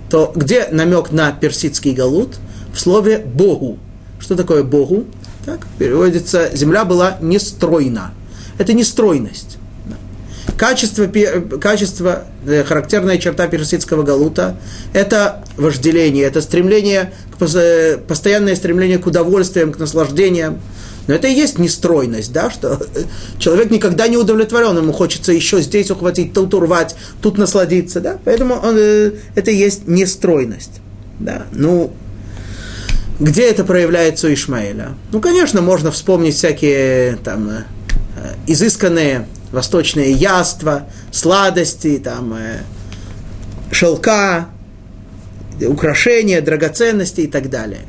то 0.09 0.31
где 0.35 0.67
намек 0.71 1.11
на 1.11 1.31
персидский 1.31 1.93
галут? 1.93 2.35
В 2.73 2.79
слове 2.79 3.19
«богу». 3.19 3.79
Что 4.19 4.35
такое 4.35 4.63
«богу»? 4.63 5.05
Так, 5.45 5.67
переводится 5.77 6.49
«земля 6.55 6.85
была 6.85 7.17
нестройна». 7.21 8.13
Это 8.57 8.73
нестройность. 8.73 9.57
Качество, 10.57 11.07
качество, 11.59 12.23
э, 12.45 12.63
характерная 12.63 13.17
черта 13.17 13.47
персидского 13.47 14.03
галута– 14.03 14.55
это 14.93 15.43
вожделение, 15.57 16.23
это 16.23 16.41
стремление, 16.41 17.11
э, 17.39 17.97
постоянное 18.07 18.55
стремление 18.55 18.97
к 18.97 19.05
удовольствиям, 19.05 19.73
к 19.73 19.79
наслаждениям. 19.79 20.61
Но 21.07 21.13
это 21.13 21.27
и 21.27 21.33
есть 21.33 21.59
нестройность, 21.59 22.31
да, 22.31 22.49
что 22.49 22.79
человек 23.37 23.69
никогда 23.69 24.07
не 24.07 24.17
удовлетворен, 24.17 24.77
ему 24.77 24.93
хочется 24.93 25.33
еще 25.33 25.61
здесь 25.61 25.91
ухватить, 25.91 26.33
тут 26.33 26.53
урвать, 26.53 26.95
тут 27.21 27.37
насладиться, 27.37 27.99
да, 27.99 28.17
поэтому 28.23 28.55
он, 28.55 28.75
э, 28.77 29.11
это 29.35 29.51
и 29.51 29.55
есть 29.55 29.87
нестройность, 29.87 30.79
да, 31.19 31.47
ну, 31.51 31.91
где 33.19 33.49
это 33.49 33.63
проявляется 33.63 34.27
у 34.27 34.33
Ишмаэля? 34.33 34.93
Ну, 35.11 35.21
конечно, 35.21 35.61
можно 35.61 35.91
вспомнить 35.91 36.35
всякие 36.35 37.17
там 37.17 37.49
э, 37.49 37.63
изысканные 38.47 39.27
восточные 39.51 40.11
яства, 40.11 40.87
сладости, 41.11 41.97
там, 41.97 42.33
э, 42.33 42.59
шелка, 43.71 44.47
украшения, 45.61 46.41
драгоценности 46.41 47.21
и 47.21 47.27
так 47.27 47.49
далее. 47.49 47.81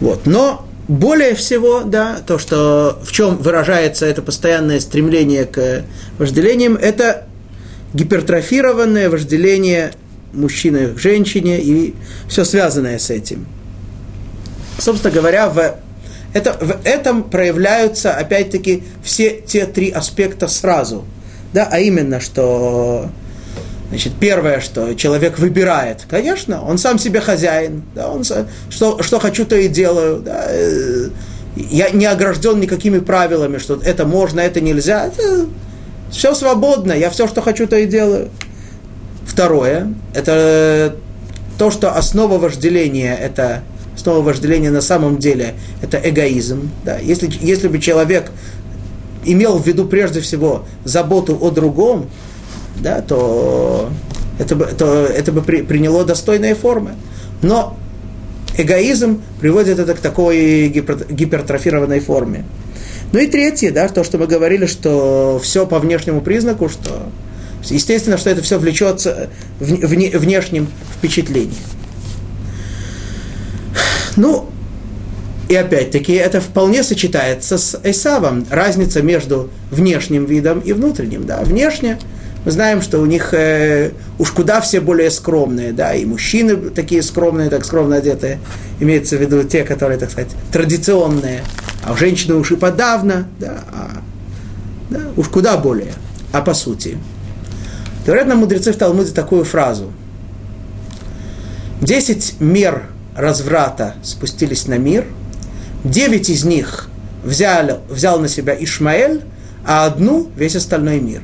Вот. 0.00 0.26
Но 0.26 0.66
более 0.88 1.34
всего, 1.34 1.82
да, 1.82 2.18
то, 2.26 2.38
что 2.38 3.00
в 3.04 3.12
чем 3.12 3.36
выражается 3.36 4.06
это 4.06 4.22
постоянное 4.22 4.80
стремление 4.80 5.44
к 5.44 5.84
вожделениям, 6.18 6.76
это 6.76 7.26
гипертрофированное 7.94 9.10
вожделение 9.10 9.92
мужчины 10.32 10.88
к 10.88 10.98
женщине 10.98 11.60
и 11.60 11.94
все 12.28 12.44
связанное 12.44 12.98
с 12.98 13.10
этим. 13.10 13.46
Собственно 14.78 15.12
говоря, 15.12 15.48
в, 15.48 15.76
это, 16.32 16.56
в 16.60 16.78
этом 16.84 17.24
проявляются, 17.24 18.14
опять-таки, 18.14 18.82
все 19.02 19.40
те 19.40 19.66
три 19.66 19.90
аспекта 19.90 20.48
сразу. 20.48 21.04
Да, 21.52 21.68
а 21.70 21.78
именно, 21.78 22.20
что 22.20 23.10
Значит, 23.90 24.14
первое, 24.18 24.60
что 24.60 24.94
человек 24.94 25.38
выбирает, 25.38 26.06
конечно, 26.08 26.64
он 26.64 26.78
сам 26.78 26.98
себе 26.98 27.20
хозяин, 27.20 27.82
да, 27.94 28.08
он, 28.08 28.24
что, 28.24 29.02
что 29.02 29.20
хочу, 29.20 29.44
то 29.44 29.54
и 29.54 29.68
делаю. 29.68 30.22
Да, 30.22 30.46
э, 30.48 31.08
я 31.56 31.90
не 31.90 32.06
огражден 32.06 32.58
никакими 32.58 33.00
правилами, 33.00 33.58
что 33.58 33.78
это 33.84 34.06
можно, 34.06 34.40
это 34.40 34.62
нельзя. 34.62 35.08
Это 35.08 35.46
все 36.10 36.34
свободно, 36.34 36.92
я 36.92 37.10
все, 37.10 37.28
что 37.28 37.42
хочу, 37.42 37.66
то 37.66 37.76
и 37.76 37.86
делаю. 37.86 38.30
Второе, 39.26 39.94
это 40.14 40.96
то, 41.58 41.70
что 41.70 41.92
основа 41.96 42.38
вожделения, 42.38 43.14
это 43.14 43.62
основа 43.94 44.22
вожделения 44.22 44.70
на 44.70 44.80
самом 44.80 45.18
деле, 45.18 45.54
это 45.80 46.00
эгоизм. 46.02 46.70
Да? 46.84 46.98
Если, 46.98 47.30
если 47.40 47.68
бы 47.68 47.78
человек 47.78 48.30
имел 49.24 49.58
в 49.58 49.66
виду 49.66 49.86
прежде 49.86 50.20
всего 50.20 50.64
заботу 50.84 51.38
о 51.40 51.50
другом, 51.50 52.08
да, 52.80 53.00
то 53.00 53.90
это 54.38 54.56
бы, 54.56 54.64
то 54.66 55.04
это 55.04 55.32
бы 55.32 55.42
при, 55.42 55.62
приняло 55.62 56.04
достойные 56.04 56.54
формы. 56.54 56.92
Но 57.42 57.76
эгоизм 58.56 59.22
приводит 59.40 59.78
это 59.78 59.94
к 59.94 59.98
такой 59.98 60.68
гипер, 60.68 61.06
гипертрофированной 61.08 62.00
форме. 62.00 62.44
Ну 63.12 63.18
и 63.18 63.26
третье, 63.26 63.70
да, 63.70 63.88
то, 63.88 64.04
что 64.04 64.18
мы 64.18 64.26
говорили, 64.26 64.66
что 64.66 65.38
все 65.42 65.66
по 65.66 65.78
внешнему 65.78 66.22
признаку, 66.22 66.68
что 66.68 67.08
естественно, 67.70 68.16
что 68.16 68.30
это 68.30 68.42
все 68.42 68.58
влечется 68.58 69.28
вне, 69.60 70.10
внешним 70.10 70.68
впечатлением. 70.96 71.54
Ну, 74.16 74.50
и 75.48 75.54
опять-таки 75.54 76.12
это 76.12 76.40
вполне 76.40 76.82
сочетается 76.82 77.58
с 77.58 77.78
Эсавом. 77.82 78.46
Разница 78.50 79.02
между 79.02 79.50
внешним 79.70 80.24
видом 80.24 80.60
и 80.60 80.72
внутренним. 80.72 81.26
Да. 81.26 81.40
Внешне 81.40 81.98
мы 82.44 82.50
знаем, 82.50 82.82
что 82.82 82.98
у 82.98 83.06
них 83.06 83.34
э, 83.34 83.92
уж 84.18 84.32
куда 84.32 84.60
все 84.60 84.80
более 84.80 85.10
скромные, 85.10 85.72
да, 85.72 85.94
и 85.94 86.04
мужчины 86.04 86.56
такие 86.70 87.02
скромные, 87.02 87.50
так 87.50 87.64
скромно 87.64 87.96
одетые, 87.96 88.40
имеется 88.80 89.16
в 89.16 89.20
виду 89.20 89.44
те, 89.44 89.62
которые, 89.62 89.98
так 89.98 90.10
сказать, 90.10 90.30
традиционные, 90.50 91.42
а 91.84 91.92
у 91.92 91.96
женщины 91.96 92.34
уж 92.34 92.50
и 92.50 92.56
подавно, 92.56 93.28
да, 93.38 93.60
а, 93.72 93.90
да, 94.90 95.00
уж 95.16 95.28
куда 95.28 95.56
более. 95.56 95.92
А 96.32 96.40
по 96.40 96.54
сути, 96.54 96.98
говорят 98.04 98.26
нам 98.26 98.38
мудрецы 98.38 98.72
в 98.72 98.76
Талмуде 98.76 99.12
такую 99.12 99.44
фразу. 99.44 99.92
Десять 101.80 102.40
мер 102.40 102.84
разврата 103.16 103.94
спустились 104.02 104.66
на 104.66 104.78
мир, 104.78 105.06
девять 105.84 106.30
из 106.30 106.44
них 106.44 106.88
взял, 107.24 107.80
взял 107.88 108.20
на 108.20 108.28
себя 108.28 108.54
Ишмаэль, 108.58 109.22
а 109.64 109.86
одну 109.86 110.30
весь 110.36 110.56
остальной 110.56 111.00
мир 111.00 111.22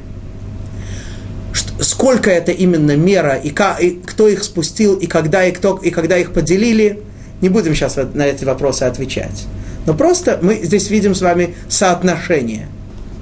сколько 1.81 2.31
это 2.31 2.53
именно 2.53 2.97
мера, 2.97 3.35
и, 3.35 3.49
и 3.49 4.01
кто 4.05 4.29
их 4.29 4.43
спустил, 4.45 4.97
и 4.97 5.07
когда, 5.07 5.45
и, 5.45 5.53
кто, 5.53 5.77
и 5.77 5.91
когда 5.91 6.17
их 6.17 6.33
поделили, 6.33 7.01
не 7.41 7.49
будем 7.49 7.75
сейчас 7.75 7.97
на 7.97 8.23
эти 8.27 8.45
вопросы 8.45 8.85
отвечать. 8.85 9.47
Но 9.87 9.95
просто 9.95 10.39
мы 10.43 10.61
здесь 10.63 10.91
видим 10.91 11.15
с 11.15 11.23
вами 11.23 11.55
соотношение. 11.69 12.69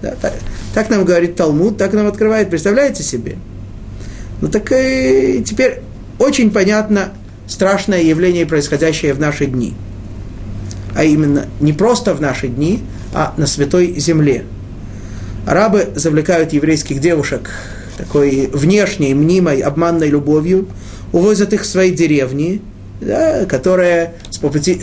Да, 0.02 0.14
так, 0.76 0.90
нам 0.90 1.06
говорит 1.06 1.36
Талмуд, 1.36 1.78
так 1.78 1.94
нам 1.94 2.06
открывает, 2.06 2.50
представляете 2.50 3.02
себе? 3.02 3.36
Ну 4.42 4.48
так 4.48 4.70
и 4.72 5.42
теперь 5.42 5.80
очень 6.18 6.50
понятно 6.50 7.14
страшное 7.46 8.02
явление, 8.02 8.44
происходящее 8.44 9.14
в 9.14 9.18
наши 9.18 9.46
дни. 9.46 9.72
А 10.94 11.02
именно, 11.02 11.46
не 11.60 11.72
просто 11.72 12.12
в 12.12 12.20
наши 12.20 12.48
дни, 12.48 12.82
а 13.14 13.32
на 13.38 13.46
Святой 13.46 13.98
Земле. 13.98 14.44
Арабы 15.46 15.88
завлекают 15.94 16.52
еврейских 16.52 17.00
девушек 17.00 17.52
такой 17.96 18.50
внешней, 18.52 19.14
мнимой, 19.14 19.60
обманной 19.60 20.10
любовью, 20.10 20.68
увозят 21.10 21.54
их 21.54 21.62
в 21.62 21.66
свои 21.66 21.90
деревни, 21.90 22.60
да, 23.00 23.46
которые 23.46 24.12
с 24.28 24.36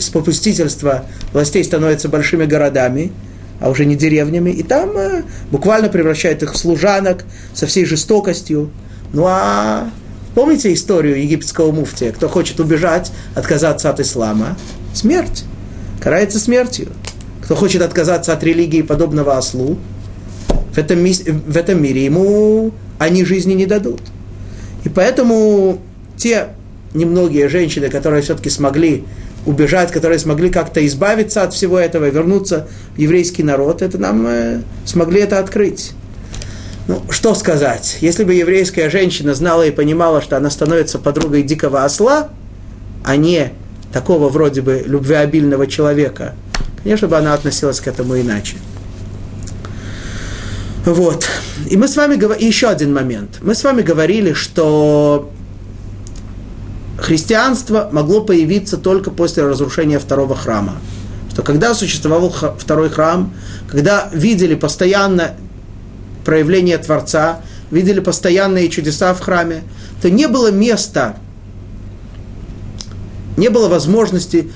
попустительства 0.08 1.04
властей 1.32 1.62
становятся 1.62 2.08
большими 2.08 2.46
городами, 2.46 3.12
а 3.60 3.70
уже 3.70 3.84
не 3.84 3.96
деревнями, 3.96 4.50
и 4.50 4.62
там 4.62 4.96
э, 4.96 5.22
буквально 5.50 5.88
превращают 5.88 6.42
их 6.42 6.54
в 6.54 6.56
служанок 6.56 7.24
со 7.52 7.66
всей 7.66 7.84
жестокостью. 7.84 8.70
Ну 9.12 9.24
а 9.26 9.90
помните 10.34 10.72
историю 10.72 11.22
египетского 11.22 11.72
муфтия? 11.72 12.12
Кто 12.12 12.28
хочет 12.28 12.60
убежать, 12.60 13.12
отказаться 13.34 13.90
от 13.90 14.00
ислама? 14.00 14.56
Смерть. 14.92 15.44
Карается 16.00 16.38
смертью. 16.38 16.88
Кто 17.42 17.54
хочет 17.54 17.82
отказаться 17.82 18.32
от 18.32 18.42
религии 18.42 18.82
подобного 18.82 19.36
ослу, 19.36 19.78
в 20.74 20.78
этом, 20.78 21.04
в 21.04 21.56
этом 21.56 21.82
мире 21.82 22.04
ему 22.04 22.72
они 22.98 23.24
жизни 23.24 23.54
не 23.54 23.66
дадут. 23.66 24.00
И 24.84 24.88
поэтому 24.88 25.78
те 26.16 26.48
немногие 26.94 27.48
женщины, 27.48 27.88
которые 27.88 28.22
все-таки 28.22 28.50
смогли 28.50 29.04
убежать, 29.46 29.92
которые 29.92 30.18
смогли 30.18 30.50
как-то 30.50 30.84
избавиться 30.86 31.42
от 31.42 31.52
всего 31.52 31.78
этого, 31.78 32.06
вернуться 32.06 32.66
в 32.94 32.98
еврейский 32.98 33.42
народ, 33.42 33.82
это 33.82 33.98
нам 33.98 34.26
э, 34.26 34.60
смогли 34.84 35.20
это 35.20 35.38
открыть. 35.38 35.92
Ну, 36.86 37.02
что 37.08 37.34
сказать? 37.34 37.98
Если 38.00 38.24
бы 38.24 38.34
еврейская 38.34 38.90
женщина 38.90 39.34
знала 39.34 39.62
и 39.66 39.70
понимала, 39.70 40.20
что 40.20 40.36
она 40.36 40.50
становится 40.50 40.98
подругой 40.98 41.42
дикого 41.42 41.84
осла, 41.84 42.28
а 43.04 43.16
не 43.16 43.52
такого 43.92 44.28
вроде 44.28 44.60
бы 44.60 44.82
любвеобильного 44.84 45.66
человека, 45.66 46.34
конечно 46.82 47.08
бы 47.08 47.16
она 47.16 47.32
относилась 47.32 47.80
к 47.80 47.86
этому 47.86 48.20
иначе. 48.20 48.56
Вот. 50.84 51.26
И 51.70 51.76
мы 51.78 51.88
с 51.88 51.96
вами 51.96 52.16
говорили, 52.16 52.44
еще 52.44 52.68
один 52.68 52.92
момент. 52.92 53.38
Мы 53.40 53.54
с 53.54 53.64
вами 53.64 53.80
говорили, 53.80 54.34
что 54.34 55.30
христианство 56.98 57.88
могло 57.92 58.22
появиться 58.22 58.76
только 58.76 59.10
после 59.10 59.44
разрушения 59.44 59.98
второго 59.98 60.34
храма. 60.36 60.76
Что 61.32 61.42
когда 61.42 61.74
существовал 61.74 62.32
второй 62.58 62.90
храм, 62.90 63.32
когда 63.68 64.08
видели 64.12 64.54
постоянно 64.54 65.32
проявление 66.24 66.78
Творца, 66.78 67.40
видели 67.70 68.00
постоянные 68.00 68.68
чудеса 68.68 69.12
в 69.14 69.20
храме, 69.20 69.64
то 70.00 70.10
не 70.10 70.28
было 70.28 70.50
места, 70.50 71.16
не 73.36 73.48
было 73.48 73.68
возможности, 73.68 74.52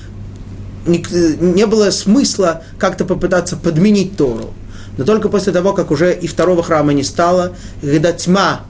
не, 0.85 1.65
было 1.65 1.91
смысла 1.91 2.63
как-то 2.77 3.05
попытаться 3.05 3.57
подменить 3.57 4.15
Тору. 4.15 4.53
Но 4.97 5.03
только 5.05 5.29
после 5.29 5.53
того, 5.53 5.73
как 5.73 5.91
уже 5.91 6.13
и 6.13 6.27
второго 6.27 6.63
храма 6.63 6.93
не 6.93 7.03
стало, 7.03 7.53
когда 7.81 8.11
тьма, 8.11 8.61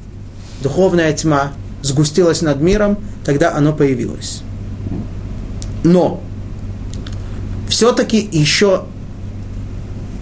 духовная 0.61 1.13
тьма, 1.13 1.53
сгустилась 1.81 2.41
над 2.41 2.59
миром, 2.61 2.97
тогда 3.29 3.53
оно 3.53 3.73
появилось. 3.73 4.41
Но 5.83 6.19
все-таки 7.67 8.27
еще 8.31 8.85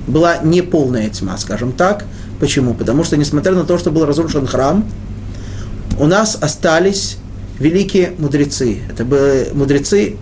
была 0.08 0.40
неполная 0.40 1.08
тьма, 1.10 1.38
скажем 1.38 1.72
так. 1.72 2.04
Почему? 2.42 2.74
Потому 2.74 3.06
что, 3.06 3.16
несмотря 3.16 3.54
на 3.54 3.64
то, 3.64 3.78
что 3.78 3.92
был 3.92 4.06
разрушен 4.06 4.46
храм, 4.46 4.84
у 5.98 6.06
нас 6.06 6.38
остались 6.42 7.18
великие 7.60 8.12
мудрецы. 8.18 8.80
Это 8.92 9.06
были 9.06 9.52
мудрецы, 9.54 10.18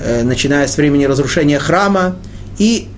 э, 0.00 0.22
начиная 0.22 0.66
с 0.66 0.78
времени 0.78 1.04
разрушения 1.04 1.58
храма 1.58 2.16
и 2.56 2.88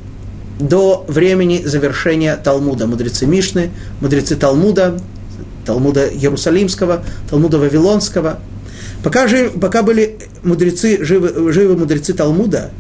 до 0.61 1.05
времени 1.09 1.61
завершения 1.65 2.37
Талмуда. 2.37 2.87
Мудрецы 2.87 3.27
Мишны, 3.27 3.73
мудрецы 4.01 4.37
Талмуда, 4.37 4.97
Талмуда 5.67 6.07
Иерусалимского, 6.07 7.03
Талмуда 7.29 7.59
Вавилонского. 7.59 8.39
Пока, 9.05 9.29
жив, 9.29 9.61
пока 9.61 9.83
были 9.83 10.17
мудрецы, 10.43 11.05
живы, 11.05 11.53
живы 11.53 11.77
мудрецы 11.77 12.15
Талмуда, 12.15 12.71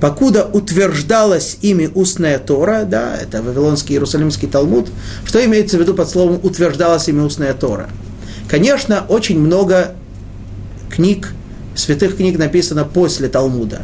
покуда 0.00 0.46
утверждалась 0.46 1.58
ими 1.60 1.90
устная 1.94 2.38
Тора, 2.38 2.84
да, 2.84 3.14
это 3.14 3.42
Вавилонский 3.42 3.94
Иерусалимский 3.94 4.48
Талмуд, 4.48 4.88
что 5.26 5.44
имеется 5.44 5.76
в 5.76 5.80
виду 5.80 5.92
под 5.92 6.08
словом 6.08 6.40
«утверждалась 6.42 7.08
ими 7.08 7.20
устная 7.20 7.52
Тора»? 7.52 7.90
Конечно, 8.48 9.04
очень 9.06 9.38
много 9.38 9.92
книг, 10.88 11.34
святых 11.74 12.16
книг 12.16 12.38
написано 12.38 12.84
после 12.84 13.28
Талмуда. 13.28 13.82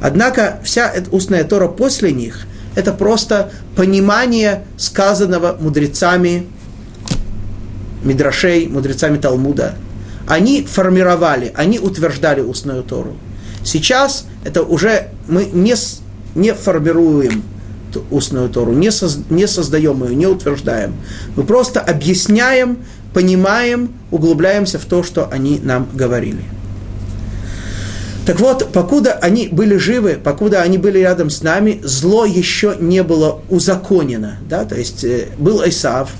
Однако 0.00 0.58
вся 0.64 0.90
устная 1.12 1.44
Тора 1.44 1.68
после 1.68 2.12
них– 2.12 2.46
это 2.76 2.94
просто 2.94 3.50
понимание 3.74 4.64
сказанного 4.78 5.54
мудрецами 5.60 6.46
Мидрашей, 8.04 8.68
мудрецами 8.68 9.18
Талмуда. 9.18 9.74
Они 10.26 10.62
формировали, 10.62 11.52
они 11.54 11.78
утверждали 11.78 12.40
устную 12.40 12.82
Тору. 12.82 13.16
Сейчас 13.64 14.26
это 14.44 14.62
уже 14.62 15.08
мы 15.28 15.44
не, 15.44 15.74
не 16.34 16.54
формируем 16.54 17.42
устную 18.10 18.48
Тору, 18.48 18.72
не, 18.72 18.90
соз, 18.90 19.18
не 19.30 19.46
создаем 19.46 20.04
ее, 20.04 20.14
не 20.14 20.26
утверждаем. 20.26 20.94
Мы 21.34 21.44
просто 21.44 21.80
объясняем, 21.80 22.78
понимаем, 23.14 23.94
углубляемся 24.10 24.78
в 24.78 24.84
то, 24.84 25.02
что 25.02 25.28
они 25.30 25.60
нам 25.62 25.88
говорили. 25.94 26.42
Так 28.26 28.40
вот, 28.40 28.72
покуда 28.72 29.12
они 29.14 29.48
были 29.48 29.76
живы, 29.76 30.18
покуда 30.22 30.62
они 30.62 30.78
были 30.78 30.98
рядом 30.98 31.30
с 31.30 31.42
нами, 31.42 31.80
зло 31.84 32.24
еще 32.24 32.76
не 32.78 33.02
было 33.04 33.40
узаконено. 33.48 34.38
Да? 34.48 34.64
То 34.64 34.74
есть 34.74 35.04
э, 35.04 35.28
был 35.38 35.62
Исав, 35.64 36.10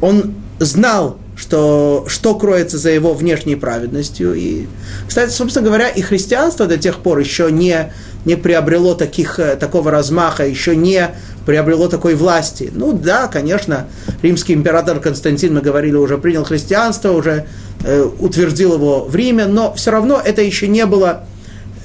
он 0.00 0.34
знал, 0.58 1.18
что, 1.38 2.04
что 2.08 2.34
кроется 2.34 2.78
за 2.78 2.90
его 2.90 3.14
внешней 3.14 3.54
праведностью. 3.54 4.34
И, 4.34 4.66
кстати, 5.06 5.30
собственно 5.30 5.64
говоря, 5.64 5.88
и 5.88 6.02
христианство 6.02 6.66
до 6.66 6.76
тех 6.76 6.98
пор 6.98 7.18
еще 7.18 7.50
не 7.50 7.92
не 8.24 8.36
приобрело 8.36 8.94
таких, 8.94 9.38
э, 9.38 9.54
такого 9.56 9.92
размаха, 9.92 10.44
еще 10.44 10.74
не 10.74 11.10
приобрело 11.46 11.88
такой 11.88 12.16
власти. 12.16 12.70
Ну 12.74 12.92
да, 12.92 13.28
конечно, 13.28 13.86
римский 14.20 14.52
император 14.52 14.98
Константин, 14.98 15.54
мы 15.54 15.60
говорили, 15.60 15.94
уже 15.94 16.18
принял 16.18 16.44
христианство, 16.44 17.12
уже 17.12 17.46
э, 17.84 18.02
утвердил 18.18 18.74
его 18.74 19.04
в 19.04 19.14
Риме, 19.14 19.46
но 19.46 19.72
все 19.74 19.92
равно 19.92 20.20
это 20.22 20.42
еще 20.42 20.66
не 20.66 20.84
было, 20.84 21.24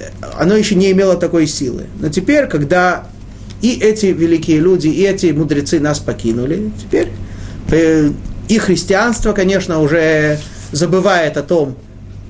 э, 0.00 0.04
оно 0.38 0.56
еще 0.56 0.74
не 0.74 0.90
имело 0.90 1.16
такой 1.16 1.46
силы. 1.46 1.84
Но 2.00 2.08
теперь, 2.08 2.46
когда 2.46 3.06
и 3.62 3.78
эти 3.80 4.06
великие 4.06 4.58
люди, 4.58 4.88
и 4.88 5.02
эти 5.02 5.26
мудрецы 5.26 5.78
нас 5.78 6.00
покинули, 6.00 6.72
теперь 6.82 7.12
э, 7.70 8.10
и 8.48 8.58
христианство, 8.58 9.32
конечно, 9.32 9.80
уже 9.80 10.38
забывает 10.72 11.36
о 11.36 11.42
том, 11.42 11.76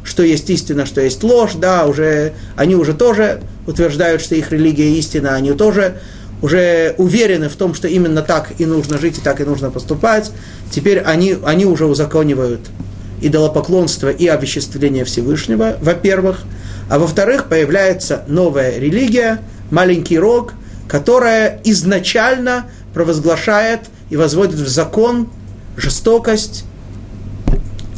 что 0.04 0.22
есть 0.22 0.48
истина, 0.50 0.86
что 0.86 1.00
есть 1.00 1.22
ложь, 1.22 1.54
да, 1.54 1.86
уже, 1.86 2.34
они 2.56 2.76
уже 2.76 2.92
тоже 2.92 3.40
утверждают, 3.66 4.20
что 4.20 4.34
их 4.34 4.52
религия 4.52 4.92
истина, 4.96 5.34
они 5.34 5.52
тоже 5.52 6.00
уже 6.42 6.94
уверены 6.98 7.48
в 7.48 7.56
том, 7.56 7.74
что 7.74 7.88
именно 7.88 8.20
так 8.20 8.52
и 8.58 8.66
нужно 8.66 8.98
жить, 8.98 9.18
и 9.18 9.20
так 9.22 9.40
и 9.40 9.44
нужно 9.44 9.70
поступать. 9.70 10.30
Теперь 10.70 11.00
они, 11.00 11.36
они 11.44 11.64
уже 11.64 11.86
узаконивают 11.86 12.60
идолопоклонство 13.22 14.10
и 14.10 14.26
овеществление 14.26 15.04
Всевышнего, 15.04 15.78
во-первых. 15.80 16.42
А 16.90 16.98
во-вторых, 16.98 17.48
появляется 17.48 18.24
новая 18.26 18.78
религия, 18.78 19.40
маленький 19.70 20.18
рог, 20.18 20.52
которая 20.86 21.60
изначально 21.64 22.66
провозглашает 22.92 23.80
и 24.10 24.16
возводит 24.16 24.56
в 24.56 24.68
закон 24.68 25.30
жестокость, 25.76 26.64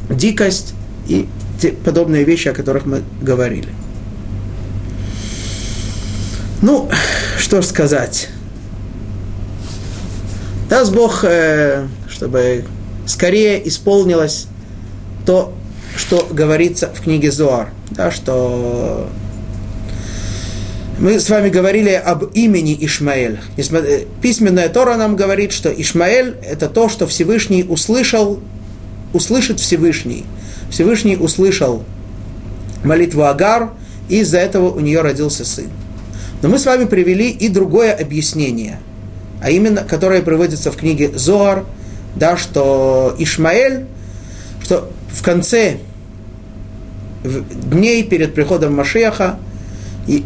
дикость 0.09 0.75
и 1.09 1.29
те 1.61 1.71
подобные 1.71 2.25
вещи, 2.25 2.49
о 2.49 2.53
которых 2.53 2.87
мы 2.87 3.03
говорили. 3.21 3.69
Ну, 6.63 6.89
что 7.39 7.63
ж 7.63 7.67
сказать. 7.67 8.29
Даст 10.69 10.93
Бог, 10.93 11.23
э, 11.23 11.87
чтобы 12.09 12.65
скорее 13.07 13.67
исполнилось 13.69 14.47
то, 15.25 15.55
что 15.97 16.27
говорится 16.31 16.89
в 16.89 17.01
книге 17.01 17.31
Зоар. 17.31 17.71
Да, 17.91 18.11
что 18.11 19.09
мы 20.99 21.21
с 21.21 21.29
вами 21.29 21.51
говорили 21.51 21.91
об 21.91 22.25
имени 22.33 22.77
Ишмаэль. 22.81 23.39
Э, 23.57 24.05
письменная 24.23 24.69
Тора 24.69 24.97
нам 24.97 25.15
говорит, 25.17 25.53
что 25.53 25.71
Ишмаэль– 25.71 26.37
это 26.43 26.69
то, 26.69 26.89
что 26.89 27.07
Всевышний 27.07 27.65
услышал, 27.65 28.41
услышит 29.13 29.61
Всевышний. 29.61 30.25
Всевышний 30.71 31.17
услышал 31.17 31.85
молитву 32.83 33.25
Агар, 33.25 33.73
и 34.09 34.21
из-за 34.21 34.39
этого 34.39 34.71
у 34.71 34.81
нее 34.81 35.03
родился 35.03 35.45
сын. 35.45 35.69
Но 36.43 36.49
мы 36.49 36.59
с 36.59 36.65
вами 36.65 36.87
привели 36.87 37.31
и 37.31 37.49
другое 37.49 37.93
объяснение, 37.93 38.79
а 39.43 39.51
именно, 39.51 39.85
которое 39.85 40.23
приводится 40.23 40.73
в 40.73 40.77
книге 40.77 41.11
Зоар, 41.15 41.65
да, 42.15 42.37
что 42.39 43.15
Ишмаэль, 43.19 43.85
что 44.63 44.91
в 45.13 45.23
конце 45.23 45.79
дней 47.25 48.03
перед 48.05 48.35
приходом 48.35 48.75
Машеха 48.77 49.39
и 50.07 50.25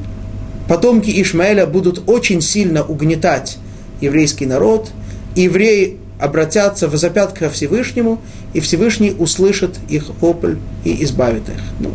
потомки 0.70 1.10
Ишмаэля 1.20 1.66
будут 1.66 2.08
очень 2.08 2.40
сильно 2.40 2.84
угнетать 2.84 3.58
еврейский 4.00 4.46
народ, 4.46 4.88
евреи 5.34 5.96
обратятся, 6.20 6.86
возопят 6.86 7.32
ко 7.32 7.50
Всевышнему, 7.50 8.20
и 8.54 8.60
Всевышний 8.60 9.12
услышит 9.18 9.80
их 9.88 10.10
вопль 10.20 10.58
и 10.84 11.02
избавит 11.02 11.48
их. 11.48 11.60
Ну, 11.80 11.90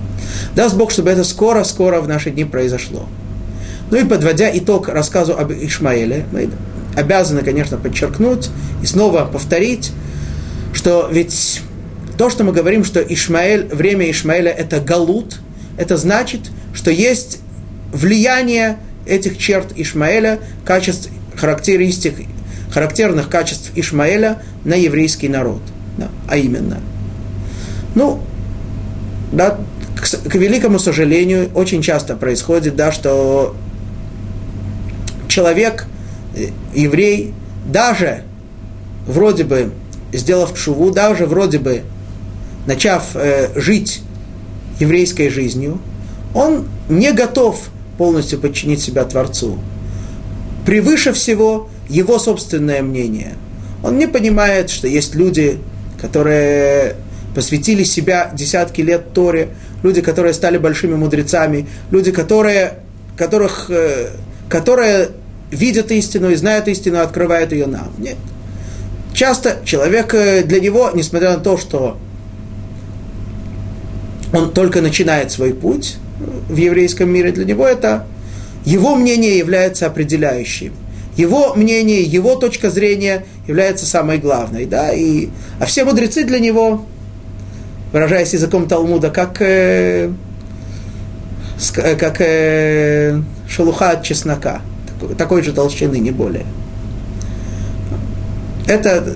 даст 0.57 0.75
Бог, 0.75 0.91
чтобы 0.91 1.09
это 1.11 1.23
скоро-скоро 1.23 2.01
в 2.01 2.09
наши 2.09 2.31
дни 2.31 2.43
произошло. 2.43 3.05
Ну 3.91 3.97
и 3.97 4.03
подводя 4.03 4.49
итог 4.53 4.89
рассказу 4.89 5.37
об 5.37 5.53
Ишмаэле, 5.53 6.25
мы 6.33 6.49
обязаны, 6.97 7.43
конечно, 7.43 7.77
подчеркнуть 7.77 8.49
и 8.83 8.85
снова 8.85 9.23
повторить, 9.23 9.93
что 10.73 11.07
ведь 11.09 11.61
то, 12.17 12.29
что 12.29 12.43
мы 12.43 12.51
говорим, 12.51 12.83
что 12.83 12.99
Ишмаэль, 12.99 13.67
время 13.73 14.11
Ишмаэля 14.11 14.51
это 14.51 14.81
галут, 14.81 15.37
это 15.77 15.95
значит, 15.95 16.41
что 16.73 16.91
есть 16.91 17.39
влияние 17.95 18.77
этих 19.05 19.37
черт 19.37 19.71
Ишмаэля, 19.75 20.39
качеств, 20.65 21.09
характеристик, 21.35 22.15
характерных 22.71 23.29
качеств 23.29 23.71
Ишмаэля 23.75 24.41
на 24.63 24.75
еврейский 24.75 25.29
народ. 25.29 25.61
Да, 25.97 26.09
а 26.27 26.37
именно. 26.37 26.79
Ну, 27.95 28.21
да, 29.31 29.57
к, 29.95 30.29
к 30.29 30.35
великому 30.35 30.77
сожалению, 30.77 31.49
очень 31.53 31.81
часто 31.81 32.15
происходит, 32.15 32.75
да, 32.75 32.91
что 32.91 33.55
человек, 35.29 35.85
э, 36.35 36.47
еврей, 36.73 37.33
даже 37.65 38.23
вроде 39.07 39.45
бы 39.45 39.71
сделав 40.11 40.57
шуву, 40.57 40.91
даже 40.91 41.25
вроде 41.25 41.59
бы 41.59 41.83
начав 42.67 43.15
э, 43.15 43.49
жить 43.55 44.01
еврейской 44.79 45.29
жизнью, 45.29 45.79
он 46.33 46.67
не 46.89 47.13
готов 47.13 47.69
полностью 47.97 48.39
подчинить 48.39 48.81
себя 48.81 49.03
Творцу. 49.05 49.57
Превыше 50.65 51.13
всего 51.13 51.69
его 51.89 52.19
собственное 52.19 52.81
мнение. 52.81 53.33
Он 53.83 53.97
не 53.97 54.07
понимает, 54.07 54.69
что 54.69 54.87
есть 54.87 55.15
люди, 55.15 55.59
которые 56.01 56.95
посвятили 57.35 57.83
себя 57.83 58.31
десятки 58.33 58.81
лет 58.81 59.13
Торе, 59.13 59.49
люди, 59.83 60.01
которые 60.01 60.33
стали 60.33 60.57
большими 60.57 60.95
мудрецами, 60.95 61.67
люди, 61.91 62.11
которые, 62.11 62.79
которых, 63.17 63.69
э, 63.69 64.09
которые 64.49 65.09
видят 65.51 65.91
истину 65.91 66.29
и 66.29 66.35
знают 66.35 66.67
истину, 66.67 66.99
открывают 66.99 67.51
ее 67.51 67.67
нам. 67.67 67.91
Нет. 67.97 68.17
Часто 69.13 69.57
человек 69.63 70.13
э, 70.13 70.43
для 70.43 70.59
него, 70.59 70.89
несмотря 70.93 71.31
на 71.31 71.39
то, 71.39 71.57
что 71.57 71.97
он 74.33 74.51
только 74.51 74.81
начинает 74.81 75.31
свой 75.31 75.53
путь 75.53 75.97
в 76.19 76.55
еврейском 76.55 77.09
мире, 77.09 77.31
для 77.31 77.45
него 77.45 77.67
это 77.67 78.05
его 78.65 78.95
мнение 78.95 79.37
является 79.37 79.85
определяющим. 79.85 80.73
Его 81.17 81.53
мнение, 81.53 82.01
его 82.01 82.35
точка 82.35 82.69
зрения 82.69 83.25
является 83.47 83.85
самой 83.85 84.17
главной. 84.17 84.65
Да? 84.65 84.91
И, 84.91 85.29
а 85.59 85.65
все 85.65 85.85
мудрецы 85.85 86.25
для 86.25 86.39
него, 86.39 86.85
выражаясь 87.93 88.33
языком 88.33 88.67
Талмуда, 88.67 89.09
как, 89.09 89.41
э, 89.41 90.11
э 91.77 91.95
как 91.95 92.17
э, 92.19 93.21
шелуха 93.47 93.91
от 93.91 94.03
чеснока 94.03 94.61
такой 95.17 95.43
же 95.43 95.53
толщины, 95.53 95.97
не 95.97 96.11
более. 96.11 96.45
Это 98.67 99.15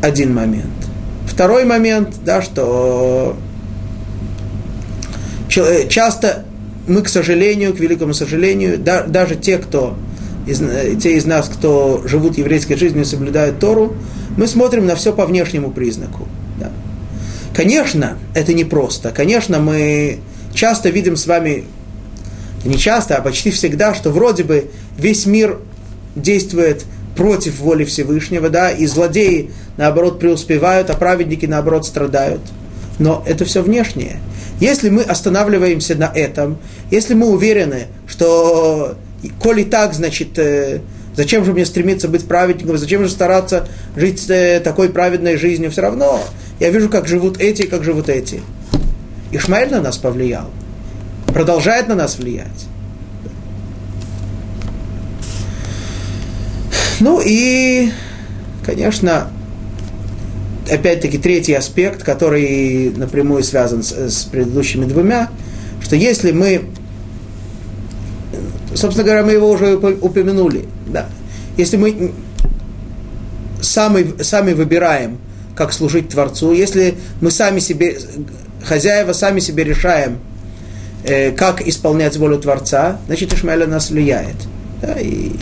один 0.00 0.34
момент. 0.34 0.66
Второй 1.26 1.64
момент, 1.64 2.16
да, 2.24 2.42
что 2.42 3.36
часто 5.88 6.44
мы, 6.86 7.02
к 7.02 7.08
сожалению, 7.08 7.74
к 7.74 7.80
великому 7.80 8.14
сожалению, 8.14 8.78
да, 8.78 9.02
даже 9.02 9.36
те, 9.36 9.58
кто 9.58 9.96
из, 10.46 10.60
те 11.00 11.16
из 11.16 11.24
нас, 11.26 11.48
кто 11.48 12.02
живут 12.04 12.38
еврейской 12.38 12.74
жизнью, 12.76 13.04
соблюдают 13.04 13.58
Тору, 13.58 13.94
мы 14.36 14.46
смотрим 14.46 14.86
на 14.86 14.96
все 14.96 15.12
по 15.12 15.26
внешнему 15.26 15.70
признаку. 15.70 16.26
Да. 16.58 16.70
Конечно, 17.54 18.18
это 18.34 18.54
непросто. 18.54 19.10
Конечно, 19.10 19.58
мы 19.58 20.20
часто 20.54 20.90
видим 20.90 21.16
с 21.16 21.26
вами 21.26 21.64
не 22.64 22.78
часто, 22.78 23.16
а 23.16 23.22
почти 23.22 23.50
всегда, 23.50 23.94
что 23.94 24.10
вроде 24.10 24.44
бы 24.44 24.70
весь 24.96 25.26
мир 25.26 25.58
действует 26.16 26.84
против 27.16 27.60
воли 27.60 27.84
Всевышнего, 27.84 28.48
да, 28.48 28.70
и 28.70 28.86
злодеи, 28.86 29.50
наоборот, 29.76 30.18
преуспевают, 30.18 30.90
а 30.90 30.94
праведники, 30.94 31.46
наоборот, 31.46 31.86
страдают. 31.86 32.40
Но 32.98 33.22
это 33.26 33.44
все 33.44 33.62
внешнее. 33.62 34.18
Если 34.62 34.90
мы 34.90 35.02
останавливаемся 35.02 35.96
на 35.96 36.12
этом, 36.14 36.58
если 36.90 37.14
мы 37.14 37.26
уверены, 37.28 37.88
что 38.06 38.94
коли 39.40 39.64
так, 39.64 39.92
значит, 39.92 40.38
э, 40.38 40.80
зачем 41.16 41.44
же 41.44 41.52
мне 41.52 41.66
стремиться 41.66 42.06
быть 42.06 42.26
праведником, 42.26 42.78
зачем 42.78 43.02
же 43.02 43.10
стараться 43.10 43.66
жить 43.96 44.24
э, 44.30 44.60
такой 44.60 44.88
праведной 44.88 45.36
жизнью, 45.36 45.70
все 45.72 45.82
равно 45.82 46.20
я 46.60 46.70
вижу, 46.70 46.88
как 46.88 47.08
живут 47.08 47.40
эти, 47.40 47.62
как 47.62 47.82
живут 47.82 48.08
эти. 48.08 48.40
Ишмаэль 49.32 49.70
на 49.70 49.80
нас 49.80 49.98
повлиял 49.98 50.48
продолжает 51.32 51.88
на 51.88 51.94
нас 51.94 52.18
влиять. 52.18 52.66
Ну 57.00 57.20
и, 57.24 57.90
конечно, 58.64 59.28
опять-таки 60.72 61.18
третий 61.18 61.52
аспект, 61.54 62.02
который 62.02 62.90
напрямую 62.96 63.44
связан 63.44 63.82
с, 63.82 63.92
с 63.92 64.24
предыдущими 64.24 64.86
двумя, 64.86 65.30
что 65.82 65.96
если 65.96 66.32
мы, 66.32 66.62
собственно 68.74 69.04
говоря, 69.04 69.22
мы 69.24 69.32
его 69.32 69.50
уже 69.50 69.76
упомянули, 69.76 70.64
да, 70.86 71.06
если 71.56 71.76
мы 71.76 72.12
сами, 73.60 74.22
сами 74.22 74.52
выбираем, 74.52 75.18
как 75.54 75.72
служить 75.72 76.08
Творцу, 76.08 76.52
если 76.52 76.94
мы 77.20 77.30
сами 77.30 77.60
себе, 77.60 77.98
хозяева, 78.64 79.12
сами 79.12 79.40
себе 79.40 79.64
решаем, 79.64 80.18
э, 81.04 81.32
как 81.32 81.60
исполнять 81.66 82.16
волю 82.16 82.38
Творца, 82.38 82.98
значит, 83.06 83.34
Ишмаэль 83.34 83.66
нас 83.66 83.90
влияет. 83.90 84.36
Да, 84.80 84.94
и... 84.98 85.32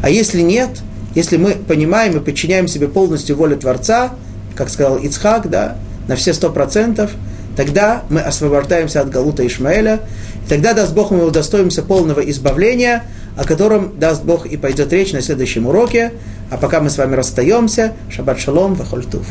А 0.00 0.10
если 0.10 0.42
нет, 0.42 0.70
если 1.16 1.36
мы 1.36 1.52
понимаем 1.52 2.16
и 2.16 2.20
подчиняем 2.20 2.68
себе 2.68 2.86
полностью 2.86 3.36
волю 3.36 3.56
Творца, 3.56 4.12
как 4.58 4.70
сказал 4.70 4.96
Ицхак, 4.96 5.48
да, 5.48 5.76
на 6.08 6.16
все 6.16 6.34
сто 6.34 6.50
процентов, 6.50 7.12
тогда 7.56 8.02
мы 8.10 8.20
освобождаемся 8.20 9.00
от 9.00 9.08
Галута 9.08 9.46
Ишмаэля, 9.46 10.00
и 10.44 10.48
тогда, 10.48 10.74
даст 10.74 10.92
Бог, 10.94 11.12
мы 11.12 11.24
удостоимся 11.24 11.82
полного 11.82 12.20
избавления, 12.28 13.04
о 13.36 13.44
котором, 13.44 13.96
даст 14.00 14.24
Бог, 14.24 14.46
и 14.46 14.56
пойдет 14.56 14.92
речь 14.92 15.12
на 15.12 15.22
следующем 15.22 15.68
уроке. 15.68 16.12
А 16.50 16.56
пока 16.56 16.80
мы 16.80 16.90
с 16.90 16.98
вами 16.98 17.14
расстаемся, 17.14 17.92
шаббат 18.10 18.40
шалом, 18.40 18.74
вахольтув. 18.74 19.26